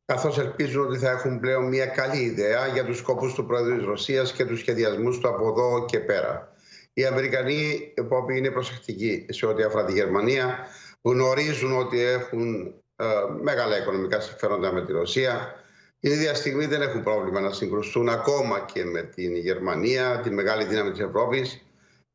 καθώς 0.06 0.38
ελπίζουν 0.38 0.86
ότι 0.86 0.98
θα 0.98 1.10
έχουν 1.10 1.40
πλέον 1.40 1.68
μια 1.68 1.86
καλή 1.86 2.22
ιδέα 2.22 2.68
για 2.68 2.86
τους 2.86 2.98
σκοπούς 2.98 3.34
του 3.34 3.46
Πρόεδρου 3.46 3.76
της 3.76 3.86
Ρωσίας 3.86 4.34
και 4.34 4.46
τους 4.46 4.60
σχεδιασμούς 4.60 5.20
του 5.20 5.28
από 5.28 5.48
εδώ 5.48 5.86
και 5.86 6.00
πέρα. 6.00 6.54
Οι 6.93 7.06
Αμερικανοί, 7.06 7.93
που 8.08 8.32
είναι 8.32 8.50
προσεκτικοί 8.50 9.26
σε 9.30 9.46
ό,τι 9.46 9.63
αφορά 9.63 9.86
τη 9.86 9.93
Γερμανία, 9.93 10.67
γνωρίζουν 11.02 11.78
ότι 11.78 12.02
έχουν 12.02 12.74
ε, 12.96 13.06
μεγάλα 13.41 13.78
οικονομικά 13.78 14.20
συμφέροντα 14.20 14.74
με 14.74 14.86
τη 14.86 14.91
Ρωσία. 14.91 15.54
Την 16.00 16.12
ίδια 16.12 16.34
στιγμή 16.34 16.65
δεν 16.65 16.82
έχουν 16.82 17.04
πρόβλημα 17.04 17.39
να 17.39 17.52
συγκρουστούν 17.52 18.10
ακόμα 18.10 18.65
και 18.74 18.86
με 18.86 19.02
την 19.02 19.36
Γερμανία, 19.36 20.20
τη 20.24 20.30
μεγάλη 20.30 20.63
δύναμη 20.63 20.91
της 20.91 21.00
Ευρώπης. 21.00 21.66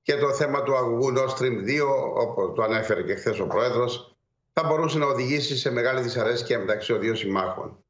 Και 0.03 0.17
το 0.17 0.33
θέμα 0.33 0.63
του 0.63 0.77
αγωγού 0.77 1.13
Nord 1.17 1.29
Stream 1.29 1.65
2, 1.67 1.81
όπως 2.15 2.55
το 2.55 2.63
ανέφερε 2.63 3.03
και 3.03 3.15
χθες 3.15 3.39
ο 3.41 3.47
Πρόεδρος, 3.47 4.17
θα 4.53 4.65
μπορούσε 4.67 4.99
να 4.99 5.07
οδηγήσει 5.07 5.57
σε 5.57 5.71
μεγάλη 5.71 6.01
δυσαρέσκεια 6.01 6.59
μεταξύ 6.59 6.89
των 6.93 7.01
δύο 7.01 7.15
συμμάχων. 7.15 7.85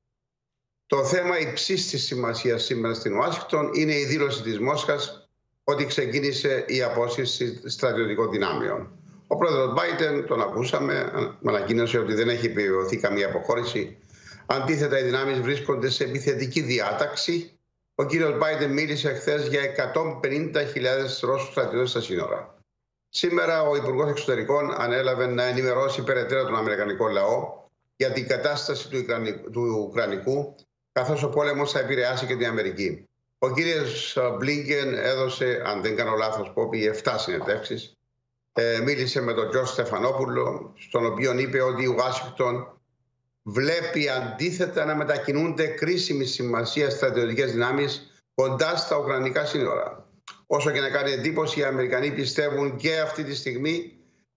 Το 0.87 1.05
θέμα 1.05 1.39
υψής 1.39 1.91
της 1.91 2.05
σημασίας 2.05 2.65
σήμερα 2.65 2.95
στην 2.95 3.17
Ουάσιγκτον 3.17 3.71
είναι 3.73 3.95
η 3.95 4.05
δήλωση 4.05 4.43
της 4.43 4.61
Μόσχας 4.61 5.29
ότι 5.65 5.87
ξεκίνησε 5.87 6.65
η 6.67 6.83
απόσυρση 6.83 7.71
στρατιωτικών 7.71 8.31
δυνάμεων. 8.31 8.91
Ο 9.27 9.37
πρόεδρος 9.37 9.75
Biden, 9.77 10.25
τον 10.27 10.41
ακούσαμε, 10.41 11.13
ανακοίνωσε 11.45 11.99
ότι 11.99 12.15
δεν 12.15 12.29
έχει 12.29 12.47
επιβεβαιωθεί 12.47 12.97
καμία 12.97 13.27
αποχώρηση. 13.27 13.99
Αντίθετα, 14.47 14.99
οι 14.99 15.03
δυνάμεις 15.03 15.41
βρίσκονται 15.41 15.91
σε 15.91 16.05
επιθετική 16.05 16.61
διάταξη. 16.61 17.59
Ο 17.95 18.05
κύριος 18.05 18.39
Biden 18.41 18.69
μίλησε 18.69 19.13
χθες 19.13 19.49
για 19.49 19.61
150.000 19.61 21.21
Ρώσους 21.21 21.49
στρατιώτες 21.51 21.91
στα 21.91 22.01
σύνορα. 22.01 22.55
Σήμερα 23.09 23.63
ο 23.63 23.77
Υπουργός 23.77 24.11
Εξωτερικών 24.11 24.75
ανέλαβε 24.81 25.27
να 25.27 25.45
ενημερώσει 25.45 26.03
περαιτέρω 26.03 26.45
τον 26.45 26.57
Αμερικανικό 26.57 27.09
λαό 27.09 27.63
για 27.97 28.13
την 28.13 28.29
κατάσταση 28.29 28.89
του, 28.89 28.99
Ουκρανικού, 28.99 29.51
του 29.51 29.87
Ουκρανικού, 29.89 30.55
καθώς 30.93 31.23
ο 31.23 31.29
πόλεμος 31.29 31.73
θα 31.73 31.79
επηρεάσει 31.79 32.27
και 32.27 32.37
την 32.37 32.47
Αμερική. 32.47 33.09
Ο 33.39 33.51
κύριος 33.51 34.19
Μπλίνκεν 34.39 34.95
έδωσε, 34.95 35.63
αν 35.67 35.83
δεν 35.83 35.97
κάνω 35.97 36.17
λάθος, 36.17 36.53
πόπι 36.53 36.87
7 37.05 37.15
συνεντεύξεις. 37.19 37.97
Ε, 38.53 38.81
μίλησε 38.81 39.21
με 39.21 39.33
τον 39.33 39.51
Τζο 39.51 39.65
Στεφανόπουλο, 39.65 40.75
στον 40.79 41.07
οποίο 41.07 41.39
είπε 41.39 41.61
ότι 41.61 41.83
η 41.83 41.87
Ουάσιγκτον 41.87 42.81
βλέπει 43.43 44.09
αντίθετα 44.09 44.85
να 44.85 44.95
μετακινούνται 44.95 45.67
κρίσιμη 45.67 46.25
σημασία 46.25 46.91
στρατιωτικές 46.91 47.53
δυνάμεις 47.53 48.13
κοντά 48.35 48.77
στα 48.77 48.99
Ουκρανικά 48.99 49.45
σύνορα. 49.45 50.07
Όσο 50.47 50.71
και 50.71 50.81
να 50.81 50.89
κάνει 50.89 51.13
εντύπωση, 51.13 51.61
οι 51.61 51.65
Αμερικανοί 51.65 52.11
πιστεύουν 52.11 52.77
και 52.77 52.99
αυτή 52.99 53.25
τη 53.25 53.35
στιγμή 53.35 53.93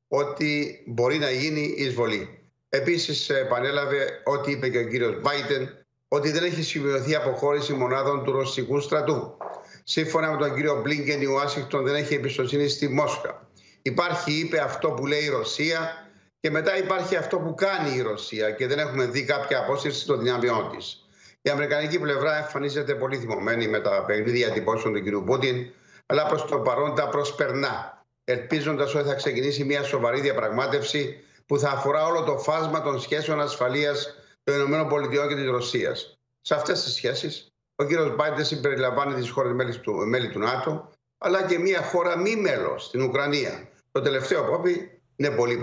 ότι 0.07 0.83
μπορεί 0.85 1.17
να 1.17 1.29
γίνει 1.29 1.73
εισβολή. 1.77 2.39
Επίσης 2.69 3.29
επανέλαβε 3.29 4.21
ό,τι 4.23 4.51
είπε 4.51 4.69
και 4.69 4.77
ο 4.77 4.87
κύριος 4.87 5.19
Βάιτεν, 5.21 5.69
ότι 6.07 6.31
δεν 6.31 6.43
έχει 6.43 6.63
σημειωθεί 6.63 7.15
αποχώρηση 7.15 7.73
μονάδων 7.73 8.23
του 8.23 8.31
ρωσικού 8.31 8.79
στρατού. 8.79 9.37
Σύμφωνα 9.83 10.31
με 10.31 10.37
τον 10.37 10.55
κύριο 10.55 10.81
Μπλίνκεν, 10.81 11.21
η 11.21 11.25
Ουάσιγκτον 11.25 11.83
δεν 11.83 11.95
έχει 11.95 12.13
εμπιστοσύνη 12.13 12.67
στη 12.67 12.87
Μόσχα. 12.87 13.49
Υπάρχει, 13.81 14.31
είπε, 14.39 14.59
αυτό 14.59 14.91
που 14.91 15.05
λέει 15.05 15.23
η 15.23 15.29
Ρωσία 15.29 16.04
και 16.45 16.51
μετά 16.51 16.77
υπάρχει 16.77 17.15
αυτό 17.15 17.39
που 17.39 17.55
κάνει 17.55 17.95
η 17.95 18.01
Ρωσία 18.01 18.51
και 18.51 18.67
δεν 18.67 18.79
έχουμε 18.79 19.05
δει 19.05 19.23
κάποια 19.23 19.59
απόσυρση 19.59 20.05
των 20.05 20.19
δυνάμειών 20.19 20.71
της. 20.77 21.05
Η 21.41 21.49
Αμερικανική 21.49 21.99
πλευρά 21.99 22.37
εμφανίζεται 22.37 22.95
πολύ 22.95 23.17
θυμωμένη 23.17 23.67
με 23.67 23.79
τα 23.79 24.03
παιχνίδια 24.05 24.47
εντυπώσεων 24.47 24.93
του 24.93 25.03
κ. 25.03 25.25
Πούτιν, 25.25 25.67
αλλά 26.05 26.25
προς 26.25 26.45
το 26.45 26.59
παρόν 26.59 26.95
τα 26.95 27.09
προσπερνά, 27.09 28.03
ελπίζοντας 28.23 28.95
ότι 28.95 29.07
θα 29.07 29.13
ξεκινήσει 29.13 29.63
μια 29.63 29.83
σοβαρή 29.83 30.21
διαπραγμάτευση 30.21 31.23
που 31.45 31.59
θα 31.59 31.69
αφορά 31.69 32.05
όλο 32.05 32.23
το 32.23 32.37
φάσμα 32.37 32.81
των 32.81 32.99
σχέσεων 32.99 33.41
ασφαλείας 33.41 34.15
των 34.43 34.73
ΗΠΑ 34.73 35.27
και 35.27 35.35
της 35.35 35.49
Ρωσίας. 35.49 36.17
Σε 36.41 36.55
αυτές 36.55 36.83
τις 36.83 36.93
σχέσεις, 36.93 37.51
ο 37.75 37.85
κ. 37.85 38.15
Μπάιντερ 38.15 38.45
συμπεριλαμβάνει 38.45 39.13
τις 39.13 39.29
χώρες 39.29 39.53
μέλη 39.53 39.77
του, 39.77 39.93
μέλη 39.93 40.29
του 40.29 40.39
ΝΑΤΟ, 40.39 40.91
αλλά 41.17 41.43
και 41.43 41.59
μια 41.59 41.81
χώρα 41.81 42.17
μη 42.17 42.35
μέλος, 42.35 42.89
την 42.89 43.01
Ουκρανία. 43.01 43.69
Το 43.91 44.01
τελευταίο 44.01 44.43
πόπι 44.43 44.94
είναι 45.15 45.29
πολύ 45.29 45.59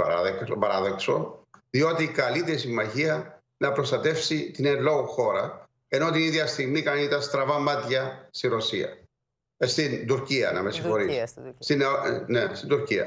παράδοξο, 0.59 1.47
διότι 1.71 2.09
καλείται 2.09 2.53
η 2.53 2.57
συμμαχία 2.57 3.43
να 3.57 3.73
προστατεύσει 3.73 4.51
την 4.51 4.65
εν 4.67 4.81
λόγω 4.81 5.07
χώρα, 5.07 5.69
ενώ 5.89 6.11
την 6.11 6.21
ίδια 6.21 6.47
στιγμή 6.47 6.83
κάνει 6.83 7.09
τα 7.09 7.21
στραβά 7.21 7.59
μάτια 7.59 8.29
στη 8.31 8.49
Ρωσία. 8.49 8.99
Ε, 9.57 9.67
στην 9.67 10.07
Τουρκία, 10.07 10.53
να 10.53 10.63
με 10.63 10.71
συγχωρείτε. 10.71 11.27
Στην, 11.59 11.81
ε, 11.81 11.87
ναι, 12.27 12.55
στην 12.55 12.69
Τουρκία. 12.69 13.07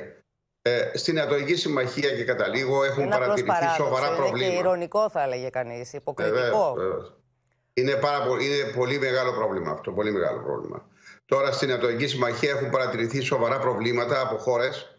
Ε, 0.61 0.97
στην 0.97 1.19
Ατολική 1.19 1.55
Συμμαχία 1.55 2.15
και 2.15 2.23
κατά 2.23 2.47
λίγο 2.47 2.83
έχουν 2.83 3.09
παρατηρηθεί 3.09 3.67
σοβαρά 3.75 4.07
είναι 4.07 4.15
προβλήματα. 4.15 4.53
Και 4.53 4.59
ηρωνικό 4.59 5.09
θα 5.09 5.23
έλεγε 5.23 5.49
κανείς, 5.49 5.93
υποκριτικό. 5.93 6.37
Ε, 6.37 6.41
Βεβαίως, 6.41 6.73
βεβαίως. 6.73 7.15
Είναι, 7.73 7.93
πάρα 7.95 8.25
πολύ, 8.25 8.45
είναι 8.45 8.71
πολύ 8.75 8.99
μεγάλο 8.99 9.33
πρόβλημα 9.33 9.71
αυτό. 9.71 9.91
Πολύ 9.91 10.11
μεγάλο 10.11 10.41
πρόβλημα. 10.41 10.87
Τώρα 11.25 11.51
στην 11.51 11.71
Ανατολική 11.71 12.07
Συμμαχία 12.07 12.49
έχουν 12.49 12.69
παρατηρηθεί 12.69 13.21
σοβαρά 13.21 13.59
προβλήματα 13.59 14.21
από 14.21 14.37
χώρες, 14.37 14.94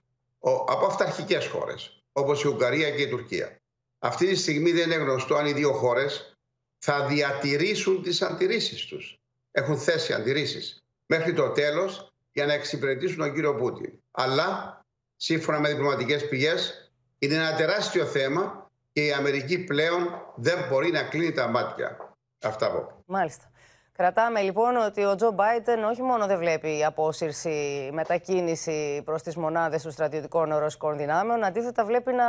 από 0.51 0.87
αυταρχικές 0.87 1.47
χώρες, 1.47 2.05
όπως 2.13 2.45
η 2.45 2.49
Ουγγαρία 2.49 2.91
και 2.91 3.03
η 3.03 3.09
Τουρκία. 3.09 3.61
Αυτή 3.99 4.27
τη 4.27 4.35
στιγμή 4.35 4.73
δεν 4.73 4.91
είναι 4.91 5.03
γνωστό 5.03 5.35
αν 5.35 5.47
οι 5.47 5.53
δύο 5.53 5.73
χώρες 5.73 6.37
θα 6.79 7.07
διατηρήσουν 7.07 8.03
τις 8.03 8.23
αντιρρήσεις 8.23 8.87
τους. 8.87 9.19
Έχουν 9.51 9.79
θέσει 9.79 10.13
αντιρρήσεις 10.13 10.85
μέχρι 11.07 11.33
το 11.33 11.49
τέλος 11.49 12.13
για 12.33 12.47
να 12.47 12.53
εξυπηρετήσουν 12.53 13.17
τον 13.17 13.35
κύριο 13.35 13.55
Πούτιν. 13.55 13.93
Αλλά, 14.11 14.81
σύμφωνα 15.17 15.61
με 15.61 15.69
διπλωματικές 15.69 16.29
πηγές, 16.29 16.91
είναι 17.19 17.35
ένα 17.35 17.55
τεράστιο 17.55 18.05
θέμα 18.05 18.71
και 18.93 19.05
η 19.05 19.13
Αμερική 19.13 19.59
πλέον 19.59 20.09
δεν 20.37 20.69
μπορεί 20.69 20.91
να 20.91 21.03
κλείνει 21.03 21.33
τα 21.33 21.49
μάτια. 21.49 22.17
Αυτά 22.43 22.67
από. 22.67 23.03
Μάλιστα. 23.07 23.51
Κρατάμε 23.97 24.41
λοιπόν 24.41 24.77
ότι 24.77 25.05
ο 25.05 25.15
Τζο 25.15 25.31
Μπάιντεν 25.31 25.85
όχι 25.85 26.03
μόνο 26.03 26.27
δεν 26.27 26.39
βλέπει 26.39 26.85
απόσυρση, 26.85 27.91
μετακίνηση 27.93 29.03
προς 29.05 29.23
τις 29.23 29.37
μονάδες 29.37 29.83
των 29.83 29.93
στρατιωτικών 29.93 30.57
ρωσικών 30.57 30.97
δυνάμεων, 30.97 31.45
αντίθετα 31.45 31.85
βλέπει 31.85 32.13
να 32.13 32.25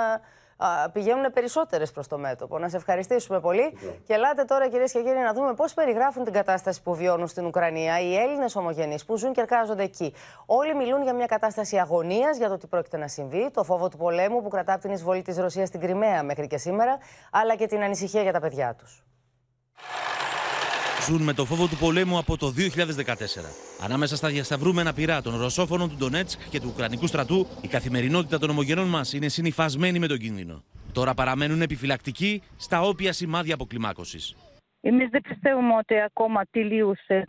α, 0.58 0.90
πηγαίνουν 0.90 1.34
περισσότερες 1.34 1.92
προς 1.92 2.08
το 2.08 2.18
μέτωπο. 2.18 2.60
Να 2.60 2.70
σε 2.70 2.76
ευχαριστήσουμε 2.78 3.40
πολύ. 3.40 3.78
Και 4.06 4.14
ελάτε 4.14 4.44
τώρα, 4.44 4.70
κυρίες 4.70 4.92
και 4.92 5.02
κύριοι, 5.02 5.20
να 5.20 5.34
δούμε 5.34 5.54
πώς 5.54 5.74
περιγράφουν 5.74 6.24
την 6.24 6.34
κατάσταση 6.34 6.82
που 6.82 6.96
βιώνουν 6.96 7.28
στην 7.28 7.46
Ουκρανία 7.46 8.00
οι 8.00 8.16
Έλληνες 8.16 8.56
ομογενείς 8.56 9.06
που 9.06 9.18
ζουν 9.18 9.34
και 9.34 9.42
εργάζονται 9.42 9.84
εκεί. 9.84 10.14
Όλοι 10.46 10.76
μιλούν 10.76 11.04
για 11.04 11.14
μια 11.14 11.26
κατάσταση 11.26 11.78
αγωνίας 11.78 12.38
για 12.38 12.50
το 12.50 12.58
τι 12.58 12.68
πρόκειται 12.68 12.98
να 12.98 13.08
συμβεί, 13.08 13.52
το 13.54 13.64
φόβο 13.64 13.88
του 13.88 13.98
πολέμου 13.98 14.42
που 14.42 14.50
κρατά 14.50 14.74
από 14.74 14.82
την 14.82 14.92
εισβολή 14.92 15.22
της 15.22 15.38
Ρωσίας 15.38 15.68
στην 15.68 15.80
Κρυμαία 15.80 16.24
μέχρι 16.24 16.48
και 16.48 16.58
σήμερα, 16.58 16.98
αλλά 17.32 17.56
και 17.56 17.68
την 17.68 17.84
ανησυχία 17.84 18.22
για 18.22 18.32
τα 18.32 18.40
παιδιά 18.40 18.76
τους 18.76 19.04
ζουν 21.08 21.22
με 21.22 21.34
το 21.34 21.46
φόβο 21.46 21.68
του 21.68 21.76
πολέμου 21.76 22.18
από 22.18 22.38
το 22.38 22.48
2014. 22.48 23.84
Ανάμεσα 23.86 24.16
στα 24.16 24.28
διασταυρούμενα 24.28 24.94
πυρά 24.94 25.22
των 25.22 25.40
Ρωσόφωνων 25.42 25.90
του 25.90 25.96
Ντονέτσκ 25.96 26.40
και 26.50 26.60
του 26.60 26.70
Ουκρανικού 26.74 27.08
στρατού, 27.08 27.48
η 27.62 27.68
καθημερινότητα 27.68 28.40
των 28.40 28.50
ομογενών 28.50 28.88
μας 28.88 29.14
είναι 29.14 29.28
συνυφασμένη 29.28 30.00
με 30.00 30.08
τον 30.08 30.18
κίνδυνο. 30.18 30.64
Τώρα 30.94 31.14
παραμένουν 31.14 31.62
επιφυλακτικοί 31.62 32.42
στα 32.58 32.82
όποια 32.82 33.14
σημάδια 33.14 33.54
αποκλιμάκωσης. 33.54 34.36
Εμείς 34.82 35.10
δεν 35.10 35.22
πιστεύουμε 35.22 35.74
ότι 35.76 36.00
ακόμα 36.00 36.42
τελείωσε 36.52 37.24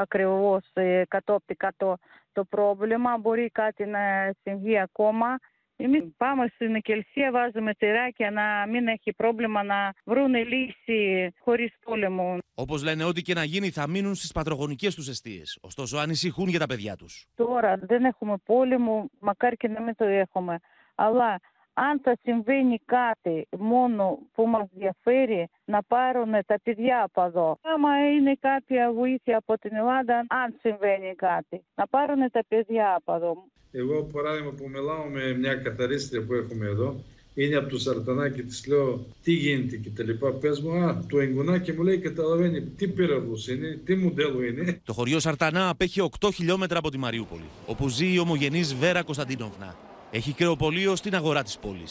ακριβώ 0.00 0.60
κατόπτη 1.08 1.56
το, 1.76 1.96
το 2.32 2.44
πρόβλημα. 2.44 3.18
Μπορεί 3.18 3.50
κάτι 3.52 3.84
να 3.84 4.00
συμβεί 4.42 4.78
ακόμα. 4.78 5.38
Εμείς 5.76 6.02
πάμε 6.16 6.46
στην 6.54 6.74
εκκλησία, 6.74 7.30
βάζουμε 7.30 7.74
τυράκια 7.74 8.30
να 8.30 8.66
μην 8.66 8.88
έχει 8.88 9.12
πρόβλημα 9.12 9.62
να 9.62 9.92
βρουν 10.04 10.34
λύση 10.34 11.32
χωρίς 11.38 11.72
πόλεμο. 11.84 12.38
Όπως 12.54 12.82
λένε, 12.82 13.04
ό,τι 13.04 13.22
και 13.22 13.34
να 13.34 13.44
γίνει 13.44 13.70
θα 13.70 13.88
μείνουν 13.88 14.14
στις 14.14 14.32
πατρογονικές 14.32 14.94
τους 14.94 15.08
αιστείες. 15.08 15.58
Ωστόσο, 15.60 15.98
ανησυχούν 15.98 16.48
για 16.48 16.58
τα 16.58 16.66
παιδιά 16.66 16.96
τους. 16.96 17.26
Τώρα 17.34 17.76
δεν 17.76 18.04
έχουμε 18.04 18.34
πόλεμο, 18.44 19.10
μακάρι 19.20 19.56
και 19.56 19.68
να 19.68 19.82
μην 19.82 19.96
το 19.96 20.04
έχουμε. 20.04 20.58
Αλλά 20.94 21.40
αν 21.74 22.00
θα 22.00 22.18
συμβαίνει 22.22 22.78
κάτι 22.84 23.48
μόνο 23.58 24.18
που 24.32 24.46
μας 24.46 24.68
διαφέρει 24.72 25.48
να 25.64 25.82
πάρουν 25.82 26.32
τα 26.46 26.60
παιδιά 26.62 27.02
από 27.02 27.22
εδώ. 27.22 27.58
Άμα 27.62 28.12
είναι 28.12 28.34
κάποια 28.40 28.92
βοήθεια 28.92 29.36
από 29.36 29.58
την 29.58 29.74
Ελλάδα, 29.74 30.24
αν 30.28 30.56
συμβαίνει 30.60 31.14
κάτι, 31.14 31.64
να 31.74 31.86
πάρουν 31.86 32.30
τα 32.30 32.44
παιδιά 32.48 32.94
από 32.94 33.14
εδώ. 33.14 33.44
Εγώ, 33.71 34.03
παράδειγμα, 34.03 34.51
που 34.51 34.69
μιλάω 34.69 35.05
με 35.13 35.37
μια 35.37 35.55
καθαρίστρια 35.55 36.21
που 36.25 36.33
έχουμε 36.33 36.65
εδώ, 36.65 37.03
είναι 37.33 37.55
από 37.55 37.69
το 37.69 37.79
Σαρτανά 37.79 38.29
και 38.29 38.41
τη 38.41 38.69
λέω 38.69 39.05
τι 39.23 39.31
γίνεται 39.31 39.75
και 39.75 39.89
τα 39.89 40.03
λοιπά. 40.03 40.31
Πε 40.31 40.49
μου, 40.63 40.71
Α, 40.71 41.03
το 41.09 41.19
εγγονάκι 41.19 41.71
μου 41.71 41.83
λέει 41.83 41.97
καταλαβαίνει 41.97 42.61
τι 42.61 42.87
πύραυλο 42.87 43.37
είναι, 43.49 43.79
τι 43.85 43.95
μοντέλο 43.95 44.43
είναι. 44.43 44.81
Το 44.85 44.93
χωριό 44.93 45.19
Σαρτανά 45.19 45.69
απέχει 45.69 46.09
8 46.19 46.29
χιλιόμετρα 46.33 46.79
από 46.79 46.91
τη 46.91 46.97
Μαριούπολη, 46.97 47.49
όπου 47.65 47.87
ζει 47.87 48.13
η 48.13 48.19
ομογενή 48.19 48.61
Βέρα 48.61 49.03
Κωνσταντίνοβνα. 49.03 49.75
Έχει 50.11 50.33
κρεοπολείο 50.33 50.95
στην 50.95 51.15
αγορά 51.15 51.43
τη 51.43 51.53
πόλη. 51.61 51.85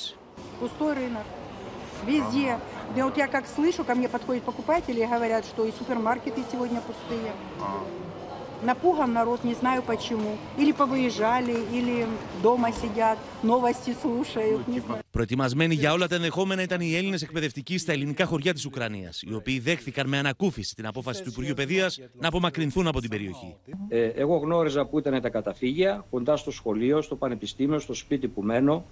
Пустой 0.60 0.92
рынок. 0.94 1.26
Везде. 2.06 2.58
Да 2.94 3.04
вот 3.04 3.16
я 3.16 3.26
как 3.26 3.46
слышу, 3.46 3.84
ко 3.84 3.94
мне 3.94 4.08
подходят 4.08 4.42
покупатели 4.44 5.00
и 5.00 5.06
говорят, 5.06 5.44
что 5.44 5.66
и 5.66 5.72
супермаркеты 5.72 6.42
сегодня 6.50 6.80
пустые. 6.80 7.32
Напуган 8.64 9.12
народ, 9.12 9.44
не 9.44 9.54
знаю 9.54 9.82
почему. 9.82 10.30
Или 10.58 10.72
повыезжали, 10.72 11.56
или 11.78 12.06
дома 12.42 12.68
сидят, 12.72 13.18
новости 13.42 13.94
слушают, 14.02 14.66
не 14.68 14.80
знаю. 14.80 15.02
Προετοιμασμένοι 15.10 15.74
για 15.74 15.92
όλα 15.92 16.06
τα 16.06 16.14
ενδεχόμενα 16.14 16.62
ήταν 16.62 16.80
οι 16.80 16.94
Έλληνε 16.94 17.18
εκπαιδευτικοί 17.22 17.78
στα 17.78 17.92
ελληνικά 17.92 18.24
χωριά 18.24 18.54
τη 18.54 18.62
Ουκρανία, 18.66 19.12
οι 19.20 19.34
οποίοι 19.34 19.58
δέχθηκαν 19.58 20.08
με 20.08 20.18
ανακούφιση 20.18 20.74
την 20.74 20.86
απόφαση 20.86 21.22
του 21.22 21.28
Υπουργείου 21.28 21.54
Παιδεία 21.54 21.90
να 22.20 22.28
απομακρυνθούν 22.28 22.86
από 22.86 23.00
την 23.00 23.10
περιοχή. 23.10 23.56
Ε, 23.88 24.04
εγώ 24.04 24.36
γνώριζα 24.36 24.86
που 24.86 24.98
ήταν 24.98 25.20
τα 25.20 25.28
καταφύγια, 25.28 26.04
κοντά 26.10 26.36
στο 26.36 26.50
σχολείο, 26.50 27.02
στο 27.02 27.16
πανεπιστήμιο, 27.16 27.78
στο 27.78 27.94
σπίτι 27.94 28.28
που 28.28 28.42
μένω. 28.42 28.84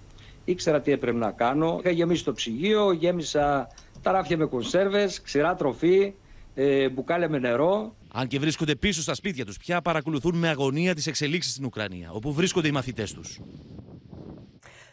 Ήξερα 0.45 0.81
τι 0.81 0.91
έπρεπε 0.91 1.17
να 1.17 1.31
κάνω. 1.31 1.77
Είχα 1.79 1.89
γεμίσει 1.89 2.23
το 2.23 2.33
ψυγείο, 2.33 2.91
γέμισα 2.91 3.67
τα 4.01 4.11
ράφια 4.11 4.37
με 4.37 4.45
κονσέρβες, 4.45 5.21
ξηρά 5.21 5.55
τροφή, 5.55 6.13
ε, 6.55 6.89
μπουκάλια 6.89 7.29
με 7.29 7.39
νερό. 7.39 7.95
Αν 8.12 8.26
και 8.26 8.38
βρίσκονται 8.38 8.74
πίσω 8.74 9.02
στα 9.02 9.14
σπίτια 9.14 9.44
τους 9.44 9.56
πια, 9.56 9.82
παρακολουθούν 9.82 10.36
με 10.36 10.48
αγωνία 10.48 10.94
τις 10.94 11.06
εξελίξεις 11.06 11.52
στην 11.52 11.64
Ουκρανία, 11.64 12.10
όπου 12.12 12.32
βρίσκονται 12.32 12.68
οι 12.68 12.70
μαθητές 12.70 13.12
τους. 13.12 13.40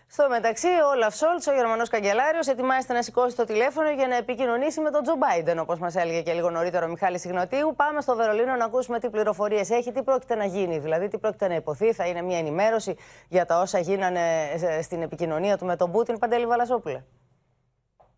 Στο 0.09 0.27
μεταξύ, 0.29 0.67
ο 0.67 0.89
Όλαφ 0.95 1.15
Σόλτς, 1.15 1.47
ο 1.47 1.53
Γερμανός 1.53 1.89
καγκελάριος, 1.89 2.47
ετοιμάζεται 2.47 2.93
να 2.93 3.01
σηκώσει 3.01 3.35
το 3.35 3.43
τηλέφωνο 3.43 3.89
για 3.89 4.07
να 4.07 4.15
επικοινωνήσει 4.15 4.81
με 4.81 4.91
τον 4.91 5.03
Τζο 5.03 5.15
Μπάιντεν, 5.15 5.59
όπως 5.59 5.79
μας 5.79 5.95
έλεγε 5.95 6.21
και 6.21 6.33
λίγο 6.33 6.49
νωρίτερα 6.49 6.85
ο 6.85 6.89
Μιχάλης 6.89 7.23
Ιγνωτίου. 7.23 7.73
Πάμε 7.75 8.01
στο 8.01 8.15
Βερολίνο 8.15 8.55
να 8.55 8.65
ακούσουμε 8.65 8.99
τι 8.99 9.09
πληροφορίες 9.09 9.69
έχει, 9.69 9.91
τι 9.91 10.03
πρόκειται 10.03 10.35
να 10.35 10.45
γίνει, 10.45 10.79
δηλαδή 10.79 11.07
τι 11.07 11.17
πρόκειται 11.17 11.47
να 11.47 11.55
υποθεί. 11.55 11.93
Θα 11.93 12.07
είναι 12.07 12.21
μια 12.21 12.37
ενημέρωση 12.37 12.95
για 13.29 13.45
τα 13.45 13.61
όσα 13.61 13.79
γίνανε 13.79 14.21
στην 14.81 15.01
επικοινωνία 15.01 15.57
του 15.57 15.65
με 15.65 15.75
τον 15.75 15.91
Πούτιν. 15.91 16.19
Παντέλη 16.19 16.45
Βαλασόπουλε. 16.45 17.03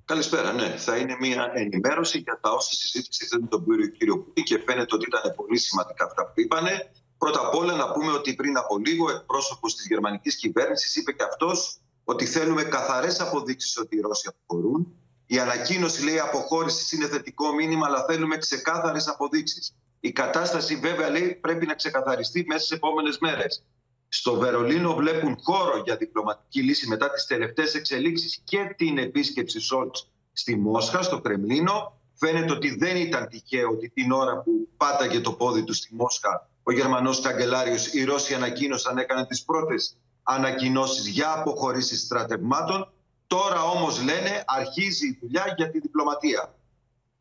Καλησπέρα. 0.09 0.53
Ναι, 0.53 0.75
θα 0.77 0.97
είναι 0.97 1.15
μια 1.19 1.51
ενημέρωση 1.53 2.17
για 2.17 2.39
τα 2.41 2.51
όσα 2.51 2.71
συζήτησε 2.73 3.37
με 3.41 3.47
τον 3.47 3.65
κύριο 3.97 4.17
Πούτιν 4.17 4.43
και 4.43 4.61
φαίνεται 4.65 4.95
ότι 4.95 5.05
ήταν 5.07 5.35
πολύ 5.35 5.57
σημαντικά 5.57 6.05
αυτά 6.05 6.25
που 6.25 6.41
είπανε. 6.41 6.91
Πρώτα 7.17 7.39
απ' 7.39 7.55
όλα 7.55 7.75
να 7.75 7.91
πούμε 7.91 8.11
ότι 8.11 8.33
πριν 8.33 8.57
από 8.57 8.77
λίγο 8.77 9.09
εκπρόσωπος 9.09 9.75
της 9.75 9.85
γερμανικής 9.87 10.35
κυβέρνησης 10.35 10.95
είπε 10.95 11.11
και 11.11 11.23
αυτός 11.23 11.79
ότι 12.03 12.25
θέλουμε 12.25 12.63
καθαρές 12.63 13.19
αποδείξεις 13.19 13.77
ότι 13.77 13.95
οι 13.95 13.99
Ρώσοι 13.99 14.27
αποχωρούν. 14.27 14.87
Η 15.25 15.39
ανακοίνωση 15.39 16.03
λέει 16.03 16.19
αποχώρησης 16.19 16.91
είναι 16.91 17.07
θετικό 17.07 17.53
μήνυμα, 17.53 17.87
αλλά 17.87 18.05
θέλουμε 18.05 18.37
ξεκάθαρες 18.37 19.07
αποδείξεις. 19.07 19.75
Η 19.99 20.11
κατάσταση 20.11 20.75
βέβαια 20.75 21.09
λέει 21.09 21.35
πρέπει 21.35 21.65
να 21.65 21.73
ξεκαθαριστεί 21.73 22.45
μέσα 22.47 22.65
στις 22.65 22.77
επόμενες 22.77 23.17
μέρες. 23.17 23.63
Στο 24.09 24.33
Βερολίνο 24.33 24.95
βλέπουν 24.95 25.37
χώρο 25.41 25.81
για 25.85 25.95
διπλωματική 25.95 26.61
λύση 26.61 26.87
μετά 26.87 27.11
τις 27.11 27.25
τελευταίες 27.25 27.75
εξελίξεις 27.75 28.41
και 28.43 28.73
την 28.77 28.97
επίσκεψη 28.97 29.59
Σόλτς 29.59 30.09
στη 30.33 30.55
Μόσχα, 30.55 31.01
στο 31.01 31.21
Κρεμλίνο. 31.21 31.97
Φαίνεται 32.13 32.51
ότι 32.51 32.75
δεν 32.75 32.95
ήταν 32.95 33.27
τυχαίο 33.27 33.69
ότι 33.69 33.89
την 33.89 34.11
ώρα 34.11 34.41
που 34.41 34.67
πάταγε 34.77 35.19
το 35.19 35.31
πόδι 35.31 35.63
του 35.63 35.73
στη 35.73 35.95
Μόσχα 35.95 36.49
ο 36.69 36.71
Γερμανός 36.71 37.21
καγκελάριος, 37.21 37.93
οι 37.93 38.03
Ρώσοι 38.03 38.33
ανακοίνωσαν, 38.33 38.97
έκαναν 38.97 39.27
τις 39.27 39.43
πρώτες 39.43 39.97
ανακοινώσεις 40.23 41.07
για 41.07 41.33
αποχωρήσεις 41.37 41.99
στρατευμάτων. 41.99 42.91
Τώρα 43.27 43.63
όμως 43.63 44.03
λένε 44.03 44.43
αρχίζει 44.45 45.07
η 45.07 45.17
δουλειά 45.21 45.53
για 45.57 45.69
τη 45.69 45.79
διπλωματία. 45.79 46.55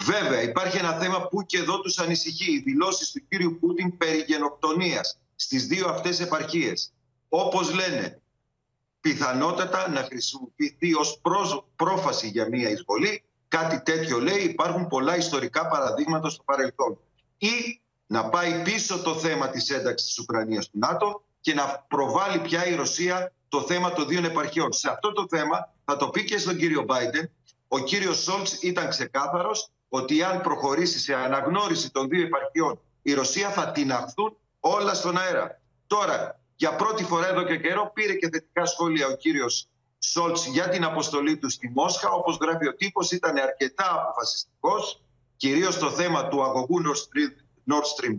Βέβαια 0.05 0.42
υπάρχει 0.42 0.77
ένα 0.77 0.92
θέμα 0.92 1.29
που 1.29 1.46
και 1.46 1.59
εδώ 1.59 1.81
τους 1.81 1.98
ανησυχεί. 1.98 2.53
Οι 2.53 2.59
δηλώσεις 2.59 3.11
του 3.11 3.22
κύριου 3.29 3.59
Πούτιν 3.61 3.96
περί 3.96 4.24
γενοκτονίας 4.27 5.18
στις 5.40 5.66
δύο 5.66 5.88
αυτές 5.88 6.20
επαρχίες. 6.20 6.92
Όπως 7.29 7.74
λένε, 7.74 8.20
πιθανότατα 9.01 9.88
να 9.88 10.03
χρησιμοποιηθεί 10.03 10.94
ως 10.94 11.20
πρόφαση 11.77 12.29
για 12.29 12.48
μία 12.48 12.70
εισβολή. 12.70 13.22
Κάτι 13.48 13.83
τέτοιο 13.83 14.18
λέει 14.18 14.38
υπάρχουν 14.38 14.87
πολλά 14.87 15.16
ιστορικά 15.16 15.66
παραδείγματα 15.66 16.29
στο 16.29 16.42
παρελθόν. 16.42 16.98
Ή 17.38 17.81
να 18.07 18.29
πάει 18.29 18.62
πίσω 18.62 18.98
το 18.98 19.14
θέμα 19.14 19.48
της 19.48 19.70
ένταξης 19.70 20.09
της 20.09 20.18
Ουκρανίας 20.18 20.70
του 20.70 20.79
ΝΑΤΟ 20.79 21.24
και 21.40 21.55
να 21.55 21.85
προβάλλει 21.88 22.38
πια 22.38 22.66
η 22.66 22.74
Ρωσία 22.74 23.33
το 23.48 23.62
θέμα 23.62 23.92
των 23.92 24.09
δύο 24.09 24.24
επαρχιών. 24.24 24.72
Σε 24.72 24.90
αυτό 24.90 25.12
το 25.12 25.27
θέμα 25.31 25.74
θα 25.85 25.96
το 25.96 26.09
πει 26.09 26.24
και 26.24 26.38
στον 26.38 26.57
κύριο 26.57 26.83
Μπάιντεν. 26.83 27.31
Ο 27.68 27.79
κύριος 27.79 28.22
Σόλτς 28.22 28.62
ήταν 28.62 28.88
ξεκάθαρος 28.88 29.70
ότι 29.88 30.22
αν 30.22 30.40
προχωρήσει 30.40 30.98
σε 30.98 31.14
αναγνώριση 31.14 31.90
των 31.90 32.09
δύο 32.09 32.22
επαρχιών 32.22 32.81
η 33.03 33.12
Ρωσία 33.12 33.51
θα 33.51 33.70
τυναχθούν 33.70 34.37
όλα 34.61 34.94
στον 34.94 35.18
αέρα. 35.18 35.61
Τώρα, 35.87 36.40
για 36.57 36.77
πρώτη 36.77 37.05
φορά 37.05 37.29
εδώ 37.29 37.42
και 37.44 37.59
καιρό 37.59 37.90
πήρε 37.94 38.14
και 38.14 38.29
θετικά 38.29 38.66
σχόλια 38.66 39.07
ο 39.07 39.12
κύριος 39.12 39.68
Σόλτς 39.99 40.47
για 40.47 40.68
την 40.68 40.85
αποστολή 40.85 41.37
του 41.37 41.51
στη 41.51 41.71
Μόσχα. 41.75 42.11
Όπως 42.11 42.38
γράφει 42.40 42.68
ο 42.68 42.75
τύπος 42.75 43.11
ήταν 43.11 43.37
αρκετά 43.37 43.92
αποφασιστικός, 43.92 45.03
κυρίως 45.37 45.75
στο 45.75 45.90
θέμα 45.90 46.29
του 46.29 46.42
αγωγού 46.42 46.83
Nord 46.83 46.97
Stream 46.97 47.47
Nord 47.75 47.85
Stream 47.97 48.12
2. 48.12 48.16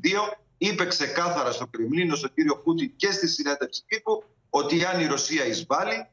Είπε 0.58 0.86
ξεκάθαρα 0.86 1.52
στο 1.52 1.68
Κρεμλίνο, 1.68 2.16
στον 2.16 2.34
κύριο 2.34 2.58
Πούτιν 2.58 2.96
και 2.96 3.12
στη 3.12 3.28
συνέντευξη 3.28 3.84
τύπου, 3.86 4.24
ότι 4.50 4.86
αν 4.86 5.00
η 5.00 5.06
Ρωσία 5.06 5.46
εισβάλλει, 5.46 6.08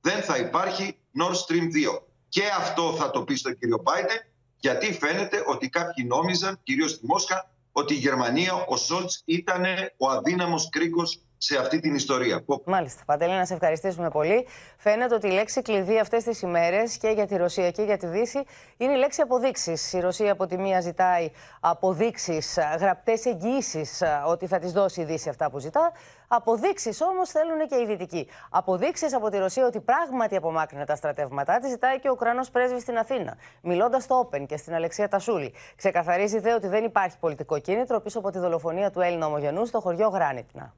δεν 0.00 0.22
θα 0.22 0.36
υπάρχει 0.36 0.98
Nord 1.20 1.34
Stream 1.34 1.64
2. 1.94 2.02
Και 2.28 2.42
αυτό 2.58 2.94
θα 2.98 3.10
το 3.10 3.22
πει 3.22 3.34
στον 3.34 3.58
κύριο 3.58 3.82
Biden, 3.86 4.30
γιατί 4.56 4.92
φαίνεται 4.92 5.42
ότι 5.46 5.68
κάποιοι 5.68 6.04
νόμιζαν, 6.08 6.60
κυρίως 6.62 6.90
στη 6.90 7.06
Μόσχα, 7.06 7.50
ότι 7.72 7.94
η 7.94 7.98
Γερμανία, 7.98 8.54
ο 8.54 8.76
Σόλτς 8.76 9.22
ήταν 9.24 9.64
ο 9.96 10.08
αδύναμος 10.10 10.68
κρίκος 10.68 11.20
σε 11.42 11.58
αυτή 11.58 11.80
την 11.80 11.94
ιστορία. 11.94 12.44
Μάλιστα. 12.64 13.02
Παντελή, 13.06 13.32
να 13.32 13.44
σε 13.44 13.54
ευχαριστήσουμε 13.54 14.08
πολύ. 14.10 14.46
Φαίνεται 14.76 15.14
ότι 15.14 15.26
η 15.26 15.30
λέξη 15.30 15.62
κλειδί 15.62 15.98
αυτές 15.98 16.24
τις 16.24 16.42
ημέρες 16.42 16.96
και 16.96 17.08
για 17.08 17.26
τη 17.26 17.36
Ρωσία 17.36 17.70
και 17.70 17.82
για 17.82 17.96
τη 17.96 18.06
Δύση 18.06 18.44
είναι 18.76 18.92
η 18.92 18.96
λέξη 18.96 19.20
αποδείξεις. 19.20 19.92
Η 19.92 20.00
Ρωσία 20.00 20.32
από 20.32 20.46
τη 20.46 20.58
μία 20.58 20.80
ζητάει 20.80 21.30
αποδείξεις, 21.60 22.58
γραπτές 22.78 23.24
εγγυήσεις 23.26 24.02
ότι 24.26 24.46
θα 24.46 24.58
της 24.58 24.72
δώσει 24.72 25.00
η 25.00 25.04
Δύση 25.04 25.28
αυτά 25.28 25.50
που 25.50 25.58
ζητά. 25.58 25.92
Αποδείξεις 26.28 27.00
όμως 27.00 27.30
θέλουν 27.30 27.68
και 27.68 27.76
οι 27.76 27.86
Δυτικοί. 27.86 28.28
Αποδείξεις 28.50 29.14
από 29.14 29.28
τη 29.30 29.38
Ρωσία 29.38 29.66
ότι 29.66 29.80
πράγματι 29.80 30.36
απομάκρυνε 30.36 30.84
τα 30.84 30.96
στρατεύματά 30.96 31.58
της 31.58 31.70
ζητάει 31.70 32.00
και 32.00 32.08
ο 32.08 32.12
Ουκρανός 32.12 32.50
πρέσβης 32.50 32.82
στην 32.82 32.98
Αθήνα. 32.98 33.36
Μιλώντας 33.62 34.02
στο 34.02 34.28
Open 34.28 34.46
και 34.46 34.56
στην 34.56 34.74
Αλεξία 34.74 35.08
Τασούλη, 35.08 35.54
ξεκαθαρίζει 35.76 36.38
δε 36.38 36.54
ότι 36.54 36.68
δεν 36.68 36.84
υπάρχει 36.84 37.18
πολιτικό 37.18 37.58
κίνητρο 37.58 38.00
πίσω 38.00 38.18
από 38.18 38.30
τη 38.30 38.38
δολοφονία 38.38 38.90
του 38.90 39.00
Έλληνα 39.00 39.26
ομογενού 39.26 39.66
στο 39.66 39.80
χωριό 39.80 40.08
Γράνιτνα. 40.08 40.74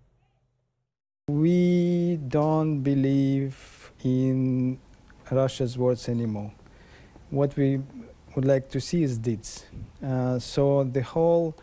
We 1.31 2.17
don't 2.29 2.83
believe 2.83 3.57
in 4.05 4.79
Russia's 5.31 5.79
words 5.79 6.07
anymore. 6.11 6.53
What 7.31 7.57
we 7.57 7.81
would 8.37 8.45
like 8.45 8.69
to 8.73 8.79
see 8.79 9.05
is 9.05 9.17
deeds. 9.17 9.65
Uh, 10.05 10.39
so 10.39 10.85
the 10.85 11.01
whole 11.01 11.57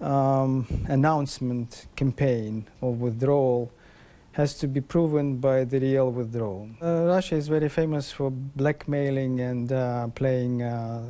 um, 0.00 0.66
announcement 0.88 1.88
campaign 1.94 2.68
of 2.80 3.02
withdrawal 3.02 3.70
has 4.32 4.54
to 4.60 4.66
be 4.66 4.80
proven 4.80 5.36
by 5.36 5.64
the 5.64 5.78
real 5.78 6.10
withdrawal. 6.10 6.70
Uh, 6.80 7.04
Russia 7.04 7.34
is 7.34 7.48
very 7.48 7.68
famous 7.68 8.10
for 8.10 8.30
blackmailing 8.30 9.40
and 9.40 9.72
uh, 9.72 10.08
playing 10.14 10.62
uh, 10.62 11.02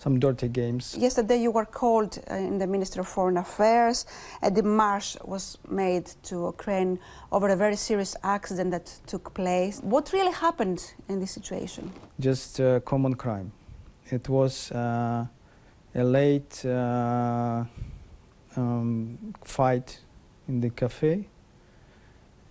some 0.00 0.18
dirty 0.18 0.48
games. 0.48 0.96
Yesterday 0.98 1.36
you 1.36 1.50
were 1.50 1.66
called 1.66 2.18
uh, 2.30 2.34
in 2.34 2.58
the 2.58 2.66
Ministry 2.66 3.00
of 3.00 3.08
Foreign 3.08 3.36
Affairs. 3.36 4.06
A 4.42 4.50
demarche 4.50 5.16
was 5.26 5.58
made 5.68 6.06
to 6.22 6.46
Ukraine 6.46 6.98
over 7.30 7.48
a 7.48 7.56
very 7.56 7.76
serious 7.76 8.16
accident 8.22 8.70
that 8.70 8.86
took 9.06 9.34
place. 9.34 9.80
What 9.82 10.12
really 10.12 10.32
happened 10.32 10.94
in 11.08 11.20
this 11.20 11.32
situation? 11.32 11.92
Just 12.18 12.60
a 12.60 12.80
common 12.84 13.14
crime. 13.14 13.52
It 14.10 14.28
was 14.28 14.72
uh, 14.72 15.26
a 15.94 16.04
late 16.04 16.64
uh, 16.64 17.64
um, 18.56 19.34
fight 19.44 20.00
in 20.48 20.60
the 20.60 20.70
cafe 20.70 21.26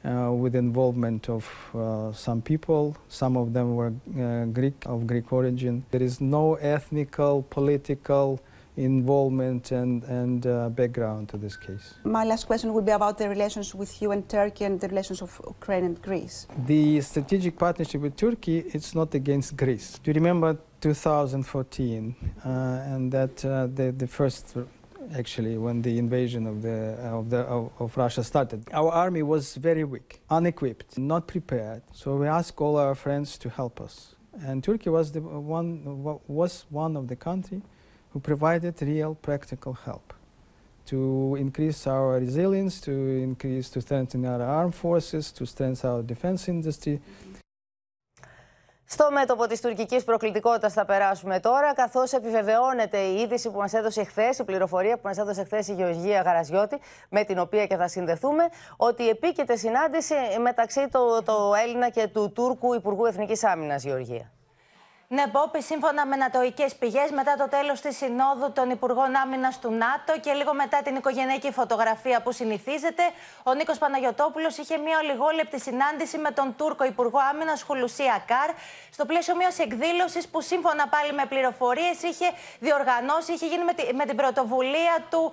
uh, 0.05 0.31
with 0.31 0.55
involvement 0.55 1.29
of 1.29 1.45
uh, 1.75 2.11
some 2.13 2.41
people. 2.41 2.95
Some 3.07 3.37
of 3.37 3.53
them 3.53 3.75
were 3.75 3.93
uh, 4.17 4.45
Greek, 4.45 4.75
of 4.85 5.05
Greek 5.07 5.31
origin. 5.33 5.83
There 5.91 6.03
is 6.03 6.21
no 6.21 6.55
ethnical, 6.55 7.43
political 7.43 8.39
involvement 8.77 9.71
and, 9.71 10.03
and 10.05 10.47
uh, 10.47 10.69
background 10.69 11.29
to 11.29 11.37
this 11.37 11.57
case. 11.57 11.95
My 12.03 12.23
last 12.23 12.45
question 12.47 12.73
will 12.73 12.81
be 12.81 12.91
about 12.91 13.17
the 13.17 13.27
relations 13.27 13.75
with 13.75 14.01
you 14.01 14.11
and 14.11 14.27
Turkey 14.29 14.65
and 14.65 14.79
the 14.79 14.87
relations 14.87 15.21
of 15.21 15.41
Ukraine 15.45 15.83
and 15.83 16.01
Greece. 16.01 16.47
The 16.65 17.01
strategic 17.01 17.57
partnership 17.57 18.01
with 18.01 18.15
Turkey, 18.15 18.59
it's 18.73 18.95
not 18.95 19.13
against 19.13 19.57
Greece. 19.57 19.99
Do 20.01 20.11
you 20.11 20.15
remember 20.15 20.57
2014 20.81 22.15
uh, 22.45 22.49
and 22.49 23.11
that 23.11 23.43
uh, 23.43 23.67
the, 23.67 23.91
the 23.91 24.07
first 24.07 24.55
actually 25.17 25.57
when 25.57 25.81
the 25.81 25.97
invasion 25.97 26.47
of 26.47 26.61
the 26.61 26.97
of 27.01 27.29
the 27.29 27.39
of, 27.39 27.71
of, 27.79 27.97
Russia 27.97 28.23
started. 28.23 28.63
Our 28.73 28.91
army 28.91 29.23
was 29.23 29.55
very 29.55 29.83
weak, 29.83 30.21
unequipped, 30.29 30.97
not 30.97 31.27
prepared. 31.27 31.81
So 31.93 32.15
we 32.17 32.27
asked 32.27 32.59
all 32.59 32.77
our 32.77 32.95
friends 32.95 33.37
to 33.39 33.49
help 33.49 33.81
us, 33.81 34.15
and 34.45 34.63
Turkey 34.63 34.89
was 34.89 35.11
the 35.11 35.21
one 35.21 36.03
was 36.27 36.65
one 36.69 36.95
of 36.95 37.07
the 37.07 37.15
country 37.15 37.61
who 38.11 38.19
provided 38.19 38.81
real 38.81 39.15
practical 39.15 39.73
help 39.73 40.13
to 40.89 41.35
increase 41.39 41.85
our 41.85 42.19
resilience, 42.19 42.81
to 42.81 42.91
increase 42.91 43.69
to 43.69 43.79
strengthen 43.79 44.25
our 44.25 44.41
armed 44.41 44.73
forces, 44.73 45.31
to 45.31 45.45
strengthen 45.45 45.87
our 45.87 46.01
defense 46.01 46.49
industry. 46.49 46.99
Στο 48.91 49.11
μέτωπο 49.11 49.47
της 49.47 49.61
τουρκικής 49.61 50.03
προκλητικότητας 50.03 50.73
θα 50.73 50.85
περάσουμε 50.85 51.39
τώρα, 51.39 51.73
καθώς 51.73 52.11
επιβεβαιώνεται 52.11 52.97
η 52.97 53.19
είδηση 53.19 53.49
που 53.49 53.57
μας 53.57 53.73
έδωσε 53.73 54.03
χθες, 54.03 54.37
η 54.39 54.43
πληροφορία 54.43 54.95
που 54.95 55.01
μας 55.03 55.17
έδωσε 55.17 55.43
χθες 55.43 55.67
η 55.67 55.73
Γεωργία 55.73 56.21
Γαραζιώτη, 56.21 56.79
με 57.09 57.23
την 57.23 57.39
οποία 57.39 57.67
και 57.67 57.75
θα 57.75 57.87
συνδεθούμε, 57.87 58.43
ότι 58.77 59.09
επίκειται 59.09 59.55
συνάντηση 59.55 60.15
μεταξύ 60.41 60.87
του 60.91 61.21
το 61.25 61.53
Έλληνα 61.63 61.89
και 61.89 62.07
του 62.07 62.31
Τούρκου 62.31 62.73
Υπουργού 62.73 63.05
Εθνικής 63.05 63.43
Άμυνας, 63.43 63.83
Γεωργία. 63.83 64.31
Ναι, 65.11 65.23
Μπόπη, 65.31 65.61
σύμφωνα 65.61 66.05
με 66.05 66.15
νατοικέ 66.15 66.65
πηγές, 66.79 67.11
μετά 67.11 67.35
το 67.35 67.47
τέλος 67.47 67.81
της 67.81 67.97
Συνόδου 67.97 68.51
των 68.51 68.69
Υπουργών 68.69 69.15
Άμυνας 69.15 69.59
του 69.59 69.71
ΝΑΤΟ 69.71 70.19
και 70.19 70.31
λίγο 70.33 70.53
μετά 70.53 70.81
την 70.81 70.95
οικογενειακή 70.95 71.51
φωτογραφία 71.51 72.21
που 72.21 72.31
συνηθίζεται, 72.31 73.03
ο 73.43 73.53
Νίκος 73.53 73.77
Παναγιοτόπουλος 73.77 74.57
είχε 74.57 74.77
μια 74.77 74.97
ολιγόλεπτη 74.97 75.59
συνάντηση 75.59 76.17
με 76.17 76.31
τον 76.31 76.55
Τούρκο 76.57 76.83
Υπουργό 76.85 77.19
Άμυνας 77.31 77.61
Χουλουσία 77.61 78.23
Καρ, 78.27 78.49
στο 78.91 79.05
πλαίσιο 79.05 79.35
μιας 79.35 79.59
εκδήλωσης 79.59 80.27
που 80.27 80.41
σύμφωνα 80.41 80.87
πάλι 80.87 81.13
με 81.13 81.25
πληροφορίες 81.25 82.01
είχε 82.01 82.25
διοργανώσει, 82.59 83.31
είχε 83.33 83.45
γίνει 83.45 83.63
με, 83.63 83.73
τη, 83.73 83.93
με 83.93 84.05
την 84.05 84.15
πρωτοβουλία 84.15 84.95
του 85.09 85.31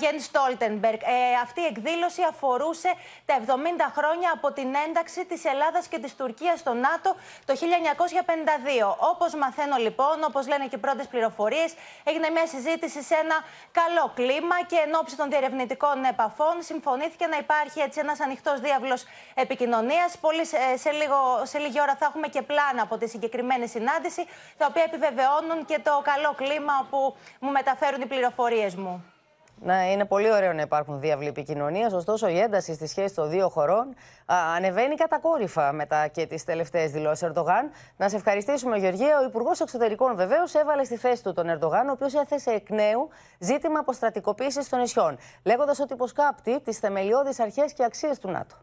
Γεν 0.00 0.20
Στόλτενμπεργκ. 0.20 1.00
Ε, 1.02 1.34
αυτή 1.42 1.60
η 1.60 1.64
εκδήλωση 1.64 2.22
αφορούσε 2.28 2.90
τα 3.26 3.34
70 3.46 3.50
χρόνια 3.96 4.30
από 4.34 4.52
την 4.52 4.68
ένταξη 4.86 5.24
της 5.24 5.44
Ελλάδας 5.44 5.86
και 5.86 5.98
της 5.98 6.16
Τουρκίας 6.16 6.58
στο 6.58 6.72
ΝΑΤΟ 6.72 7.14
το 7.44 7.54
1952. 7.54 9.16
Όπως 9.20 9.34
μαθαίνω 9.34 9.76
λοιπόν, 9.76 10.16
όπως 10.26 10.48
λένε 10.48 10.66
και 10.66 10.78
πρώτες 10.78 11.06
πληροφορίες, 11.06 11.74
έγινε 12.04 12.28
μια 12.30 12.46
συζήτηση 12.46 13.02
σε 13.02 13.14
ένα 13.14 13.36
καλό 13.72 14.12
κλίμα 14.14 14.56
και 14.66 14.76
εν 14.86 14.94
ώψη 14.94 15.16
των 15.16 15.28
διερευνητικών 15.30 16.04
επαφών 16.04 16.54
συμφωνήθηκε 16.58 17.26
να 17.26 17.36
υπάρχει 17.36 17.80
έτσι 17.80 18.00
ένας 18.00 18.20
ανοιχτός 18.20 18.60
διάβλος 18.60 19.04
επικοινωνίας. 19.34 20.18
Πολύ 20.18 20.44
σε, 20.46 20.56
σε, 20.76 20.90
λίγο, 20.90 21.16
σε 21.42 21.58
λίγη 21.58 21.80
ώρα 21.80 21.94
θα 21.96 22.06
έχουμε 22.06 22.28
και 22.28 22.42
πλάνα 22.42 22.82
από 22.82 22.96
τη 22.98 23.08
συγκεκριμένη 23.08 23.68
συνάντηση, 23.68 24.26
τα 24.56 24.66
οποία 24.66 24.82
επιβεβαιώνουν 24.86 25.64
και 25.64 25.78
το 25.78 26.00
καλό 26.04 26.34
κλίμα 26.36 26.86
που 26.90 27.16
μου 27.40 27.50
μεταφέρουν 27.50 28.00
οι 28.00 28.06
πληροφορίες 28.06 28.74
μου. 28.74 29.17
Να 29.62 29.92
είναι 29.92 30.04
πολύ 30.04 30.32
ωραίο 30.32 30.52
να 30.52 30.62
υπάρχουν 30.62 31.00
διάβλοι 31.00 31.28
επικοινωνίας. 31.28 31.92
Ωστόσο, 31.92 32.28
η 32.28 32.38
ένταση 32.38 32.74
στη 32.74 32.86
σχέση 32.86 33.14
των 33.14 33.30
δύο 33.30 33.48
χωρών 33.48 33.94
α, 34.26 34.36
ανεβαίνει 34.56 34.94
κατακόρυφα 34.94 35.72
μετά 35.72 36.06
και 36.08 36.26
τις 36.26 36.44
τελευταίες 36.44 36.90
δηλώσεις 36.90 37.22
Ερντογάν. 37.22 37.70
Να 37.96 38.08
σε 38.08 38.16
ευχαριστήσουμε, 38.16 38.78
Γεωργία. 38.78 39.18
Ο 39.20 39.24
Υπουργός 39.24 39.60
Εξωτερικών, 39.60 40.16
βεβαίως, 40.16 40.54
έβαλε 40.54 40.84
στη 40.84 40.96
θέση 40.96 41.22
του 41.22 41.32
τον 41.32 41.48
Ερντογάν, 41.48 41.88
ο 41.88 41.92
οποίος 41.92 42.14
έθεσε 42.14 42.50
εκ 42.50 42.70
νέου 42.70 43.08
ζήτημα 43.38 43.78
αποστρατικοποίησης 43.78 44.68
των 44.68 44.80
νησιών, 44.80 45.18
λέγοντας 45.44 45.80
ότι 45.80 45.92
υποσκάπτει 45.92 46.60
τις 46.60 46.78
θεμελιώδεις 46.78 47.40
αρχές 47.40 47.72
και 47.72 47.84
αξίες 47.84 48.18
του 48.18 48.30
ΝΑΤΟ. 48.30 48.56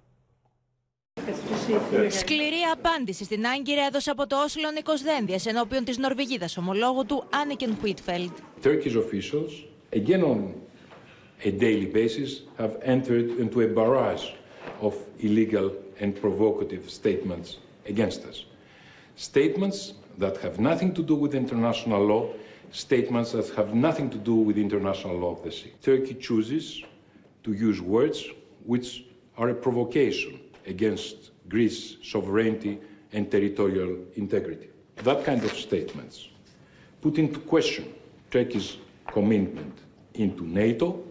Σκληρή 2.09 2.61
απάντηση 2.73 3.23
στην 3.23 3.45
Άγκυρα 3.45 3.85
έδωσε 3.85 4.09
από 4.09 4.27
το 4.27 4.35
Όσλο 4.43 4.71
Νίκος 4.71 5.01
Δένδιας 5.01 5.45
ενώπιον 5.45 5.83
της 5.83 5.97
Νορβηγίδας 5.97 6.57
ομολόγου 6.57 7.05
του 7.05 7.23
Άνικεν 7.41 7.77
Χουίτφελντ. 7.81 8.31
Turkish 8.63 8.95
officials, 8.95 9.51
again 9.93 10.23
on 10.23 10.64
a 11.45 11.51
daily 11.51 11.85
basis, 11.85 12.41
have 12.57 12.79
entered 12.81 13.29
into 13.39 13.61
a 13.61 13.67
barrage 13.67 14.31
of 14.81 14.97
illegal 15.19 15.73
and 15.99 16.19
provocative 16.19 16.89
statements 16.89 17.57
against 17.85 18.25
us. 18.25 18.45
Statements 19.15 19.93
that 20.17 20.37
have 20.37 20.59
nothing 20.59 20.93
to 20.93 21.03
do 21.03 21.13
with 21.13 21.35
international 21.35 22.03
law, 22.03 22.29
statements 22.71 23.31
that 23.31 23.47
have 23.55 23.75
nothing 23.75 24.09
to 24.09 24.17
do 24.17 24.33
with 24.33 24.57
international 24.57 25.17
law 25.17 25.31
of 25.31 25.43
the 25.43 25.51
sea. 25.51 25.71
Turkey 25.81 26.15
chooses 26.15 26.83
to 27.43 27.53
use 27.53 27.79
words 27.79 28.25
which 28.65 29.05
are 29.37 29.49
a 29.49 29.55
provocation 29.55 30.39
against 30.65 31.31
Greece's 31.47 31.97
sovereignty 32.03 32.79
and 33.13 33.29
territorial 33.29 33.97
integrity. 34.15 34.69
That 35.03 35.23
kind 35.23 35.43
of 35.43 35.53
statements 35.53 36.29
put 37.01 37.19
into 37.19 37.39
question 37.39 37.93
Turkey's 38.31 38.77
commitment 39.07 39.77
into 40.15 40.43
NATO 40.43 41.04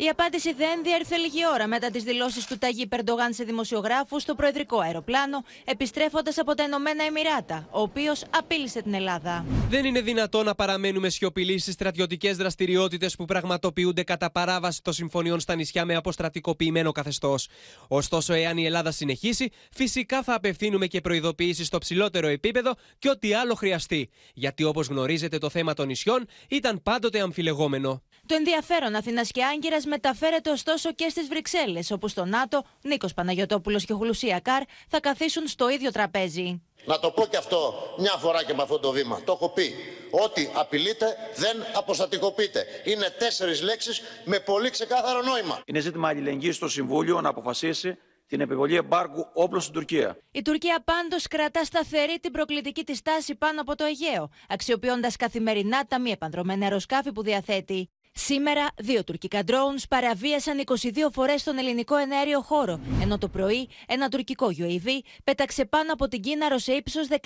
Η 0.00 0.08
απάντηση 0.08 0.52
δεν 0.52 0.82
διέρθε 0.82 1.16
λίγη 1.16 1.46
ώρα 1.54 1.66
μετά 1.66 1.90
τις 1.90 2.02
δηλώσεις 2.02 2.46
του 2.46 2.58
Ταγί 2.58 2.86
Περντογάν 2.86 3.32
σε 3.32 3.44
δημοσιογράφους 3.44 4.22
στο 4.22 4.34
προεδρικό 4.34 4.78
αεροπλάνο, 4.78 5.44
επιστρέφοντας 5.64 6.38
από 6.38 6.54
τα 6.54 6.62
Ηνωμένα 6.62 7.04
Εμμυράτα, 7.04 7.68
ο 7.70 7.80
οποίος 7.80 8.24
απείλησε 8.30 8.82
την 8.82 8.94
Ελλάδα. 8.94 9.44
Δεν 9.68 9.84
είναι 9.84 10.00
δυνατό 10.00 10.42
να 10.42 10.54
παραμένουμε 10.54 11.08
σιωπηλοί 11.08 11.58
στις 11.58 11.74
στρατιωτικές 11.74 12.36
δραστηριότητες 12.36 13.16
που 13.16 13.24
πραγματοποιούνται 13.24 14.02
κατά 14.02 14.30
παράβαση 14.30 14.82
των 14.82 14.92
συμφωνιών 14.92 15.40
στα 15.40 15.54
νησιά 15.54 15.84
με 15.84 15.94
αποστρατικοποιημένο 15.94 16.92
καθεστώς. 16.92 17.48
Ωστόσο, 17.88 18.32
εάν 18.32 18.56
η 18.56 18.64
Ελλάδα 18.64 18.90
συνεχίσει, 18.90 19.50
φυσικά 19.72 20.22
θα 20.22 20.34
απευθύνουμε 20.34 20.86
και 20.86 21.00
προειδοποιήσεις 21.00 21.66
στο 21.66 21.78
ψηλότερο 21.78 22.26
επίπεδο 22.26 22.74
και 22.98 23.08
ό,τι 23.08 23.34
άλλο 23.34 23.54
χρειαστεί. 23.54 24.10
Γιατί 24.34 24.64
όπως 24.64 24.86
γνωρίζετε, 24.86 25.38
το 25.38 25.48
θέμα 25.48 25.74
των 25.74 25.86
νησιών 25.86 26.26
ήταν 26.48 26.82
πάντοτε 26.82 27.20
αμφιλεγόμενο. 27.20 28.02
Το 28.28 28.34
ενδιαφέρον 28.34 28.94
Αθήνας 28.94 29.30
και 29.30 29.44
Άγκυρας 29.44 29.84
μεταφέρεται 29.84 30.50
ωστόσο 30.50 30.92
και 30.92 31.08
στις 31.08 31.28
Βρυξέλλες, 31.28 31.90
όπου 31.90 32.08
στο 32.08 32.24
ΝΑΤΟ 32.24 32.64
Νίκος 32.82 33.14
Παναγιοτόπουλος 33.14 33.84
και 33.84 33.94
Γλουσία 33.94 34.40
Καρ 34.40 34.62
θα 34.88 35.00
καθίσουν 35.00 35.46
στο 35.46 35.68
ίδιο 35.68 35.90
τραπέζι. 35.90 36.62
Να 36.84 36.98
το 36.98 37.10
πω 37.10 37.26
και 37.26 37.36
αυτό 37.36 37.74
μια 37.98 38.10
φορά 38.18 38.44
και 38.44 38.54
με 38.54 38.62
αυτό 38.62 38.78
το 38.78 38.90
βήμα. 38.90 39.20
Το 39.24 39.32
έχω 39.32 39.48
πει. 39.48 39.74
Ό,τι 40.10 40.48
απειλείται 40.54 41.16
δεν 41.36 41.56
αποστατικοποιείται. 41.74 42.66
Είναι 42.84 43.10
τέσσερις 43.18 43.62
λέξεις 43.62 44.00
με 44.24 44.38
πολύ 44.38 44.70
ξεκάθαρο 44.70 45.22
νόημα. 45.22 45.60
Είναι 45.64 45.80
ζήτημα 45.80 46.08
αλληλεγγύης 46.08 46.56
στο 46.56 46.68
Συμβούλιο 46.68 47.20
να 47.20 47.28
αποφασίσει 47.28 47.98
την 48.26 48.40
επιβολή 48.40 48.74
εμπάργου 48.74 49.26
όπλων 49.34 49.60
στην 49.60 49.74
Τουρκία. 49.74 50.18
Η 50.30 50.42
Τουρκία 50.42 50.82
πάντως 50.84 51.26
κρατά 51.26 51.64
σταθερή 51.64 52.18
την 52.20 52.32
προκλητική 52.32 52.84
της 52.84 52.98
στάση 52.98 53.34
πάνω 53.34 53.60
από 53.60 53.76
το 53.76 53.84
Αιγαίο, 53.84 54.30
αξιοποιώντας 54.48 55.16
καθημερινά 55.16 55.84
τα 55.84 56.00
μη 56.00 56.10
επανδρομένα 56.10 56.64
αεροσκάφη 56.64 57.12
που 57.12 57.22
διαθέτει. 57.22 57.90
Σήμερα, 58.20 58.66
δύο 58.76 59.04
τουρκικά 59.04 59.40
drones 59.46 59.82
παραβίασαν 59.88 60.64
22 60.66 60.76
φορές 61.12 61.42
τον 61.42 61.58
ελληνικό 61.58 61.96
εναέριο 61.96 62.40
χώρο, 62.40 62.80
ενώ 63.02 63.18
το 63.18 63.28
πρωί 63.28 63.68
ένα 63.88 64.08
τουρκικό 64.08 64.46
UAV 64.58 64.88
πέταξε 65.24 65.64
πάνω 65.64 65.92
από 65.92 66.08
την 66.08 66.20
Κίναρο 66.20 66.58
σε 66.58 66.72
ύψος 66.72 67.06
19.000 67.10 67.16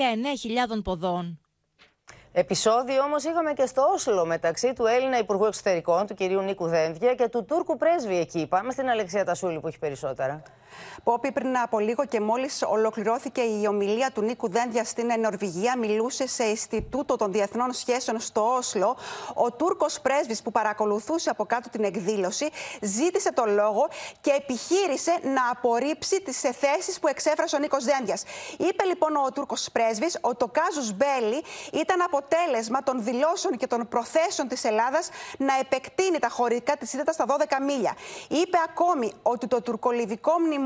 ποδών. 0.84 1.40
Επισόδιο 2.32 3.02
όμως 3.02 3.24
είχαμε 3.24 3.52
και 3.52 3.66
στο 3.66 3.82
Όσλο 3.94 4.26
μεταξύ 4.26 4.72
του 4.72 4.86
Έλληνα 4.86 5.18
Υπουργού 5.18 5.44
Εξωτερικών, 5.44 6.06
του 6.06 6.14
κυρίου 6.14 6.40
Νίκου 6.40 6.66
Δένδια, 6.66 7.14
και 7.14 7.28
του 7.28 7.44
Τούρκου 7.44 7.76
πρέσβη 7.76 8.16
εκεί. 8.16 8.46
Πάμε 8.46 8.72
στην 8.72 8.88
Αλεξία 8.88 9.24
Τασούλη 9.24 9.60
που 9.60 9.66
έχει 9.66 9.78
περισσότερα. 9.78 10.42
Πόπι, 11.04 11.32
πριν 11.32 11.58
από 11.58 11.78
λίγο 11.78 12.04
και 12.04 12.20
μόλις 12.20 12.62
ολοκληρώθηκε 12.62 13.40
η 13.40 13.66
ομιλία 13.66 14.10
του 14.14 14.22
Νίκου 14.22 14.48
Δένδια 14.48 14.84
στην 14.84 15.10
Νορβηγία, 15.20 15.78
μιλούσε 15.78 16.26
σε 16.28 16.44
Ινστιτούτο 16.44 17.16
των 17.16 17.32
Διεθνών 17.32 17.72
Σχέσεων 17.72 18.20
στο 18.20 18.54
Όσλο. 18.56 18.96
Ο 19.34 19.52
Τούρκος 19.52 20.00
πρέσβης 20.00 20.42
που 20.42 20.50
παρακολουθούσε 20.52 21.30
από 21.30 21.44
κάτω 21.44 21.68
την 21.68 21.84
εκδήλωση 21.84 22.48
ζήτησε 22.80 23.32
το 23.32 23.44
λόγο 23.46 23.88
και 24.20 24.30
επιχείρησε 24.30 25.18
να 25.22 25.50
απορρίψει 25.50 26.22
τις 26.22 26.40
θέσει 26.40 27.00
που 27.00 27.08
εξέφρασε 27.08 27.56
ο 27.56 27.58
Νίκος 27.58 27.84
Δένδιας. 27.84 28.22
Είπε 28.58 28.84
λοιπόν 28.84 29.16
ο 29.16 29.32
Τούρκος 29.34 29.68
πρέσβης 29.72 30.18
ότι 30.20 30.36
το 30.36 30.48
κάζου 30.52 30.94
Μπέλι 30.94 31.42
ήταν 31.72 32.00
αποτέλεσμα 32.00 32.82
των 32.82 33.04
δηλώσεων 33.04 33.56
και 33.56 33.66
των 33.66 33.88
προθέσεων 33.88 34.48
της 34.48 34.64
Ελλάδας 34.64 35.08
να 35.38 35.58
επεκτείνει 35.60 36.18
τα 36.18 36.28
χωρικά 36.28 36.76
της 36.76 36.88
ΣΥΤΑ 36.88 37.12
στα 37.12 37.26
12 37.28 37.32
μίλια. 37.66 37.96
Είπε 38.28 38.58
ακόμη 38.64 39.12
ότι 39.22 39.46
το 39.46 39.62
τουρκολιβικό 39.62 40.32
μνημόνιο 40.38 40.60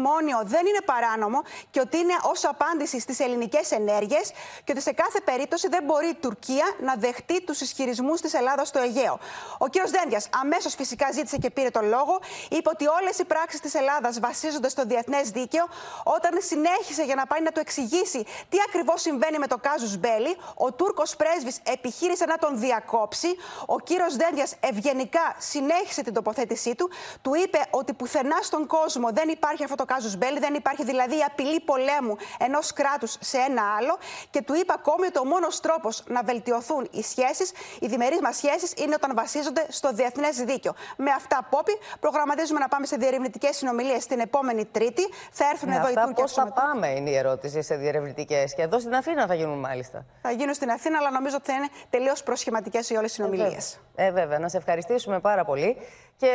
δεν 0.45 0.67
είναι 0.67 0.81
παράνομο 0.85 1.43
και 1.71 1.81
ότι 1.81 1.97
είναι 1.97 2.15
ως 2.23 2.45
απάντηση 2.45 3.01
στις 3.01 3.21
ελληνικές 3.21 3.71
ενέργειες 3.71 4.31
και 4.65 4.73
ότι 4.73 4.81
σε 4.81 4.93
κάθε 4.93 5.21
περίπτωση 5.21 5.69
δεν 5.69 5.85
μπορεί 5.85 6.09
η 6.09 6.15
Τουρκία 6.15 6.77
να 6.81 6.95
δεχτεί 6.95 7.45
τους 7.45 7.61
ισχυρισμούς 7.61 8.21
της 8.21 8.35
Ελλάδας 8.35 8.69
στο 8.69 8.79
Αιγαίο. 8.79 9.19
Ο 9.59 9.69
κύριος 9.69 9.91
Δένδιας 9.91 10.29
αμέσως 10.41 10.75
φυσικά 10.75 11.13
ζήτησε 11.13 11.37
και 11.37 11.51
πήρε 11.51 11.71
τον 11.71 11.89
λόγο. 11.89 12.21
Είπε 12.51 12.69
ότι 12.69 12.87
όλες 12.87 13.19
οι 13.19 13.25
πράξεις 13.25 13.61
της 13.61 13.75
Ελλάδας 13.75 14.21
βασίζονται 14.21 14.69
στο 14.69 14.85
διεθνές 14.85 15.31
δίκαιο. 15.31 15.65
Όταν 16.05 16.41
συνέχισε 16.41 17.03
για 17.03 17.15
να 17.15 17.27
πάει 17.27 17.43
να 17.43 17.51
του 17.53 17.61
εξηγήσει 17.61 18.27
τι 18.49 18.59
ακριβώς 18.69 19.01
συμβαίνει 19.01 19.39
με 19.39 19.47
το 19.47 19.59
κάζους 19.59 19.97
Μπέλι, 19.97 20.37
ο 20.55 20.73
Τούρκος 20.73 21.17
πρέσβης 21.17 21.61
επιχείρησε 21.65 22.25
να 22.25 22.39
τον 22.39 22.59
διακόψει. 22.59 23.29
Ο 23.67 23.81
κύριος 23.81 24.17
Δένδιας 24.17 24.55
ευγενικά 24.61 25.35
συνέχισε 25.39 26.03
την 26.03 26.13
τοποθέτησή 26.13 26.75
του. 26.75 26.91
Του 27.23 27.35
είπε 27.35 27.61
ότι 27.71 27.93
πουθενά 27.93 28.39
στον 28.43 28.67
κόσμο 28.67 29.09
δεν 29.13 29.29
υπάρχει 29.29 29.65
αυτό 29.65 29.75
το 29.75 29.85
κάζου 29.87 30.17
Μπέλι, 30.17 30.39
δεν 30.39 30.55
υπάρχει 30.55 30.85
δηλαδή 30.85 31.17
η 31.19 31.23
απειλή 31.23 31.61
πολέμου 31.61 32.17
ενός 32.39 32.73
κράτους 32.73 33.17
σε 33.21 33.39
ένα 33.39 33.63
άλλο. 33.79 33.99
Και 34.31 34.43
του 34.43 34.55
είπε 34.55 34.73
ακόμη 34.73 35.07
ότι 35.07 35.19
ο 35.19 35.25
μόνος 35.25 35.61
τρόπος 35.61 36.03
να 36.07 36.23
βελτιωθούν 36.23 36.89
οι 36.91 37.03
σχέσεις, 37.03 37.53
οι 37.81 37.87
διμερείς 37.87 38.21
μας 38.21 38.37
σχέσεις, 38.37 38.73
είναι 38.77 38.95
όταν 38.95 39.13
βασίζονται 39.15 39.67
στο 39.69 39.93
διεθνές 39.93 40.37
δίκαιο. 40.37 40.73
Με 40.97 41.11
αυτά, 41.11 41.47
Πόπι, 41.51 41.73
προγραμματίζουμε 42.01 42.59
να 42.59 42.69
πάμε 42.69 42.87
σε 42.87 42.97
διερευνητικές 42.97 43.57
συνομιλίες 43.57 44.07
την 44.07 44.21
επόμενη 44.21 44.65
Τρίτη. 44.65 45.09
Θα 45.31 45.45
έρθουν 45.53 45.69
Με 45.69 45.75
εδώ 45.75 45.87
αυτά 45.87 46.01
οι 46.01 46.05
Τούρκοι 46.05 46.21
πώς 46.21 46.33
θα 46.33 46.53
πάμε 46.53 46.89
είναι 46.89 47.11
η 47.11 47.17
ερώτηση 47.17 47.63
σε 47.63 47.77
διερευνητικές. 47.77 48.55
Και 48.55 48.63
εδώ 48.63 48.79
στην 48.79 48.95
Αθήνα 48.95 49.27
θα 49.27 49.35
γίνουν 49.35 49.59
μάλιστα. 49.59 50.05
Θα 50.23 50.31
γίνουν 50.31 50.55
στην 50.55 50.71
Αθήνα, 50.71 50.99
αλλά 50.99 51.11
νομίζω 51.11 51.37
ότι 51.37 51.51
θα 51.51 51.57
είναι 51.57 51.69
τελείως 51.91 52.23
προσχηματικές 52.23 52.91
οι 52.91 52.97
όλες 52.97 53.11
οι 53.11 53.15
συνομιλίες. 53.15 53.81
Ε, 53.95 54.11
βέβαια. 54.11 54.39
Να 54.39 54.49
σε 54.49 54.57
ευχαριστήσουμε 54.57 55.21
πάρα 55.21 55.45
πολύ. 55.45 55.77
Και 56.19 56.31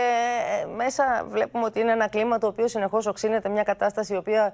ε, 0.61 0.65
μέσα 0.65 1.25
βλέπουμε 1.29 1.65
ότι 1.65 1.79
είναι 1.79 1.91
ένα 1.91 2.07
κλίμα 2.07 2.37
το 2.37 2.47
οποίο 2.47 2.67
συνεχώς 2.67 3.05
οξύνεται, 3.05 3.49
μια 3.49 3.63
κατάσταση 3.63 4.13
η 4.13 4.17
οποία 4.17 4.53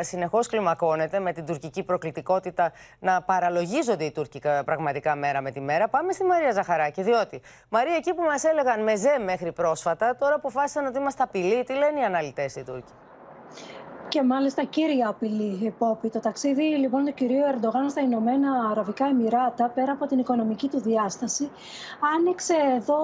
συνεχώς 0.00 0.46
κλιμακώνεται 0.46 1.18
με 1.18 1.32
την 1.32 1.44
τουρκική 1.46 1.82
προκλητικότητα 1.82 2.72
να 2.98 3.22
παραλογίζονται 3.22 4.04
οι 4.04 4.10
Τούρκοι 4.12 4.38
κα- 4.38 4.64
πραγματικά 4.64 5.14
μέρα 5.16 5.40
με 5.40 5.50
τη 5.50 5.60
μέρα. 5.60 5.88
Πάμε 5.88 6.12
στη 6.12 6.24
Μαρία 6.24 6.50
Ζαχαράκη, 6.52 7.02
διότι 7.02 7.40
Μαρία, 7.68 7.94
εκεί 7.94 8.14
που 8.14 8.22
μας 8.22 8.44
έλεγαν 8.44 8.82
μεζέ 8.82 9.18
μέχρι 9.24 9.52
πρόσφατα, 9.52 10.16
τώρα 10.16 10.34
αποφάσισαν 10.34 10.86
ότι 10.86 10.98
είμαστε 10.98 11.22
απειλή. 11.22 11.64
Τι 11.64 11.72
λένε 11.72 12.00
οι 12.00 12.04
αναλυτές 12.04 12.56
οι 12.56 12.62
Τούρκοι; 12.62 12.92
Και 14.08 14.22
μάλιστα 14.22 14.64
κύρια 14.64 15.08
απειλή, 15.08 15.74
Πόπη. 15.78 16.08
Το 16.10 16.20
ταξίδι 16.20 16.62
λοιπόν 16.62 17.04
του 17.04 17.14
κυρίου 17.14 17.42
Ερντογάν 17.52 17.88
στα 17.90 18.00
Ηνωμένα 18.00 18.68
Αραβικά 18.70 19.06
Εμμυράτα, 19.06 19.68
πέρα 19.74 19.92
από 19.92 20.06
την 20.06 20.18
οικονομική 20.18 20.68
του 20.68 20.80
διάσταση, 20.80 21.50
άνοιξε 22.16 22.54
εδώ 22.76 22.98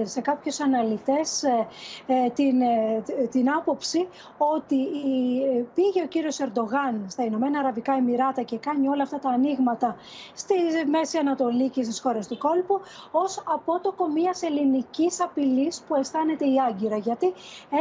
ε, 0.00 0.04
σε 0.04 0.20
κάποιους 0.20 0.60
αναλυτές 0.60 1.42
ε, 1.42 1.66
ε, 2.06 2.30
την, 2.30 2.60
ε, 2.60 3.02
την 3.30 3.50
άποψη 3.50 4.08
ότι 4.38 4.74
η- 4.74 5.42
ε, 5.58 5.64
πήγε 5.74 6.02
ο 6.02 6.06
κύριος 6.06 6.38
Ερντογάν 6.40 7.04
στα 7.08 7.24
Ηνωμένα 7.24 7.58
Αραβικά 7.58 7.92
Εμμυράτα 7.92 8.42
και 8.42 8.58
κάνει 8.58 8.88
όλα 8.88 9.02
αυτά 9.02 9.18
τα 9.18 9.28
ανοίγματα 9.28 9.96
στη 10.34 10.54
Μέση 10.90 11.18
Ανατολή 11.18 11.68
και 11.68 11.82
στις 11.82 12.00
χώρες 12.00 12.26
του 12.26 12.38
κόλπου 12.38 12.80
ως 13.10 13.42
απότοκο 13.54 14.08
μιας 14.08 14.42
ελληνικής 14.42 15.20
απειλής 15.22 15.82
που 15.88 15.94
αισθάνεται 15.94 16.44
η 16.46 16.54
Άγκυρα. 16.68 16.96
Γιατί 16.96 17.32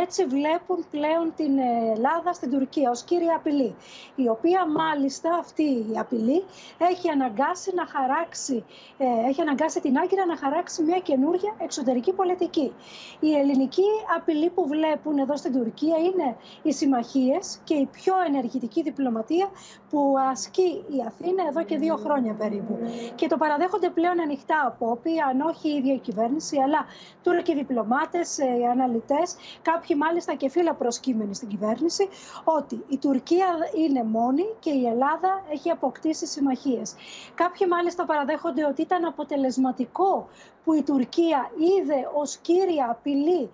έτσι 0.01 0.25
βλέπουν 0.25 0.85
πλέον 0.91 1.33
την 1.35 1.57
Ελλάδα 1.95 2.33
στην 2.33 2.49
Τουρκία 2.57 2.89
ως 2.89 3.03
κύρια 3.03 3.35
απειλή, 3.35 3.75
η 4.15 4.27
οποία 4.29 4.67
μάλιστα 4.67 5.29
αυτή 5.39 5.63
η 5.63 5.93
απειλή 5.97 6.43
έχει 6.77 7.09
αναγκάσει 7.09 7.71
να 7.75 7.85
χαράξει, 7.85 8.65
ε, 8.97 9.05
έχει 9.29 9.41
αναγκάσει 9.41 9.81
την 9.81 9.97
Άγκυρα 9.97 10.25
να 10.25 10.37
χαράξει 10.37 10.83
μια 10.83 10.99
καινούργια 10.99 11.55
εξωτερική 11.57 12.13
πολιτική. 12.13 12.73
Η 13.19 13.33
ελληνική 13.33 13.89
απειλή 14.17 14.49
που 14.49 14.67
βλέπουν 14.67 15.17
εδώ 15.17 15.37
στην 15.37 15.51
Τουρκία 15.53 15.97
είναι 15.97 16.37
οι 16.63 16.71
συμμαχίες 16.71 17.59
και 17.63 17.73
η 17.73 17.85
πιο 17.91 18.13
ενεργητική 18.27 18.81
διπλωματία 18.81 19.49
που 19.89 20.13
ασκεί 20.31 20.83
η 20.87 21.03
Αθήνα 21.07 21.43
εδώ 21.49 21.63
και 21.63 21.77
δύο 21.77 21.95
χρόνια 21.95 22.33
περίπου. 22.33 22.77
Και 23.15 23.27
το 23.27 23.37
παραδέχονται 23.37 23.89
πλέον 23.89 24.19
ανοιχτά 24.19 24.63
από 24.67 24.89
όποιοι, 24.89 25.19
αν 25.19 25.41
όχι 25.41 25.69
η 25.69 25.75
ίδια 25.75 25.93
η 25.93 25.99
κυβέρνηση, 25.99 26.57
αλλά 26.57 26.85
Τούρκοι 27.23 27.55
διπλωμάτες, 27.55 28.37
αναλυτές, 28.71 29.35
κάποιοι 29.61 29.95
μάλιστα 29.99 30.35
και 30.35 30.49
φύλλα 30.49 30.73
προσκύμενοι 30.73 31.35
στην 31.35 31.47
κυβέρνηση, 31.47 32.07
ότι 32.51 32.83
η 32.87 32.97
Τουρκία 32.97 33.47
είναι 33.75 34.03
μόνη 34.03 34.43
και 34.59 34.69
η 34.69 34.85
Ελλάδα 34.85 35.43
έχει 35.51 35.69
αποκτήσει 35.69 36.25
συμμαχίες. 36.25 36.95
Κάποιοι 37.35 37.67
μάλιστα 37.69 38.05
παραδέχονται 38.05 38.65
ότι 38.65 38.81
ήταν 38.81 39.05
αποτελεσματικό 39.05 40.27
που 40.63 40.73
η 40.73 40.83
Τουρκία 40.83 41.51
είδε 41.57 42.09
ως 42.13 42.37
κύρια 42.37 42.87
απειλή 42.89 43.41
ε, 43.43 43.49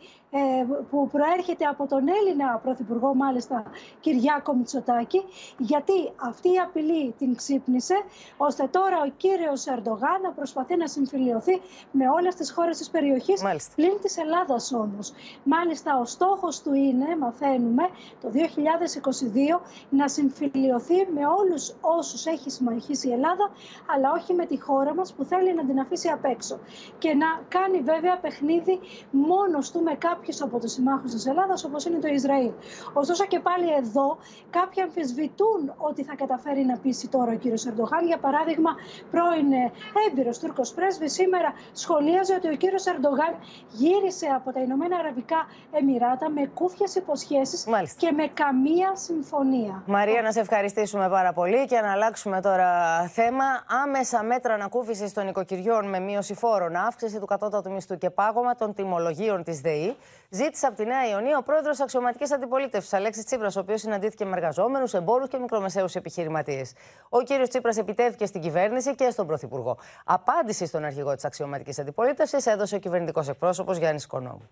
που 0.90 1.08
προέρχεται 1.08 1.66
από 1.66 1.88
τον 1.88 2.08
Έλληνα 2.08 2.60
Πρωθυπουργό 2.64 3.16
μάλιστα 3.16 3.64
Κυριάκο 4.00 4.54
Μητσοτάκη 4.54 5.24
γιατί 5.58 5.94
αυτή 6.16 6.48
η 6.48 6.58
απειλή 6.58 7.14
την 7.18 7.36
ξύπνησε 7.36 7.96
ώστε 8.38 8.68
τώρα 8.72 9.02
ο 9.06 9.10
κύριος 9.18 9.66
Ερντογάν 9.66 10.22
να 10.24 10.32
προσπαθεί 10.32 10.78
να 10.78 10.88
συμφιλειωθεί 10.88 11.62
με 11.92 12.10
όλες 12.10 12.36
τις 12.36 12.52
χώρες 12.52 12.78
της 12.78 12.90
περιοχής 12.90 13.42
πλην 13.76 14.00
της 14.02 14.18
Ελλάδας 14.18 14.72
όμως. 14.74 15.12
Μάλιστα 15.44 16.00
ο 16.00 16.06
στόχος 16.06 16.62
του 16.62 16.74
είναι, 16.74 17.18
μαθαίνουμε, 17.20 17.84
το 18.22 18.30
2022 18.30 19.62
να 19.90 20.08
συμφιλειωθεί 20.08 20.96
με 21.14 21.22
όλους 21.40 21.74
όσους 21.82 22.26
έχει 22.26 22.50
συμμαχήσει 22.50 23.08
η 23.08 23.12
Ελλάδα 23.12 23.52
αλλά 23.96 24.12
όχι 24.12 24.34
με 24.34 24.46
τη 24.46 24.62
χώρα 24.62 24.94
μας 24.94 25.14
που 25.14 25.24
θέλει 25.24 25.54
να 25.54 25.66
την 25.66 25.80
αφήσει 25.80 26.10
απ' 26.10 26.26
έξω 26.26 26.60
και 26.98 27.14
να 27.14 27.28
κάνει 27.48 27.80
βέβαια 27.82 28.18
παιχνίδι 28.18 28.80
μόνος 29.12 29.72
του 29.72 29.82
με 29.84 29.96
κάποιους 30.24 30.42
από 30.42 30.60
τους 30.60 30.72
συμμάχους 30.72 31.12
της 31.12 31.26
Ελλάδας 31.26 31.64
όπως 31.64 31.86
είναι 31.86 32.00
το 32.00 32.08
Ισραήλ. 32.08 32.52
Ωστόσο 32.94 33.26
και 33.26 33.40
πάλι 33.40 33.68
εδώ 33.82 34.18
κάποιοι 34.50 34.82
αμφισβητούν 34.82 35.74
ότι 35.78 36.04
θα 36.04 36.16
καταφέρει 36.16 36.66
να 36.66 36.78
πείσει 36.78 37.08
τώρα 37.08 37.32
ο 37.32 37.36
κύριος 37.36 37.66
Ερντογάν. 37.66 38.06
Για 38.06 38.18
παράδειγμα, 38.18 38.72
πρώην 39.12 39.52
ε, 39.52 39.72
έμπειρος 40.08 40.40
Τούρκος 40.40 40.74
πρέσβης 40.74 41.14
σήμερα 41.14 41.54
σχολίαζε 41.74 42.34
ότι 42.34 42.48
ο 42.48 42.56
κύριος 42.56 42.86
Ερντογάν 42.86 43.34
γύρισε 43.72 44.28
από 44.38 44.52
τα 44.54 44.60
Ηνωμένα 44.60 44.96
Αραβικά 44.98 45.48
Εμμυράτα 45.72 46.30
με 46.30 46.46
κούφιες 46.54 46.96
υποσχέσεις 46.96 47.66
και 47.98 48.12
με 48.12 48.28
καμία 48.34 48.96
συμφωνία. 48.96 49.84
Μαρία, 49.86 50.22
να 50.22 50.32
σε 50.32 50.40
ευχαριστήσουμε 50.40 51.10
πάρα 51.10 51.34
πολύ 51.34 51.66
και 51.66 51.80
να 51.80 51.92
αλλάξουμε 51.92 52.42
τώρα 52.42 52.70
θέμα. 53.08 53.46
Άμεσα 53.84 54.24
μέτρα 54.24 54.54
ανακούφισης 54.54 55.14
των 55.14 55.28
οικοκυριών 55.28 55.90
με 55.90 56.00
μείωση 56.00 56.34
φόρων, 56.34 56.76
αύξηση 56.76 57.20
του 57.20 57.26
κατώτατου 57.26 57.72
μισθού 57.72 57.98
και 57.98 58.10
πάγωμα 58.10 58.56
των 58.56 58.74
τιμολογίων 58.74 59.44
της 59.44 59.60
ΔΕΗ 59.62 59.96
ζήτησε 60.30 60.66
από 60.66 60.76
τη 60.76 60.86
Νέα 60.86 61.10
Ιωνία 61.10 61.38
ο 61.38 61.44
πρόεδρος 61.44 61.80
αξιωματικής 61.80 62.32
αντιπολίτευσης, 62.32 62.94
Αλέξης 62.94 63.26
Τσίπρας, 63.26 63.56
ο 63.56 63.60
οποίος 63.60 63.82
συναντήθηκε 63.82 64.26
με 64.26 64.36
εργαζόμενους, 64.36 64.94
εμπόρους 64.94 65.28
και 65.28 65.38
μικρομεσαίους 65.38 65.96
επιχειρηματίες. 65.96 66.74
Ο 67.10 67.22
κύριος 67.22 67.50
Τσίπρας 67.50 67.78
επιτέθηκε 67.78 68.26
στην 68.26 68.42
κυβέρνηση 68.42 68.96
και 68.96 69.10
στον 69.10 69.28
Πρωθυπουργό. 69.28 69.78
Απάντηση 70.06 70.66
στον 70.66 70.84
αρχηγό 70.84 71.16
της 71.16 71.26
αξιωματικής 71.26 71.80
αντιπολίτευσης 71.80 72.46
έδωσε 72.46 72.76
ο 72.76 72.80
κυβερνητικός 72.80 73.28
εκπρόσωπος 73.28 73.78
Γιάννης 73.78 74.08
Κονόμου. 74.08 74.50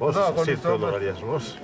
Πόσο 0.00 0.32
σας 0.36 0.46
ήρθε 0.46 0.68
ο 0.68 0.76
λογαριασμός; 0.76 1.58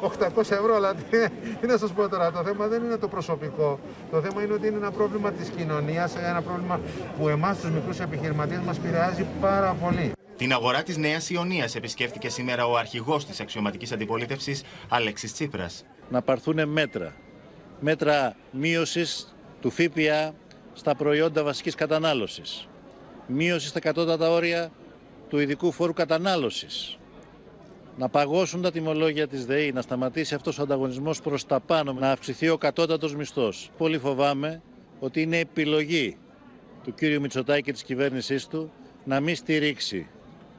800 0.00 0.50
ευρώ, 0.50 0.74
αλλά 0.74 0.94
τι, 0.94 1.28
τι 1.60 1.66
να 1.66 1.76
σας 1.76 1.92
πω 1.92 2.08
τώρα. 2.08 2.32
Το 2.32 2.42
θέμα 2.42 2.66
δεν 2.66 2.84
είναι 2.84 2.96
το 2.96 3.08
προσωπικό. 3.08 3.78
Το 4.10 4.20
θέμα 4.20 4.42
είναι 4.42 4.52
ότι 4.52 4.66
είναι 4.66 4.76
ένα 4.76 4.90
πρόβλημα 4.90 5.30
της 5.32 5.48
κοινωνίας, 5.48 6.16
ένα 6.16 6.42
πρόβλημα 6.42 6.80
που 7.18 7.28
εμάς 7.28 7.58
τους 7.58 7.70
μικρούς 7.70 8.00
επιχειρηματίες 8.00 8.60
μας 8.60 8.76
επηρεάζει 8.76 9.26
πάρα 9.40 9.76
πολύ. 9.82 10.15
Την 10.36 10.52
αγορά 10.52 10.82
της 10.82 10.96
Νέας 10.96 11.30
Ιωνίας 11.30 11.74
επισκέφθηκε 11.74 12.28
σήμερα 12.28 12.66
ο 12.66 12.76
αρχηγός 12.76 13.26
της 13.26 13.40
αξιωματικής 13.40 13.92
αντιπολίτευσης, 13.92 14.62
Αλέξης 14.88 15.32
Τσίπρας. 15.32 15.84
Να 16.10 16.22
πάρθουν 16.22 16.68
μέτρα. 16.68 17.14
Μέτρα 17.80 18.36
μείωσης 18.50 19.34
του 19.60 19.70
ΦΠΑ 19.70 20.34
στα 20.72 20.94
προϊόντα 20.96 21.42
βασικής 21.42 21.74
κατανάλωσης. 21.74 22.68
Μείωση 23.26 23.68
στα 23.68 23.80
κατώτατα 23.80 24.30
όρια 24.30 24.70
του 25.28 25.38
ειδικού 25.38 25.72
φόρου 25.72 25.92
κατανάλωσης 25.92 26.98
να 27.96 28.08
παγώσουν 28.08 28.62
τα 28.62 28.70
τιμολόγια 28.70 29.28
της 29.28 29.46
ΔΕΗ, 29.46 29.72
να 29.72 29.82
σταματήσει 29.82 30.34
αυτός 30.34 30.58
ο 30.58 30.62
ανταγωνισμός 30.62 31.20
προς 31.20 31.46
τα 31.46 31.60
πάνω, 31.60 31.92
να 31.92 32.10
αυξηθεί 32.10 32.48
ο 32.48 32.58
κατώτατος 32.58 33.14
μισθός. 33.14 33.70
Πολύ 33.76 33.98
φοβάμαι 33.98 34.62
ότι 34.98 35.22
είναι 35.22 35.38
επιλογή 35.38 36.16
του 36.84 36.94
κύριου 36.94 37.20
Μητσοτάκη 37.20 37.62
και 37.62 37.72
της 37.72 37.82
κυβέρνησής 37.82 38.46
του 38.46 38.72
να 39.04 39.20
μην 39.20 39.36
στηρίξει 39.36 40.06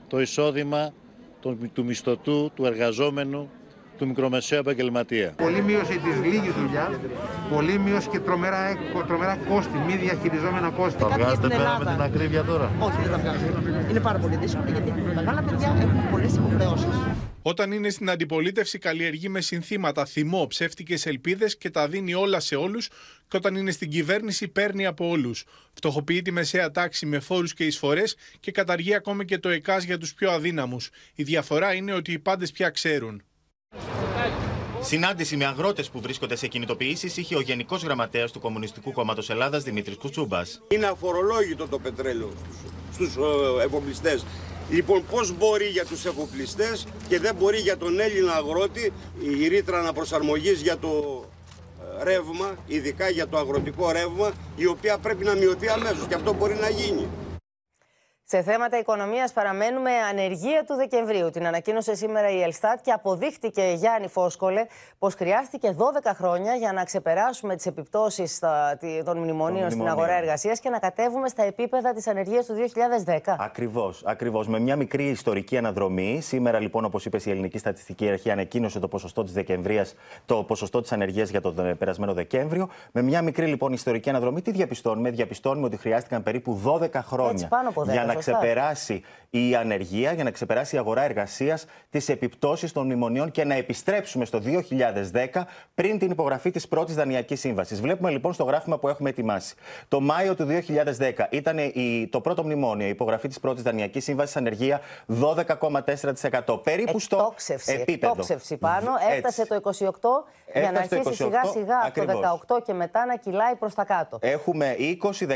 το 0.07 0.21
εισόδημα 0.21 0.93
του 1.73 1.85
μισθωτού, 1.85 2.51
του 2.55 2.65
εργαζόμενου, 2.65 3.49
του 3.97 4.07
μικρομεσαίου 4.07 4.59
επαγγελματία. 4.59 5.33
Πολύ 5.37 5.61
μείωση 5.61 5.97
της 5.99 6.15
λίγης 6.23 6.53
δουλειάς, 6.53 6.89
πολύ 7.53 7.77
μείωση 7.79 8.07
και 8.09 8.19
τρομερά, 8.19 8.77
τρομερά 9.07 9.37
κόστη, 9.49 9.77
μη 9.87 9.95
διαχειριζόμενα 9.95 10.69
κόστη. 10.69 10.99
Τα 10.99 11.07
βγάζετε 11.07 11.47
πέρα 11.47 11.77
με 11.79 11.85
την 11.85 12.01
ακρίβεια 12.01 12.43
τώρα; 12.43 12.71
Όχι, 12.79 13.01
δεν 13.01 13.11
τα 13.11 13.17
βγάζουμε. 13.17 13.85
Είναι 13.89 13.99
πάρα 13.99 14.19
πολύ 14.19 14.35
δύσκολο 14.35 14.69
γιατί 14.71 14.91
μεγάλα 15.15 15.41
παιδιά 15.41 15.75
έχουν 15.81 16.09
πολλές 16.11 16.35
υποχρεώσεις. 16.35 16.95
Όταν 17.47 17.71
είναι 17.71 17.89
στην 17.89 18.09
αντιπολίτευση, 18.09 18.77
καλλιεργεί 18.77 19.29
με 19.29 19.41
συνθήματα 19.41 20.05
θυμό, 20.05 20.47
ψεύτικες 20.47 21.05
ελπίδες 21.05 21.57
και 21.57 21.69
τα 21.69 21.87
δίνει 21.87 22.13
όλα 22.13 22.39
σε 22.39 22.55
όλους. 22.55 22.89
Και 23.27 23.37
όταν 23.37 23.55
είναι 23.55 23.71
στην 23.71 23.89
κυβέρνηση, 23.89 24.47
παίρνει 24.47 24.85
από 24.85 25.09
όλους. 25.09 25.45
Φτωχοποιεί 25.73 26.21
τη 26.21 26.31
μεσαία 26.31 26.71
τάξη 26.71 27.05
με 27.05 27.19
φόρους 27.19 27.53
και 27.53 27.65
εισφορές 27.65 28.15
και 28.39 28.51
καταργεί 28.51 28.93
ακόμη 28.93 29.25
και 29.25 29.37
το 29.37 29.49
ΕΚΑΣ 29.49 29.83
για 29.83 29.97
τους 29.97 30.13
πιο 30.13 30.31
αδύναμους. 30.31 30.89
Η 31.15 31.23
διαφορά 31.23 31.73
είναι 31.73 31.93
ότι 31.93 32.11
οι 32.11 32.19
πάντες 32.19 32.51
πια 32.51 32.69
ξέρουν. 32.69 33.21
Συνάντηση 34.81 35.37
με 35.37 35.45
αγρότες 35.45 35.89
που 35.89 36.01
βρίσκονται 36.01 36.35
σε 36.35 36.47
κινητοποιήσεις 36.47 37.17
είχε 37.17 37.35
ο 37.35 37.41
Γενικός 37.41 37.83
Γραμματέας 37.83 38.31
του 38.31 38.39
Κομμουνιστικού 38.39 38.91
Κόμματος 38.91 39.29
Ελλάδας 39.29 39.63
Δημήτρης 39.63 39.97
Κουτσούμπας. 39.97 40.61
Είναι 40.67 40.85
αφορολόγητο 40.85 41.67
το 41.67 41.79
πετρέλαιο 41.79 42.33
στους 42.93 43.15
ε, 43.15 43.63
εφοπλιστέ. 43.63 44.19
Λοιπόν, 44.69 45.03
πώς 45.11 45.37
μπορεί 45.37 45.65
για 45.65 45.85
τους 45.85 46.05
εφοπλιστές 46.05 46.87
και 47.07 47.19
δεν 47.19 47.35
μπορεί 47.35 47.57
για 47.57 47.77
τον 47.77 47.99
Έλληνα 47.99 48.33
αγρότη 48.33 48.93
η 49.39 49.47
ρήτρα 49.47 49.79
αναπροσαρμογής 49.79 50.61
για 50.61 50.77
το 50.77 51.23
ε, 51.99 52.03
ρεύμα, 52.03 52.55
ειδικά 52.67 53.09
για 53.09 53.27
το 53.27 53.37
αγροτικό 53.37 53.91
ρεύμα, 53.91 54.31
η 54.55 54.65
οποία 54.65 54.97
πρέπει 54.97 55.23
να 55.23 55.35
μειωθεί 55.35 55.67
αμέσως 55.67 56.07
και 56.07 56.13
αυτό 56.15 56.33
μπορεί 56.33 56.55
να 56.61 56.69
γίνει. 56.69 57.07
Σε 58.29 58.41
θέματα 58.41 58.77
οικονομίας, 58.77 59.33
παραμένουμε 59.33 59.91
ανεργία 60.09 60.63
του 60.67 60.75
Δεκεμβρίου. 60.75 61.29
Την 61.29 61.47
ανακοίνωσε 61.47 61.95
σήμερα 61.95 62.29
η 62.29 62.41
Ελστάτ 62.41 62.79
και 62.81 62.91
αποδείχτηκε, 62.91 63.73
Γιάννη 63.75 64.07
Φόσκολε, 64.07 64.65
πως 64.99 65.13
χρειάστηκε 65.13 65.75
12 65.77 66.11
χρόνια 66.13 66.55
για 66.55 66.73
να 66.73 66.83
ξεπεράσουμε 66.83 67.55
τις 67.55 67.65
επιπτώσεις 67.65 68.39
των 69.05 69.17
μνημονίων 69.17 69.71
στην 69.71 69.87
αγορά 69.87 70.13
εργασίας 70.13 70.59
και 70.59 70.69
να 70.69 70.79
κατέβουμε 70.79 71.27
στα 71.27 71.43
επίπεδα 71.43 71.93
της 71.93 72.07
ανεργίας 72.07 72.45
του 72.45 72.53
2010. 72.53 73.35
Ακριβώς. 73.39 74.03
Ακριβώς. 74.05 74.47
Με 74.47 74.59
μια 74.59 74.75
μικρή 74.75 75.03
ιστορική 75.03 75.57
αναδρομή. 75.57 76.21
Σήμερα, 76.21 76.59
λοιπόν, 76.59 76.85
όπως 76.85 77.05
είπες, 77.05 77.25
η 77.25 77.29
Ελληνική 77.29 77.57
Στατιστική 77.57 78.09
Αρχή 78.09 78.31
ανακοίνωσε 78.31 78.79
το 78.79 78.87
ποσοστό 78.87 79.23
της 79.23 79.33
Δεκεμβρίας, 79.33 79.95
το 80.25 80.43
ποσοστό 80.43 80.81
της 80.81 80.91
ανεργίας 80.91 81.29
για 81.29 81.41
τον 81.41 81.77
περασμένο 81.77 82.13
Δεκέμβριο. 82.13 82.69
Με 82.91 83.01
μια 83.01 83.21
μικρή 83.21 83.45
λοιπόν 83.45 83.73
ιστορική 83.73 84.09
αναδρομή, 84.09 84.41
τι 84.41 84.51
διαπιστώνουμε; 84.51 85.09
Διαπιστώνουμε 85.09 85.65
ότι 85.65 85.77
χρειάστηκαν 85.77 86.23
περίπου 86.23 86.61
12 86.65 86.89
χρόνια 86.93 87.31
Έτσι, 87.31 87.47
πάνω 87.47 87.69
από 87.69 87.81
10, 87.81 87.91
για 87.91 88.03
να 88.05 88.15
ξεπεράσει 88.17 89.03
η 89.29 89.55
ανεργία, 89.55 90.11
για 90.13 90.23
να 90.23 90.31
ξεπεράσει 90.31 90.75
η 90.75 90.79
αγορά 90.79 91.03
εργασίας 91.03 91.65
τις 91.89 92.09
επιπτώσεις 92.09 92.71
των 92.71 92.85
μνημονίων 92.85 93.31
και 93.31 93.43
να 93.43 93.53
επιστρέψουμε 93.55 94.25
στο 94.25 94.41
2010 95.33 95.41
πριν 95.75 95.99
την 95.99 96.11
υπογραφή 96.11 96.51
της 96.51 96.67
πρώτης 96.67 96.95
δανειακής 96.95 97.39
σύμβασης. 97.39 97.81
Βλέπουμε 97.81 98.09
λοιπόν 98.09 98.33
στο 98.33 98.43
γράφημα 98.43 98.77
που 98.77 98.87
έχουμε 98.87 99.09
ετοιμάσει. 99.09 99.55
Το 99.87 99.99
Μάιο 99.99 100.35
του 100.35 100.47
2010 100.97 101.11
ήταν 101.29 101.57
η, 101.57 102.07
το 102.11 102.21
πρώτο 102.21 102.43
μνημόνιο, 102.43 102.85
η 102.85 102.89
υπογραφή 102.89 103.27
της 103.27 103.39
πρώτης 103.39 103.63
δανειακής 103.63 104.03
σύμβασης, 104.03 104.35
ανεργία 104.35 104.81
12,4%. 105.21 106.63
Περίπου 106.63 106.99
στο 106.99 107.33
επίπεδο. 107.65 108.11
Εκτόξευση 108.11 108.57
πάνω, 108.57 108.91
έφτασε 109.11 109.45
το 109.45 109.59
28 109.63 109.89
για 110.53 110.71
να 110.71 110.79
αρχίσει 110.79 111.13
σιγά 111.13 111.43
σιγά 111.43 111.79
από 111.85 112.05
το 112.05 112.39
18 112.57 112.61
και 112.65 112.73
μετά 112.73 113.05
να 113.05 113.15
κυλάει 113.15 113.55
προς 113.55 113.73
τα 113.73 113.83
κάτω. 113.83 114.17
Έχουμε 114.21 114.75
20, 114.79 115.27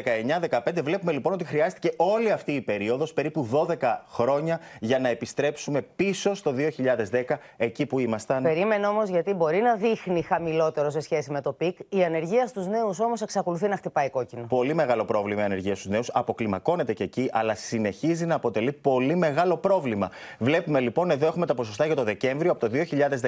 19, 0.50 0.60
15. 0.64 0.84
Βλέπουμε 0.84 1.12
λοιπόν 1.12 1.34
ότι 1.34 1.44
χρειάστηκε 1.44 1.94
όλη 1.98 2.32
αυτή 2.32 2.52
η 2.52 2.56
περίοδος, 2.72 3.13
περίπου 3.13 3.49
12 3.51 3.76
χρόνια, 4.09 4.59
για 4.80 4.99
να 4.99 5.09
επιστρέψουμε 5.09 5.82
πίσω 5.82 6.34
στο 6.34 6.51
2010, 6.51 7.39
εκεί 7.57 7.86
που 7.86 7.99
ήμασταν. 7.99 8.43
Περίμενε 8.43 8.88
όμως, 8.88 9.09
γιατί 9.09 9.34
μπορεί 9.34 9.61
να 9.61 9.76
δείχνει 9.76 10.22
χαμηλότερο 10.22 10.89
σε 10.89 10.99
σχέση 10.99 11.32
με 11.32 11.41
το 11.41 11.53
peak. 11.54 11.78
Η 11.89 12.03
ανεργία 12.03 12.47
στους 12.47 12.67
νέους 12.67 12.99
όμως 12.99 13.22
εξακολουθεί 13.22 13.67
να 13.67 13.76
χτυπάει 13.78 14.09
κόκκινο. 14.09 14.45
Πολύ 14.47 14.74
μεγάλο 14.74 15.05
πρόβλημα 15.05 15.41
η 15.41 15.43
ανεργία 15.43 15.76
στους 15.76 15.88
νέους. 15.88 16.09
Αποκλιμακώνεται 16.13 16.93
και 16.93 17.03
εκεί, 17.03 17.30
αλλά 17.32 17.55
συνεχίζει 17.55 18.26
να 18.26 18.36
αποτελεί 18.36 18.72
πολύ 18.72 19.15
μεγάλο 19.15 19.57
πρόβλημα. 19.57 20.09
Βλέπουμε 20.39 20.80
λοιπόν, 20.80 21.11
εδώ 21.11 21.26
έχουμε 21.26 21.45
τα 21.45 21.53
ποσοστά 21.53 21.86
για 21.86 21.95
το 21.95 22.03
Δεκέμβριο. 22.03 22.51
Από 22.51 22.59
το 22.59 22.69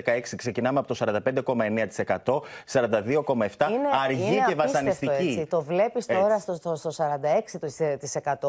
2016 0.04 0.36
ξεκινάμε 0.36 0.80
από 0.80 0.88
το 0.88 0.96
45,9%, 1.00 2.42
42,7%. 2.72 3.48
Αργή 4.04 4.34
είναι 4.34 4.46
και 4.48 4.56
βασανιστική. 4.56 5.12
Έτσι. 5.14 5.46
Το 5.50 5.62
βλέπεις 5.62 6.06
τώρα 6.06 6.40
στο, 6.40 6.54
στο, 6.54 6.76
στο 6.76 6.90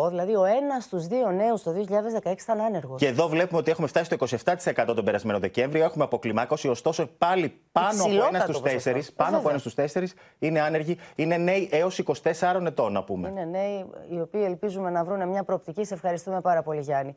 46%. 0.05 0.09
Δηλαδή, 0.09 0.34
ο 0.34 0.45
ένας 0.45 0.84
στους 0.85 1.07
δύο 1.07 1.30
νέους 1.30 1.62
το 1.62 1.72
2016 1.72 2.43
ήταν 2.43 2.61
άνεργος. 2.61 3.01
Και 3.01 3.07
εδώ 3.07 3.28
βλέπουμε 3.28 3.59
ότι 3.59 3.70
έχουμε 3.70 3.87
φτάσει 3.87 4.05
στο 4.05 4.16
27% 4.55 4.95
τον 4.95 5.05
περασμένο 5.05 5.39
Δεκέμβριο. 5.39 5.85
Έχουμε 5.85 6.05
αποκλιμάκωση, 6.05 6.68
ωστόσο 6.68 7.07
πάλι 7.18 7.61
πάνω 7.72 8.03
από 8.03 8.26
ένας 8.28 8.43
στους 8.43 8.61
τέσσερις 8.61 9.12
πάνω 9.12 9.37
από 9.37 9.49
ένας 9.49 9.61
στους 9.61 9.74
τέσσερις 9.74 10.14
είναι 10.39 10.61
άνεργοι. 10.61 10.99
Είναι 11.14 11.37
νέοι 11.37 11.68
έως 11.72 11.99
24 11.99 12.66
ετών, 12.66 12.93
να 12.93 13.05
πούμε. 13.05 13.28
Είναι 13.28 13.45
νέοι 13.45 13.85
οι 14.11 14.20
οποίοι 14.20 14.43
ελπίζουμε 14.45 14.91
να 14.91 15.05
βρουν 15.05 15.28
μια 15.28 15.45
προοπτική. 15.45 15.85
Σε 15.85 15.95
ευχαριστούμε 15.95 16.41
πάρα 16.41 16.62
πολύ, 16.62 16.80
Γιάννη. 16.80 17.14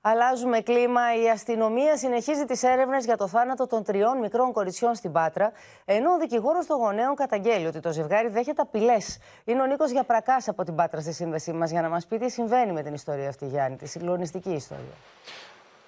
Αλλάζουμε 0.00 0.60
κλίμα. 0.60 1.00
Η 1.22 1.30
αστυνομία 1.30 1.96
συνεχίζει 1.96 2.44
τις 2.44 2.62
έρευνες 2.62 3.04
για 3.04 3.16
το 3.16 3.28
θάνατο 3.28 3.66
των 3.66 3.82
τριών 3.82 4.18
μικρών 4.18 4.52
κοριτσιών 4.52 4.94
στην 4.94 5.12
Πάτρα, 5.12 5.52
ενώ 5.84 6.12
ο 6.12 6.18
δικηγόρος 6.18 6.66
των 6.66 6.76
γονέων 6.76 7.14
καταγγέλει 7.14 7.66
ότι 7.66 7.80
το 7.80 7.92
ζευγάρι 7.92 8.28
δέχεται 8.28 8.62
απειλές. 8.62 9.18
Είναι 9.44 9.62
ο 9.62 9.66
Νίκος 9.66 9.90
Γιαπρακά 9.90 10.42
από 10.46 10.64
την 10.64 10.74
Πάτρα 10.74 11.00
στη 11.00 11.12
σύνδεσή 11.12 11.52
μας 11.52 11.70
για 11.70 11.82
να 11.82 11.88
μας 11.88 12.06
πει 12.06 12.18
τι 12.18 12.30
συμβαίνει 12.30 12.72
με 12.72 12.82
την 12.82 12.94
ιστορία 12.94 13.28
αυτή, 13.28 13.46
Γιάννη, 13.46 13.76
τη 13.76 13.86
συγκλονιστική 13.86 14.50
ιστορία. 14.50 14.94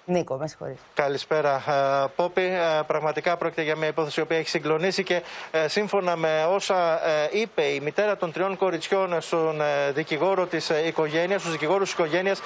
Νίκο, 0.05 0.35
με 0.35 0.47
συγχωρείτε. 0.47 0.79
Καλησπέρα, 0.93 1.55
ε, 1.55 2.07
Πόπη. 2.15 2.41
Ε, 2.41 2.81
πραγματικά 2.87 3.37
πρόκειται 3.37 3.61
για 3.61 3.75
μια 3.75 3.87
υπόθεση 3.87 4.19
η 4.19 4.23
οποία 4.23 4.37
έχει 4.37 4.49
συγκλονίσει 4.49 5.03
και 5.03 5.21
ε, 5.51 5.67
σύμφωνα 5.67 6.15
με 6.15 6.45
όσα 6.49 6.99
είπε 7.31 7.61
η 7.61 7.79
μητέρα 7.79 8.17
των 8.17 8.31
τριών 8.31 8.57
κοριτσιών 8.57 9.21
στον 9.21 9.61
δικηγόρο 9.93 10.45
της 10.45 10.71
οικογένειας, 10.87 11.39
στους 11.41 11.51
δικηγόρους 11.51 11.83
της 11.83 11.93
οικογένειας, 11.93 12.41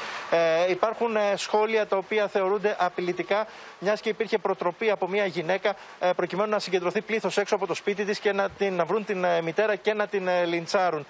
υπάρχουν 0.70 1.16
σχόλια 1.36 1.88
τα 1.88 1.97
οποία 1.97 2.28
θεωρούνται 2.28 2.76
απειλητικά, 2.80 3.47
μιας 3.86 4.01
και 4.01 4.09
υπήρχε 4.09 4.38
προτροπή 4.38 4.89
από 4.89 5.07
μια 5.07 5.25
γυναίκα 5.25 5.75
προκειμένου 6.15 6.49
να 6.49 6.59
συγκεντρωθεί 6.59 7.01
πλήθος 7.01 7.38
έξω 7.38 7.55
από 7.55 7.67
το 7.67 7.73
σπίτι 7.73 8.05
της 8.05 8.19
και 8.19 8.31
να, 8.33 8.49
την, 8.49 8.73
να 8.73 8.86
βρουν 8.86 9.05
την 9.05 9.25
μητέρα 9.43 9.75
και 9.75 9.93
να 9.93 10.07
την 10.07 10.29
λιντσάρουν. 10.45 11.05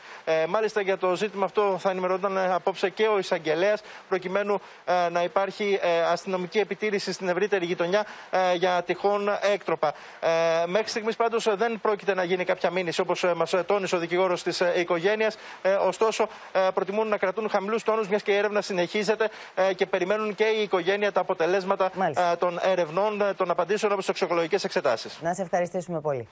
Μάλιστα 0.48 0.82
για 0.82 0.98
το 0.98 1.16
ζήτημα 1.16 1.46
αυτό 1.46 1.78
θα 1.80 1.90
ενημερώνονταν 1.90 2.38
απόψε 2.38 2.90
και 2.90 3.08
ο 3.08 3.18
εισαγγελέας, 3.18 3.82
προκειμένου 4.10 4.62
να 5.12 5.24
υπάρχει 5.24 5.80
αστυνομική 6.12 6.34
αστυνομική 6.36 6.60
επιτήρηση 6.60 7.12
στην 7.12 7.28
ευρύτερη 7.28 7.66
γειτονιά 7.66 8.06
ε, 8.32 8.56
για 8.56 8.84
τυχόν 8.86 9.30
έκτροπα. 9.54 9.94
Ε, 10.20 10.30
μέχρι 10.66 10.90
στιγμής 10.90 11.16
πάντως 11.16 11.56
δεν 11.56 11.80
πρόκειται 11.82 12.14
να 12.14 12.24
γίνει 12.24 12.44
κάποια 12.44 12.72
μήνυση, 12.72 13.02
όπως 13.02 13.24
ε, 13.24 13.34
μας 13.34 13.54
τόνισε 13.66 13.96
ο 13.96 14.00
δικηγόρος 14.00 14.44
της 14.44 14.62
ε, 14.62 14.74
οικογένειας. 14.76 15.38
Ε, 15.62 15.74
ωστόσο, 15.74 16.28
ε, 16.52 16.60
προτιμούν 16.74 17.08
να 17.08 17.18
κρατούν 17.18 17.50
χαμηλούς 17.50 17.84
τόνους, 17.84 18.08
μιας 18.08 18.22
και 18.22 18.32
η 18.32 18.36
έρευνα 18.36 18.62
συνεχίζεται 18.62 19.30
ε, 19.56 19.74
και 19.74 19.86
περιμένουν 19.86 20.36
και 20.36 20.44
η 20.44 20.62
οικογένεια 20.62 21.12
τα 21.12 21.20
αποτελέσματα 21.22 21.92
ε, 22.32 22.36
των 22.36 22.60
ερευνών, 22.66 23.22
των 23.38 23.50
απαντήσεων 23.50 23.92
όπως 23.92 24.06
τις 24.06 24.16
τοξικολογικέ 24.20 24.58
εξετάσεις. 24.64 25.20
Να 25.22 25.34
σε 25.34 25.42
ευχαριστήσουμε 25.42 26.02
πολύ. 26.02 26.28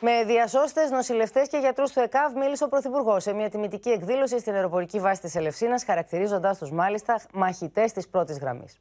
Με 0.00 0.24
διασώστες, 0.24 0.90
νοσηλευτές 0.90 1.48
και 1.48 1.56
γιατρούς 1.56 1.92
του 1.92 2.00
ΕΚΑΒ 2.00 2.32
μίλησε 2.36 2.64
ο 2.64 2.68
Πρωθυπουργός 2.68 3.22
σε 3.22 3.32
μια 3.32 3.50
τιμητική 3.50 3.88
εκδήλωση 3.88 4.38
στην 4.38 4.54
αεροπορική 4.54 5.00
βάση 5.00 5.20
της 5.20 5.34
Ελευσίνας, 5.34 5.84
χαρακτηρίζοντάς 5.84 6.58
τους 6.58 6.70
μάλιστα 6.70 7.20
μαχητές 7.32 7.92
της 7.92 8.08
πρώτης 8.08 8.38
γραμμής. 8.38 8.80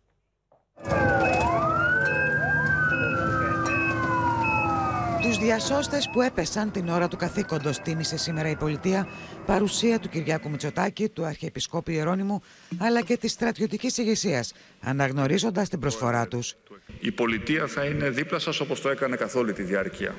Τους 5.21 5.37
διασώστες 5.37 6.09
που 6.11 6.21
έπεσαν 6.21 6.71
την 6.71 6.89
ώρα 6.89 7.07
του 7.07 7.17
καθήκοντος 7.17 7.79
τίμησε 7.79 8.17
σήμερα 8.17 8.49
η 8.49 8.55
πολιτεία 8.55 9.07
παρουσία 9.45 9.99
του 9.99 10.09
Κυριάκου 10.09 10.49
Μητσοτάκη, 10.49 11.09
του 11.09 11.25
Αρχιεπισκόπου 11.25 11.91
Ιερώνυμου 11.91 12.41
αλλά 12.77 13.01
και 13.01 13.17
της 13.17 13.31
στρατιωτικής 13.31 13.97
ηγεσίας, 13.97 14.53
αναγνωρίζοντας 14.81 15.69
την 15.69 15.79
προσφορά 15.79 16.27
τους. 16.27 16.55
Η 16.99 17.11
πολιτεία 17.11 17.67
θα 17.67 17.85
είναι 17.85 18.09
δίπλα 18.09 18.39
σας 18.39 18.59
όπως 18.59 18.81
το 18.81 18.89
έκανε 18.89 19.15
καθ' 19.15 19.35
όλη 19.35 19.53
τη 19.53 19.63
διάρκεια 19.63 20.15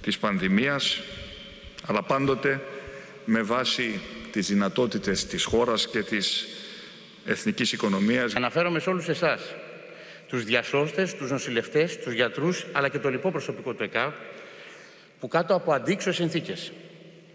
της 0.00 0.18
πανδημίας 0.18 1.00
αλλά 1.86 2.02
πάντοτε 2.02 2.60
με 3.24 3.42
βάση 3.42 4.00
τις 4.30 4.48
δυνατότητες 4.48 5.26
της 5.26 5.44
χώρας 5.44 5.88
και 5.88 6.02
της 6.02 6.46
εθνικής 7.24 7.72
οικονομίας. 7.72 8.34
Αναφέρομαι 8.34 8.80
σε 8.80 8.90
όλους 8.90 9.08
εσάς, 9.08 9.40
τους 10.30 10.44
διασώστες, 10.44 11.14
τους 11.14 11.30
νοσηλευτές, 11.30 11.98
τους 11.98 12.12
γιατρούς, 12.12 12.66
αλλά 12.72 12.88
και 12.88 12.98
το 12.98 13.08
λοιπό 13.08 13.30
προσωπικό 13.30 13.72
του 13.74 13.82
ΕΚΑΒ, 13.82 14.12
που 15.20 15.28
κάτω 15.28 15.54
από 15.54 15.72
αντίξωες 15.72 16.16
συνθήκες, 16.16 16.72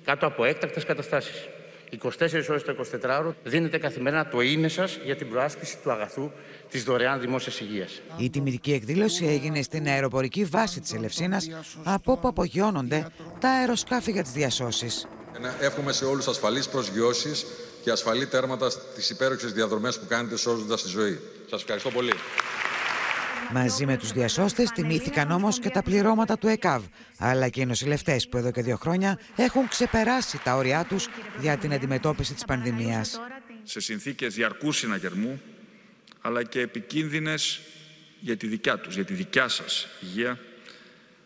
κάτω 0.03 0.25
από 0.25 0.45
έκτακτες 0.45 0.85
καταστάσεις, 0.85 1.47
24 1.89 2.49
ώρες 2.49 2.63
το 2.63 2.75
24ωρο 3.03 3.33
δίνετε 3.43 3.77
καθημερινά 3.77 4.27
το 4.27 4.41
είναι 4.41 4.67
σας 4.67 4.99
για 5.05 5.15
την 5.15 5.29
προάσκηση 5.29 5.77
του 5.83 5.91
αγαθού 5.91 6.31
της 6.69 6.83
δωρεάν 6.83 7.19
δημόσιας 7.19 7.59
υγείας. 7.59 8.01
Η 8.17 8.29
τιμητική 8.29 8.73
εκδήλωση 8.73 9.25
έγινε 9.25 9.61
στην 9.61 9.87
αεροπορική 9.87 10.43
βάση 10.43 10.79
της 10.79 10.93
Ελευσίνας, 10.93 11.49
από 11.83 12.11
όπου 12.11 12.27
απογειώνονται 12.27 13.07
τα 13.39 13.49
αεροσκάφη 13.49 14.11
για 14.11 14.23
τις 14.23 14.31
διασώσεις. 14.31 15.07
Εύχομαι 15.59 15.91
σε 15.91 16.05
όλους 16.05 16.27
ασφαλείς 16.27 16.67
προσγειώσεις 16.67 17.45
και 17.83 17.91
ασφαλή 17.91 18.27
τέρματα 18.27 18.69
στις 18.69 19.09
υπέροχες 19.09 19.53
διαδρομές 19.53 19.99
που 19.99 20.05
κάνετε 20.07 20.37
σώζοντας 20.37 20.81
τη 20.81 20.87
ζωή. 20.89 21.19
Σας 21.49 21.61
ευχαριστώ 21.61 21.89
πολύ. 21.89 22.13
Μαζί 23.51 23.85
με 23.85 23.97
τους 23.97 24.11
διασώστες 24.11 24.69
τιμήθηκαν 24.69 25.31
όμως 25.31 25.59
και 25.59 25.69
τα 25.69 25.83
πληρώματα 25.83 26.37
του 26.37 26.47
ΕΚΑΒ, 26.47 26.83
αλλά 27.17 27.49
και 27.49 27.61
οι 27.61 27.65
νοσηλευτές 27.65 28.27
που 28.27 28.37
εδώ 28.37 28.51
και 28.51 28.61
δύο 28.61 28.75
χρόνια 28.75 29.19
έχουν 29.35 29.67
ξεπεράσει 29.67 30.43
τα 30.43 30.55
όρια 30.55 30.85
τους 30.85 31.07
για 31.39 31.57
την 31.57 31.73
αντιμετώπιση 31.73 32.33
της 32.33 32.45
πανδημίας. 32.45 33.21
Σε 33.63 33.79
συνθήκες 33.79 34.33
διαρκούς 34.33 34.77
συναγερμού, 34.77 35.41
αλλά 36.21 36.43
και 36.43 36.59
επικίνδυνες 36.59 37.61
για 38.19 38.37
τη 38.37 38.47
δικιά 38.47 38.77
τους, 38.77 38.95
για 38.95 39.05
τη 39.05 39.13
δικιά 39.13 39.47
σας 39.47 39.87
υγεία, 40.01 40.39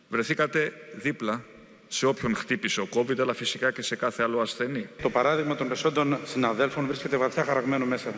βρεθήκατε 0.10 0.74
δίπλα 0.96 1.44
σε 1.88 2.06
όποιον 2.06 2.36
χτύπησε 2.36 2.82
ο 2.82 2.88
COVID, 2.94 3.20
αλλά 3.20 3.34
φυσικά 3.34 3.72
και 3.72 3.82
σε 3.82 3.96
κάθε 3.96 4.24
άλλο 4.24 4.40
ασθενή. 4.40 4.88
Το 5.02 5.10
παράδειγμα 5.10 5.56
των 5.56 5.68
πεσόντων 5.68 6.20
συναδέλφων 6.26 6.86
βρίσκεται 6.88 7.18
βαθιά 7.18 7.44
χαραγμένο 7.44 7.86
μέσα. 7.86 8.14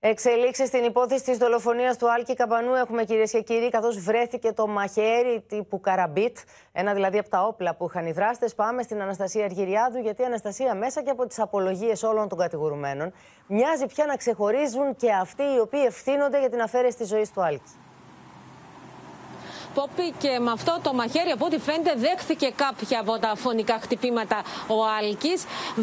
Εξελίξεις 0.00 0.68
στην 0.68 0.84
υπόθεση 0.84 1.24
της 1.24 1.38
δολοφονίας 1.38 1.96
του 1.98 2.12
Άλκη 2.12 2.34
Καμπανού 2.34 2.74
έχουμε 2.74 3.04
κυρίες 3.04 3.30
και 3.30 3.40
κύριοι, 3.40 3.68
καθώς 3.68 3.98
βρέθηκε 3.98 4.52
το 4.52 4.66
μαχαίρι 4.66 5.44
τύπου 5.48 5.80
καραμπίτ, 5.80 6.36
ένα 6.72 6.94
δηλαδή 6.94 7.18
από 7.18 7.28
τα 7.28 7.42
όπλα 7.42 7.74
που 7.74 7.86
είχαν 7.88 8.06
οι 8.06 8.12
δράστες. 8.12 8.54
Πάμε 8.54 8.82
στην 8.82 9.02
Αναστασία 9.02 9.44
Αργυριάδου, 9.44 9.98
γιατί 9.98 10.22
η 10.22 10.24
Αναστασία 10.24 10.74
μέσα 10.74 11.02
και 11.02 11.10
από 11.10 11.26
τις 11.26 11.40
απολογίες 11.40 12.02
όλων 12.02 12.28
των 12.28 12.38
κατηγορουμένων 12.38 13.12
μοιάζει 13.46 13.86
πια 13.86 14.06
να 14.06 14.16
ξεχωρίζουν 14.16 14.96
και 14.96 15.12
αυτοί 15.12 15.42
οι 15.42 15.58
οποίοι 15.60 15.82
ευθύνονται 15.86 16.38
για 16.38 16.50
την 16.50 16.60
αφαίρεση 16.60 16.96
της 16.96 17.08
ζωής 17.08 17.32
του 17.32 17.42
Άλκη. 17.42 17.87
Πόπι 19.78 20.08
και 20.22 20.32
με 20.44 20.50
αυτό 20.58 20.74
το 20.82 20.90
μαχαίρι 21.00 21.30
από 21.36 21.44
ό,τι 21.48 21.58
φαίνεται 21.66 21.92
δέχθηκε 22.06 22.48
κάποια 22.64 22.98
από 23.04 23.14
τα 23.24 23.30
φωνικά 23.44 23.76
χτυπήματα 23.84 24.38
ο 24.76 24.78
Άλκης. 24.98 25.40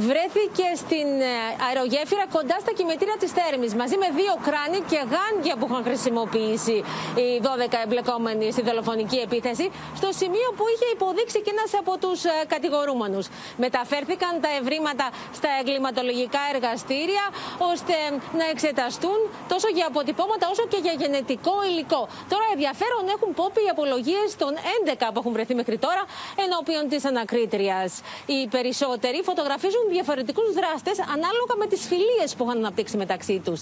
Βρέθηκε 0.07 0.67
στην 0.83 1.07
ε, 1.31 1.33
αερογέφυρα 1.67 2.25
κοντά 2.35 2.57
στα 2.63 2.71
κημετήρια 2.77 3.17
της 3.21 3.31
Θέρμης 3.37 3.71
μαζί 3.81 3.97
με 4.03 4.07
δύο 4.19 4.33
κράνη 4.47 4.79
και 4.91 4.99
γάντια 5.13 5.53
που 5.57 5.65
είχαν 5.67 5.83
χρησιμοποιήσει 5.89 6.77
οι 7.21 7.27
12 7.43 7.85
εμπλεκόμενοι 7.85 8.45
στη 8.55 8.61
δολοφονική 8.69 9.19
επίθεση 9.27 9.65
στο 9.99 10.09
σημείο 10.19 10.47
που 10.57 10.65
είχε 10.73 10.87
υποδείξει 10.97 11.37
και 11.45 11.51
ένας 11.55 11.71
από 11.81 11.93
τους 12.03 12.19
ε, 12.23 12.33
κατηγορούμενους. 12.53 13.25
Μεταφέρθηκαν 13.65 14.31
τα 14.45 14.49
ευρήματα 14.59 15.05
στα 15.37 15.49
εγκληματολογικά 15.59 16.41
εργαστήρια 16.53 17.25
ώστε 17.71 17.95
να 18.39 18.45
εξεταστούν 18.53 19.19
τόσο 19.51 19.67
για 19.77 19.85
αποτυπώματα 19.91 20.45
όσο 20.53 20.63
και 20.71 20.79
για 20.85 20.93
γενετικό 21.01 21.55
υλικό. 21.69 22.01
Τώρα 22.31 22.45
ενδιαφέρον 22.55 23.03
έχουν 23.15 23.29
πόπι 23.39 23.61
οι 23.65 23.69
απολογίε 23.85 24.23
των 24.37 24.53
11 24.85 25.09
που 25.13 25.19
έχουν 25.21 25.31
βρεθεί 25.31 25.55
μέχρι 25.55 25.77
τώρα 25.77 26.03
ενώπιον 26.45 26.83
της 26.91 27.05
ανακρίτριας. 27.05 27.91
Οι 28.25 28.47
περισσότεροι 28.55 29.19
φωτογραφίζουν 29.29 29.83
διαφορετικούς 29.95 30.47
δράστες 30.59 30.97
ανάλογα 31.15 31.53
με 31.61 31.65
τις 31.71 31.81
φιλίες 31.89 32.29
που 32.35 32.43
είχαν 32.45 32.57
αναπτύξει 32.63 32.97
μεταξύ 33.03 33.37
τους. 33.45 33.59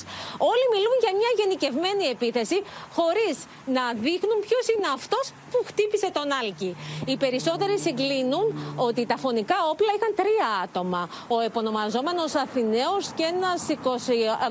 Όλοι 0.52 0.66
μιλούν 0.74 0.96
για 1.04 1.14
μια 1.20 1.32
γενικευμένη 1.40 2.06
επίθεση, 2.16 2.58
χωρίς 2.98 3.36
να 3.76 3.84
δείχνουν 4.06 4.38
ποιος 4.48 4.66
είναι 4.74 4.88
αυτός 4.98 5.26
που 5.52 5.60
χτύπησε 5.70 6.10
τον 6.18 6.28
Άλκη. 6.40 6.72
Οι 7.06 7.16
περισσότεροι 7.24 7.76
συγκλίνουν 7.86 8.46
ότι 8.88 9.02
τα 9.12 9.18
φωνικά 9.24 9.58
όπλα 9.72 9.92
είχαν 9.98 10.12
τρία 10.22 10.48
άτομα. 10.66 11.02
Ο 11.28 11.40
επωνομαζόμενος 11.50 12.32
Αθηναίος 12.44 13.04
και 13.18 13.26
ένας 13.34 13.60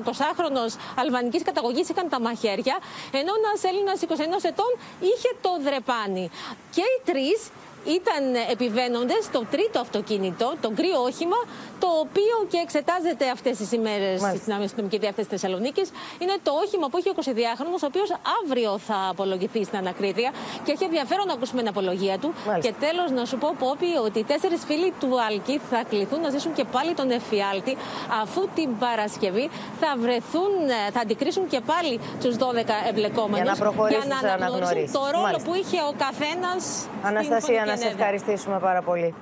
20χρονο 0.09 0.63
αλβανικής 1.01 1.41
καταγωγής 1.43 1.89
είχαν 1.89 2.09
τα 2.09 2.19
μαχαίρια, 2.25 2.75
ενώ 3.19 3.31
ένας 3.41 3.59
Έλληνας 3.69 3.97
21 4.01 4.43
ετών 4.51 4.71
είχε 4.99 5.29
το 5.45 5.51
δρεπάνι. 5.63 6.29
Και 6.71 6.81
οι 6.81 7.01
τρεις 7.11 7.49
ήταν 7.85 8.23
επιβαίνοντες 8.51 9.23
στο 9.23 9.45
τρίτο 9.51 9.79
αυτοκίνητο, 9.79 10.53
το 10.61 10.69
κρύο 10.75 11.01
όχημα, 11.01 11.39
το 11.79 11.87
οποίο 12.05 12.35
και 12.51 12.57
εξετάζεται 12.57 13.29
αυτές 13.29 13.57
τις 13.57 13.71
ημέρες 13.71 14.21
στην 14.41 14.53
αστυνομική 14.53 14.97
διάθεση 14.97 15.27
Θεσσαλονίκης. 15.27 15.91
Είναι 16.19 16.35
το 16.43 16.51
όχημα 16.63 16.87
που 16.89 16.97
έχει 16.97 17.09
ο 17.09 17.13
22χρονο, 17.15 17.77
ο 17.83 17.85
οποίος 17.91 18.09
αύριο 18.43 18.77
θα 18.77 19.07
απολογηθεί 19.09 19.63
στην 19.63 19.77
ανακρίτρια 19.77 20.31
και 20.63 20.71
έχει 20.71 20.83
ενδιαφέρον 20.83 21.25
να 21.27 21.33
ακούσουμε 21.33 21.59
την 21.59 21.69
απολογία 21.69 22.17
του. 22.17 22.33
Και 22.61 22.73
τέλος, 22.79 23.11
να 23.11 23.25
σου 23.25 23.37
πω, 23.37 23.55
Πόπι, 23.59 23.89
ότι 24.05 24.19
οι 24.19 24.23
τέσσερις 24.23 24.61
φίλοι 24.65 24.93
του 24.99 25.21
Άλκη 25.27 25.61
θα 25.69 25.83
κληθούν 25.89 26.19
να 26.21 26.29
ζήσουν 26.29 26.53
και 26.53 26.65
πάλι 26.71 26.93
τον 26.93 27.11
εφιάλτη, 27.11 27.77
αφού 28.21 28.47
την 28.55 28.77
Παρασκευή 28.77 29.49
θα 29.79 29.95
βρεθούν, 29.97 30.51
θα 30.93 30.99
αντικρίσουν 30.99 31.47
και 31.47 31.61
πάλι 31.71 31.99
τους 32.21 32.35
12 32.35 32.43
εμπλεκόμενους 32.89 33.57
για 33.57 33.71
να, 33.71 33.87
για 33.89 34.03
να 34.07 34.33
αναγνωρίσουν 34.33 34.91
το 34.91 35.01
ρόλο 35.15 35.37
που 35.45 35.53
είχε 35.53 35.77
ο 35.89 35.93
καθένας. 36.05 36.87
Αναστασία, 37.03 37.61
να 37.75 37.79
σε 37.79 37.87
ευχαριστήσουμε 37.87 38.59
πάρα 38.59 38.81
πολύ. 38.81 39.15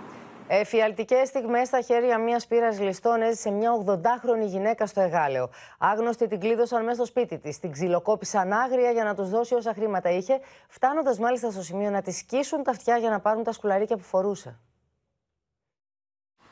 Εφιαλτικές 0.47 1.27
στιγμές 1.27 1.67
στα 1.67 1.81
χέρια 1.81 2.17
μιας 2.17 2.47
πύρα 2.47 2.71
ληστών 2.71 3.21
έζησε 3.21 3.49
μια 3.49 3.71
80χρονη 3.85 4.45
γυναίκα 4.45 4.85
στο 4.85 5.01
Εγάλεο. 5.01 5.49
Άγνωστοι 5.77 6.27
την 6.27 6.39
κλείδωσαν 6.39 6.83
μέσα 6.83 6.95
στο 6.95 7.05
σπίτι 7.05 7.37
της. 7.37 7.59
Την 7.59 7.71
ξυλοκόπησαν 7.71 8.53
άγρια 8.53 8.91
για 8.91 9.03
να 9.03 9.15
τους 9.15 9.29
δώσει 9.29 9.55
όσα 9.55 9.73
χρήματα 9.73 10.09
είχε, 10.09 10.39
φτάνοντας 10.67 11.19
μάλιστα 11.19 11.51
στο 11.51 11.61
σημείο 11.61 11.89
να 11.89 12.01
τη 12.01 12.11
σκίσουν 12.11 12.63
τα 12.63 12.71
αυτιά 12.71 12.97
για 12.97 13.09
να 13.09 13.19
πάρουν 13.19 13.43
τα 13.43 13.51
σκουλαρίκια 13.51 13.97
που 13.97 14.03
φορούσε. 14.03 14.59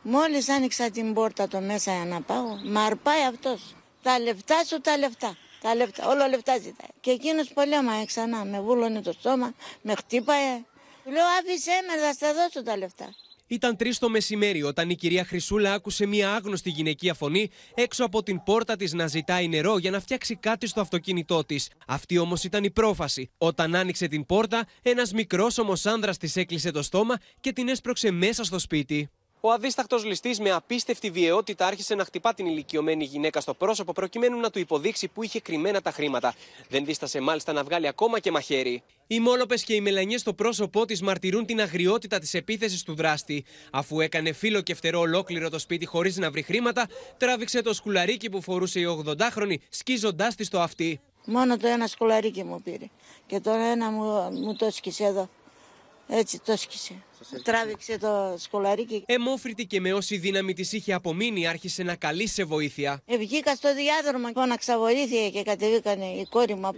Μόλις 0.02 0.50
άνοιξα 0.50 0.89
την 0.91 1.14
πόρτα 1.14 1.47
το 1.47 1.60
μέσα 1.60 1.91
για 1.91 2.06
να 2.06 2.22
πάω, 2.22 2.45
μα 2.66 2.84
αρπάει 2.84 3.24
αυτός. 3.24 3.76
Τα 4.04 4.20
λεφτά 4.20 4.64
σου, 4.64 4.82
τα 4.82 4.97
λεφτά. 4.97 5.36
Τα 5.62 5.76
λεφτά, 5.76 6.08
όλα 6.08 6.28
λεφτά 6.28 6.58
ζητάει. 6.58 6.89
Και 7.00 7.12
εκείνος 7.12 7.54
πολέμαε 7.54 8.06
ξανά. 8.06 8.45
Με 8.45 8.60
βούλωνε 8.62 9.02
το 9.02 9.12
στόμα, 9.12 9.54
με 9.82 9.93
χτύπαε. 9.95 10.64
Λέω 11.12 11.26
άφησέ 11.39 11.72
με, 11.88 12.01
θα 12.01 12.14
στα 12.14 12.34
δώσω 12.34 12.64
τα 12.64 12.78
λεφτά. 12.78 13.16
Ήταν 13.47 13.76
τρεις 13.76 13.97
το 13.97 14.10
μεσημέρι 14.10 14.64
όταν 14.64 14.89
η 14.89 14.95
κυρία 14.95 15.26
Χρυσούλα 15.26 15.74
άκουσε 15.74 16.05
μια 16.05 16.34
άγνωστη 16.34 16.70
γυναικεία 16.70 17.14
φωνή 17.14 17.49
έξω 17.74 18.05
από 18.05 18.24
την 18.24 18.43
πόρτα 18.43 18.76
της 18.76 18.93
να 18.93 19.07
ζητάει 19.07 19.47
νερό 19.47 19.78
για 19.78 19.91
να 19.91 19.99
φτιάξει 19.99 20.36
κάτι 20.36 20.68
στο 20.68 20.82
αυτοκίνητό 20.82 21.45
της. 21.45 21.70
Αυτή 21.88 22.18
όμως 22.18 22.43
ήταν 22.43 22.64
η 22.64 22.72
πρόφαση. 22.72 23.32
Όταν 23.38 23.76
άνοιξε 23.76 24.07
την 24.07 24.26
πόρτα, 24.26 24.68
ένας 24.82 25.14
μικρός 25.14 25.57
όμω 25.57 25.74
άνδρα 25.84 26.16
της 26.16 26.36
έκλεισε 26.36 26.72
το 26.72 26.82
στόμα 26.82 27.18
και 27.39 27.53
την 27.53 27.68
έσπρωξε 27.68 28.12
μέσα 28.12 28.43
στο 28.43 28.60
σπίτι. 28.60 29.10
Ο 29.42 29.52
αδίστακτο 29.52 29.98
ληστής 29.98 30.40
με 30.40 30.52
απίστευτη 30.52 31.10
βιαιότητα 31.10 31.66
άρχισε 31.66 31.96
να 31.96 32.04
χτυπά 32.04 32.34
την 32.34 32.46
ηλικιωμένη 32.46 33.04
γυναίκα 33.04 33.42
στο 33.42 33.54
πρόσωπο 33.54 33.94
προκειμένου 33.94 34.40
να 34.40 34.50
του 34.50 34.60
υποδείξει 34.60 35.08
που 35.08 35.24
είχε 35.24 35.40
κρυμμένα 35.40 35.82
τα 35.82 35.92
χρήματα. 35.92 36.34
Δεν 36.70 36.86
δίστασε 36.86 37.20
μάλιστα 37.20 37.54
να 37.54 37.64
βγάλει 37.64 37.88
ακόμα 37.88 38.20
και 38.20 38.32
μαχαίρι. 38.32 38.84
Οι 39.08 39.20
μόλοπες 39.20 39.64
και 39.64 39.74
οι 39.74 39.82
μελανιές 39.82 40.22
στο 40.22 40.34
πρόσωπό 40.34 40.86
της 40.86 41.02
μαρτυρούν 41.02 41.46
την 41.46 41.62
αγριότητα 41.62 42.20
της 42.20 42.34
επίθεσης 42.34 42.84
του 42.84 42.96
δράστη. 42.96 43.46
Αφού 43.72 44.00
έκανε 44.00 44.32
φίλο 44.32 44.62
και 44.62 44.76
φτερό 44.76 45.00
ολόκληρο 45.00 45.50
το 45.50 45.60
σπίτι 45.60 45.86
χωρίς 45.86 46.18
να 46.18 46.32
βρει 46.32 46.42
χρήματα, 46.42 46.88
τράβηξε 47.18 47.62
το 47.62 47.74
σκουλαρίκι 47.74 48.30
που 48.30 48.42
φορούσε 48.42 48.80
η 48.80 48.86
80χρονη, 49.06 49.56
σκίζοντάς 49.70 50.36
της 50.36 50.50
το 50.50 50.62
αυτί. 50.62 51.00
Μόνο 51.26 51.58
το 51.58 51.68
ένα 51.68 51.88
σκουλαρίκι 51.88 52.44
μου 52.44 52.62
πήρε. 52.62 52.86
Και 53.26 53.40
τώρα 53.40 53.64
ένα 53.64 53.90
μου, 53.92 54.04
μου 54.32 54.56
το 54.56 54.72
σκίσε 54.72 55.04
εδώ. 55.04 55.30
Έτσι 56.12 56.39
το 56.39 56.57
σκίσε. 56.57 57.03
Τράβηξε 57.43 57.97
το 57.97 58.36
σκολαρίκι. 58.38 59.03
Εμόφρητη 59.05 59.66
και 59.66 59.80
με 59.80 59.93
όση 59.93 60.18
δύναμη 60.18 60.53
της 60.53 60.72
είχε 60.72 60.93
απομείνει, 60.93 61.47
άρχισε 61.47 61.84
να 61.84 61.95
καλεί 61.95 62.28
σε 62.28 62.43
βοήθεια. 62.43 63.01
Ε, 63.05 63.18
βγήκα 63.18 63.55
στο 63.55 63.74
διάδρομο, 63.76 64.28
φώναξα 64.34 64.78
βοήθεια 64.78 65.30
και 65.30 65.43
κατεβήκανε 65.43 66.05
η 66.05 66.28
κόρη 66.30 66.55
μου. 66.55 66.70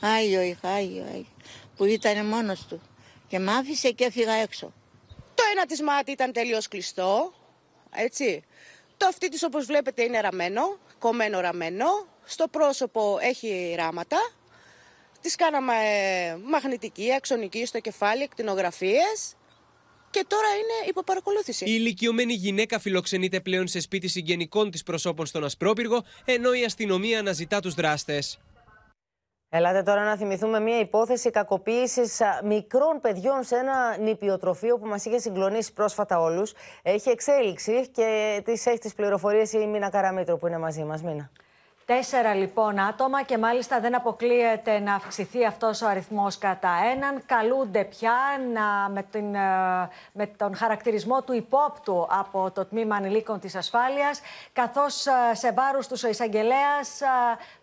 Άγιο 0.00 0.40
είχα, 0.40 0.68
άγιο, 0.68 1.02
άγιο. 1.02 1.26
Που 1.76 1.84
ήταν 1.84 2.26
μόνος 2.26 2.66
του. 2.66 2.80
Και 3.28 3.38
μ' 3.38 3.48
άφησε 3.48 3.90
και 3.90 4.04
έφυγα 4.04 4.32
έξω. 4.32 4.72
Το 5.34 5.42
ένα 5.52 5.66
της 5.66 5.82
μάτι 5.82 6.10
ήταν 6.10 6.32
τελείως 6.32 6.68
κλειστό. 6.68 7.32
Έτσι. 7.90 8.42
Το 8.96 9.06
αυτί 9.06 9.28
της 9.28 9.42
όπως 9.42 9.66
βλέπετε 9.66 10.02
είναι 10.02 10.20
ραμμένο, 10.20 10.78
κομμένο 10.98 11.40
ραμμένο. 11.40 11.86
Στο 12.24 12.48
πρόσωπο 12.48 13.18
έχει 13.20 13.74
ράματα. 13.76 14.18
Τις 15.20 15.36
κάναμε 15.36 15.72
ε, 15.72 16.36
μαγνητική, 16.50 17.12
αξονική 17.12 17.66
στο 17.66 17.80
κεφάλι, 17.80 18.22
εκτινογραφίες 18.22 19.36
και 20.10 20.24
τώρα 20.28 20.48
είναι 20.48 20.88
υπό 20.88 21.02
παρακολούθηση. 21.02 21.64
Η 21.64 21.72
ηλικιωμένη 21.72 22.32
γυναίκα 22.32 22.78
φιλοξενείται 22.78 23.40
πλέον 23.40 23.66
σε 23.68 23.80
σπίτι 23.80 24.08
συγγενικών 24.08 24.70
της 24.70 24.82
προσώπων 24.82 25.26
στον 25.26 25.44
Ασπρόπυργο, 25.44 26.02
ενώ 26.24 26.52
η 26.52 26.64
αστυνομία 26.64 27.18
αναζητά 27.18 27.60
τους 27.60 27.74
δράστες. 27.74 28.38
Ελάτε 29.52 29.82
τώρα 29.82 30.04
να 30.04 30.16
θυμηθούμε 30.16 30.60
μια 30.60 30.78
υπόθεση 30.78 31.30
κακοποίησης 31.30 32.20
μικρών 32.44 33.00
παιδιών 33.00 33.42
σε 33.42 33.56
ένα 33.56 33.96
νηπιοτροφείο 33.98 34.78
που 34.78 34.86
μας 34.86 35.04
είχε 35.04 35.18
συγκλονίσει 35.18 35.72
πρόσφατα 35.72 36.20
όλους. 36.20 36.52
Έχει 36.82 37.10
εξέλιξη 37.10 37.88
και 37.88 38.40
τις 38.44 38.66
έχεις 38.66 38.80
τις 38.80 38.94
πληροφορίες 38.94 39.52
η 39.52 39.66
Μίνα 39.66 39.90
Καραμίτρου 39.90 40.38
που 40.38 40.46
είναι 40.46 40.58
μαζί 40.58 40.84
μας. 40.84 41.02
Μίνα. 41.02 41.30
Τέσσερα 41.96 42.34
λοιπόν 42.34 42.78
άτομα 42.78 43.22
και 43.22 43.38
μάλιστα 43.38 43.80
δεν 43.80 43.94
αποκλείεται 43.94 44.78
να 44.78 44.94
αυξηθεί 44.94 45.46
αυτός 45.46 45.82
ο 45.82 45.86
αριθμός 45.88 46.38
κατά 46.38 46.70
έναν. 46.94 47.22
Καλούνται 47.26 47.84
πια 47.84 48.14
να, 48.52 48.88
με, 48.88 49.02
την, 49.02 49.34
ε, 49.34 49.40
με 50.12 50.26
τον 50.36 50.56
χαρακτηρισμό 50.56 51.22
του 51.22 51.32
υπόπτου 51.32 52.06
από 52.10 52.50
το 52.50 52.64
Τμήμα 52.64 52.96
Ανηλίκων 52.96 53.40
της 53.40 53.54
Ασφάλειας, 53.54 54.20
καθώς 54.52 55.06
ε, 55.06 55.10
σε 55.32 55.52
βάρους 55.52 55.86
τους 55.86 56.04
ο 56.04 56.08
εισαγγελέας 56.08 57.00
ε, 57.00 57.06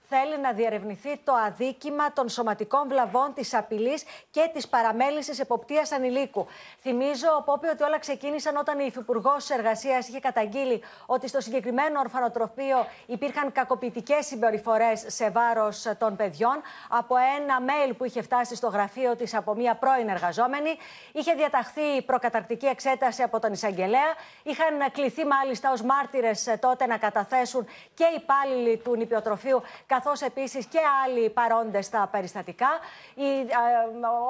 θέλει 0.09 0.39
να 0.39 0.51
διερευνηθεί 0.51 1.17
το 1.23 1.33
αδίκημα 1.33 2.13
των 2.13 2.29
σωματικών 2.29 2.87
βλαβών, 2.87 3.33
της 3.33 3.53
απειλής 3.53 4.03
και 4.31 4.49
της 4.53 4.67
παραμέλησης 4.67 5.39
εποπτείας 5.39 5.91
ανηλίκου. 5.91 6.47
Θυμίζω, 6.81 7.41
Πόπη, 7.45 7.67
ότι 7.67 7.83
όλα 7.83 7.99
ξεκίνησαν 7.99 8.57
όταν 8.57 8.79
η 8.79 8.85
Υφυπουργός 8.87 9.49
Εργασίας 9.49 10.07
είχε 10.07 10.19
καταγγείλει 10.19 10.83
ότι 11.05 11.27
στο 11.27 11.41
συγκεκριμένο 11.41 11.99
ορφανοτροφείο 11.99 12.87
υπήρχαν 13.05 13.51
κακοποιητικές 13.51 14.25
συμπεριφορές 14.25 15.03
σε 15.07 15.29
βάρος 15.29 15.85
των 15.97 16.15
παιδιών. 16.15 16.61
Από 16.89 17.15
ένα 17.37 17.57
mail 17.67 17.93
που 17.97 18.05
είχε 18.05 18.21
φτάσει 18.21 18.55
στο 18.55 18.67
γραφείο 18.67 19.15
της 19.15 19.33
από 19.33 19.55
μία 19.55 19.75
πρώην 19.75 20.09
εργαζόμενη, 20.09 20.77
είχε 21.11 21.33
διαταχθεί 21.33 22.01
προκαταρκτική 22.05 22.65
εξέταση 22.65 23.21
από 23.21 23.39
τον 23.39 23.51
εισαγγελέα. 23.51 24.13
Είχαν 24.43 24.91
κληθεί 24.91 25.25
μάλιστα 25.25 25.71
ως 25.71 25.81
μάρτυρες 25.81 26.57
τότε 26.59 26.85
να 26.85 26.97
καταθέσουν 26.97 27.67
και 27.93 28.05
υπάλληλοι 28.15 28.77
του 28.77 28.95
νηπιοτροφείου 28.95 29.61
καθώς 29.97 30.21
επίσης 30.21 30.65
και 30.65 30.79
άλλοι 31.05 31.29
παρόντες 31.29 31.85
στα 31.85 32.07
περιστατικά. 32.11 32.67
Η, 33.15 33.29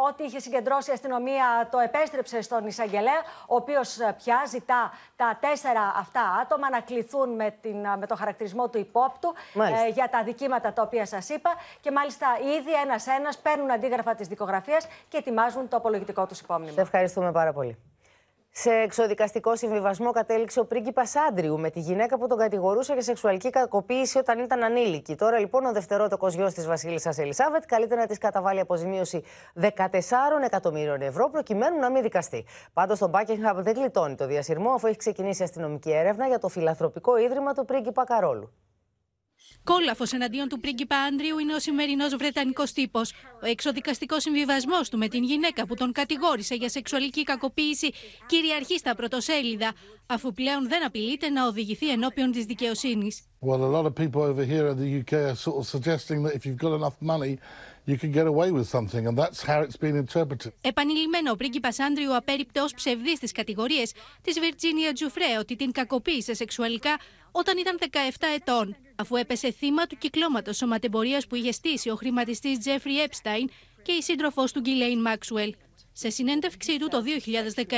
ό,τι 0.07 0.23
είχε 0.23 0.39
συγκεντρώσει 0.39 0.89
η 0.89 0.93
αστυνομία 0.93 1.67
το 1.71 1.79
επέστρεψε 1.79 2.41
στον 2.41 2.67
εισαγγελέα, 2.67 3.21
ο 3.47 3.55
οποίος 3.55 3.99
ε, 3.99 4.15
πια 4.23 4.43
ζητά 4.47 4.91
τα 5.15 5.37
τέσσερα 5.39 5.93
αυτά 5.97 6.21
άτομα 6.41 6.69
να 6.69 6.79
κληθούν 6.79 7.29
με, 7.35 7.55
την, 7.61 7.77
με 7.99 8.07
το 8.07 8.15
χαρακτηρισμό 8.15 8.69
του 8.69 8.77
υπόπτου 8.77 9.33
ε, 9.85 9.89
για 9.89 10.09
τα 10.09 10.23
δικήματα 10.23 10.73
τα 10.73 10.81
οποία 10.81 11.05
σας 11.05 11.29
είπα. 11.29 11.51
Και 11.81 11.91
μάλιστα 11.91 12.27
ήδη 12.57 12.73
ένα-ένα 12.73 13.31
παίρνουν 13.41 13.71
αντίγραφα 13.71 14.15
της 14.15 14.27
δικογραφίας 14.27 14.87
και 15.09 15.17
ετοιμάζουν 15.17 15.67
το 15.67 15.77
απολογητικό 15.77 16.25
τους 16.25 16.39
υπόμνημα. 16.39 16.71
Σε 16.71 16.81
ευχαριστούμε 16.81 17.31
πάρα 17.31 17.53
πολύ. 17.53 17.77
Σε 18.59 18.71
εξοδικαστικό 18.71 19.55
συμβιβασμό 19.55 20.11
κατέληξε 20.11 20.59
ο 20.59 20.65
πρίγκιπας 20.65 21.15
Άντριου 21.15 21.59
με 21.59 21.69
τη 21.69 21.79
γυναίκα 21.79 22.17
που 22.17 22.27
τον 22.27 22.37
κατηγορούσε 22.37 22.93
για 22.93 23.01
σεξουαλική 23.01 23.49
κακοποίηση 23.49 24.17
όταν 24.17 24.39
ήταν 24.39 24.63
ανήλικη. 24.63 25.15
Τώρα 25.15 25.39
λοιπόν 25.39 25.65
ο 25.65 25.71
δευτερότοκος 25.71 26.33
γιος 26.33 26.53
της 26.53 26.65
Βασίλισσας 26.65 27.17
Ελισάβετ 27.17 27.63
καλείται 27.65 27.95
να 27.95 28.05
της 28.05 28.17
καταβάλει 28.17 28.59
αποζημίωση 28.59 29.23
14 29.61 29.67
εκατομμύριων 30.43 31.01
ευρώ 31.01 31.29
προκειμένου 31.29 31.79
να 31.79 31.89
μην 31.89 32.01
δικαστεί. 32.01 32.45
Πάντως 32.73 32.99
το 32.99 33.11
Buckingham 33.13 33.55
δεν 33.55 33.75
γλιτώνει 33.75 34.15
το 34.15 34.27
διασυρμό 34.27 34.69
αφού 34.69 34.87
έχει 34.87 34.97
ξεκινήσει 34.97 35.43
αστυνομική 35.43 35.91
έρευνα 35.91 36.27
για 36.27 36.39
το 36.39 36.47
φιλαθροπικό 36.47 37.17
ίδρυμα 37.17 37.53
του 37.53 37.65
πρίγκιπα 37.65 38.03
Καρόλου. 38.03 38.51
Κόλαφος 39.63 40.11
εναντίον 40.11 40.47
του 40.47 40.59
πρίγκιπα 40.59 40.95
Άντριου 40.97 41.39
είναι 41.39 41.53
ο 41.53 41.59
σημερινός 41.59 42.15
Βρετανικός 42.15 42.71
τύπος. 42.71 43.13
Ο 43.43 43.45
εξοδικαστικός 43.47 44.21
συμβιβασμός 44.21 44.89
του 44.89 44.97
με 44.97 45.07
την 45.07 45.23
γυναίκα 45.23 45.65
που 45.65 45.75
τον 45.75 45.91
κατηγόρησε 45.91 46.55
για 46.55 46.69
σεξουαλική 46.69 47.23
κακοποίηση 47.23 47.91
κυριαρχεί 48.25 48.77
στα 48.77 48.95
πρωτοσέλιδα, 48.95 49.73
αφού 50.05 50.33
πλέον 50.33 50.67
δεν 50.67 50.85
απειλείται 50.85 51.29
να 51.29 51.47
οδηγηθεί 51.47 51.89
ενώπιον 51.91 52.31
της 52.31 52.45
δικαιοσύνης. 52.45 53.21
Well, 53.39 53.63
a 53.63 53.71
lot 53.77 53.85
of 53.85 53.93
people 53.95 54.21
over 54.21 54.43
here 54.43 54.67
in 54.71 54.77
the 54.83 54.89
UK 55.01 55.13
are 55.13 55.35
sort 55.35 55.57
of 55.61 55.65
suggesting 55.75 56.23
that 56.23 56.33
if 56.37 56.41
you've 56.45 56.61
got 56.65 56.73
enough 56.79 56.97
money, 56.99 57.37
you 57.87 57.97
can 57.97 58.11
get 58.11 58.27
away 58.27 58.49
with 58.51 58.67
something, 58.75 59.03
and 59.07 59.17
that's 59.17 59.41
how 59.41 59.59
it's 59.61 59.77
been 59.77 59.95
interpreted. 59.95 60.51
Επανειλημμένο, 60.61 61.31
ο 61.31 61.35
πρίγκιπας 61.35 61.79
Άντριου 61.79 62.15
απέρριπτε 62.15 62.61
ω 62.61 62.65
ψευδή 62.75 63.19
τι 63.19 63.31
κατηγορίες 63.31 63.93
της 64.21 64.39
Βιρτζίνια 64.39 64.93
Τζουφρέ 64.93 65.37
ότι 65.39 65.55
την 65.55 65.71
κακοποίησε 65.71 66.33
σεξουαλικά 66.33 66.97
όταν 67.31 67.57
ήταν 67.57 67.77
17 67.79 68.25
ετών, 68.35 68.75
αφού 68.95 69.15
έπεσε 69.15 69.51
θύμα 69.51 69.85
του 69.87 69.97
κυκλώματος 69.97 70.57
σωματεμπορίας 70.57 71.27
που 71.27 71.35
είχε 71.35 71.51
στήσει 71.51 71.89
ο 71.89 71.95
χρηματιστής 71.95 72.59
Τζέφρι 72.59 73.01
Έπσταϊν 73.01 73.49
και 73.81 73.91
η 73.91 74.01
σύντροφό 74.01 74.43
του 74.43 74.59
Γκυλέιν 74.59 75.01
Μάξουελ. 75.01 75.55
Σε 75.91 76.09
συνέντευξή 76.09 76.77
του 76.79 76.87
το 76.87 77.03
2019, 77.57 77.73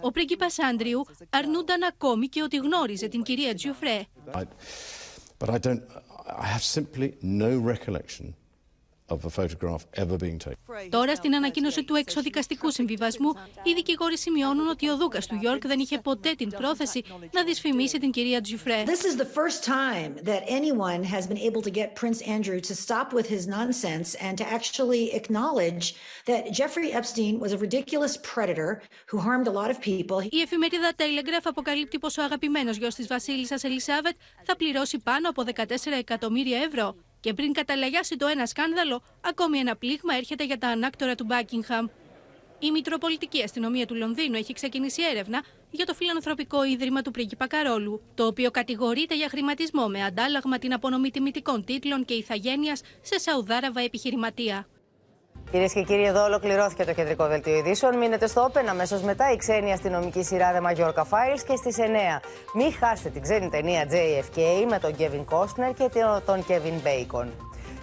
ο 0.00 0.10
πρίγκιπας 0.10 0.58
Άντριου 0.58 1.06
αρνούνταν 1.30 1.82
ακόμη 1.82 2.26
και 2.26 2.42
ότι 2.42 2.56
γνώριζε 2.56 3.08
την 3.08 3.22
κυρία 3.22 3.54
Τζιουφρέ. 3.54 4.02
But 5.38 5.48
I 5.48 5.58
don't, 5.58 5.82
I 6.44 6.46
have 6.54 6.64
simply 6.78 7.08
no 7.22 7.50
recollection 7.72 8.34
of 9.10 9.24
a 9.24 9.30
photograph 9.30 9.82
ever 9.92 10.16
being 10.16 10.38
taken. 10.38 10.88
Τώρα, 10.90 11.14
στην 11.14 11.34
ανακοίνωση 11.34 11.84
του 11.84 11.94
εξοδικαστικού 11.94 12.70
συμβιβασμού, 12.70 13.30
οι 13.62 13.72
δικηγόροι 13.72 14.18
σημειώνουν 14.18 14.68
ότι 14.68 14.88
ο 14.88 14.96
Δούκας 14.96 15.26
του 15.26 15.34
Γιόρκ 15.34 15.66
δεν 15.66 15.78
είχε 15.78 15.98
ποτέ 15.98 16.32
την 16.32 16.50
πρόθεση 16.50 17.02
να 17.32 17.44
δυσφημίσει 17.44 17.98
την 17.98 18.10
κυρία 18.10 18.40
Τζιουφρέ. 18.40 18.82
This 18.86 19.04
is 19.04 19.16
the 19.16 19.30
first 19.40 19.64
time 19.64 20.10
that 20.30 20.42
anyone 20.46 21.02
has 21.14 21.26
been 21.26 21.42
able 21.48 21.62
to 21.62 21.70
get 21.70 21.94
Prince 22.02 22.20
Andrew 22.36 22.60
to 22.60 22.74
stop 22.74 23.12
with 23.12 23.26
his 23.34 23.46
nonsense 23.46 24.08
and 24.26 24.34
to 24.40 24.44
actually 24.56 25.02
acknowledge 25.20 25.84
that 26.30 26.42
Jeffrey 26.58 26.90
Epstein 26.98 27.34
was 27.44 27.52
a 27.56 27.58
ridiculous 27.66 28.14
predator 28.32 28.70
who 29.10 29.18
harmed 29.28 29.46
a 29.52 29.54
lot 29.60 29.70
of 29.74 29.78
people. 29.90 30.28
Η 30.30 30.40
εφημερίδα 30.40 30.92
Telegraph 30.96 31.44
αποκαλύπτει 31.44 31.98
πως 31.98 32.18
ο 32.18 32.22
αγαπημένος 32.22 32.76
γιος 32.76 32.94
της 32.94 33.06
Βασίλισσας 33.06 33.64
Ελισάβετ 33.64 34.14
θα 34.44 34.56
πληρώσει 34.56 34.98
πάνω 34.98 35.28
από 35.28 35.42
14 35.56 35.64
εκατομμύρια 35.98 36.58
ευρώ. 36.58 36.94
Και 37.20 37.34
πριν 37.34 37.52
καταλαγιάσει 37.52 38.16
το 38.16 38.26
ένα 38.26 38.46
σκάνδαλο, 38.46 39.02
ακόμη 39.20 39.58
ένα 39.58 39.76
πλήγμα 39.76 40.14
έρχεται 40.16 40.44
για 40.44 40.58
τα 40.58 40.68
ανάκτορα 40.68 41.14
του 41.14 41.24
Μπάκιγχαμ. 41.24 41.86
Η 42.58 42.70
Μητροπολιτική 42.70 43.42
Αστυνομία 43.42 43.86
του 43.86 43.94
Λονδίνου 43.94 44.34
έχει 44.34 44.52
ξεκινήσει 44.52 45.02
έρευνα 45.02 45.44
για 45.70 45.86
το 45.86 45.94
φιλανθρωπικό 45.94 46.64
ίδρυμα 46.64 47.02
του 47.02 47.10
πρίγκιπα 47.10 47.46
Καρόλου, 47.46 48.00
το 48.14 48.26
οποίο 48.26 48.50
κατηγορείται 48.50 49.16
για 49.16 49.28
χρηματισμό 49.28 49.86
με 49.86 50.04
αντάλλαγμα 50.04 50.58
την 50.58 50.72
απονομή 50.72 51.10
τιμητικών 51.10 51.64
τίτλων 51.64 52.04
και 52.04 52.14
ηθαγένειας 52.14 52.80
σε 53.02 53.18
Σαουδάραβα 53.18 53.80
επιχειρηματία. 53.80 54.66
Κυρίες 55.50 55.72
και 55.72 55.82
κύριοι, 55.82 56.04
εδώ 56.04 56.24
ολοκληρώθηκε 56.24 56.84
το 56.84 56.92
κεντρικό 56.92 57.26
δελτίο 57.26 57.56
ειδήσεων. 57.56 57.96
Μείνετε 57.98 58.26
στο 58.26 58.50
Open 58.52 58.64
αμέσως 58.68 59.02
μετά 59.02 59.32
η 59.32 59.36
ξένη 59.36 59.72
αστυνομική 59.72 60.22
σειρά 60.22 60.52
The 60.52 60.62
Majorca 60.66 61.02
Files 61.02 61.40
και 61.46 61.56
στις 61.56 61.76
9. 61.78 62.20
Μην 62.54 62.72
χάσετε 62.80 63.08
την 63.08 63.22
ξένη 63.22 63.48
ταινία 63.48 63.84
JFK 63.90 64.40
με 64.68 64.78
τον 64.78 64.94
Kevin 64.98 65.34
Costner 65.34 65.74
και 65.78 65.90
τον 66.24 66.44
Kevin 66.48 66.86
Bacon. 66.86 67.26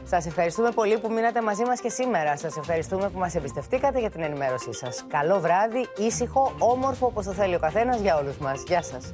Σας 0.04 0.26
ευχαριστούμε 0.26 0.72
πολύ 0.72 1.00
που 1.00 1.12
μείνατε 1.12 1.42
μαζί 1.42 1.64
μας 1.64 1.80
και 1.80 1.90
σήμερα. 1.90 2.38
Σας 2.38 2.58
ευχαριστούμε 2.58 3.10
που 3.10 3.20
μας 3.20 3.36
εμπιστευτήκατε 3.36 4.00
για 4.00 4.10
την 4.10 4.22
ενημέρωσή 4.22 4.74
σας. 4.74 5.06
Καλό 5.08 5.40
βράδυ, 5.40 5.88
ήσυχο, 5.98 6.56
όμορφο 6.60 7.06
όπως 7.06 7.26
το 7.26 7.32
θέλει 7.32 7.56
ο 7.56 7.60
καθένας 7.60 8.00
για 8.00 8.18
όλους 8.18 8.38
μας. 8.38 8.64
Γεια 8.68 8.82
σας. 8.82 9.14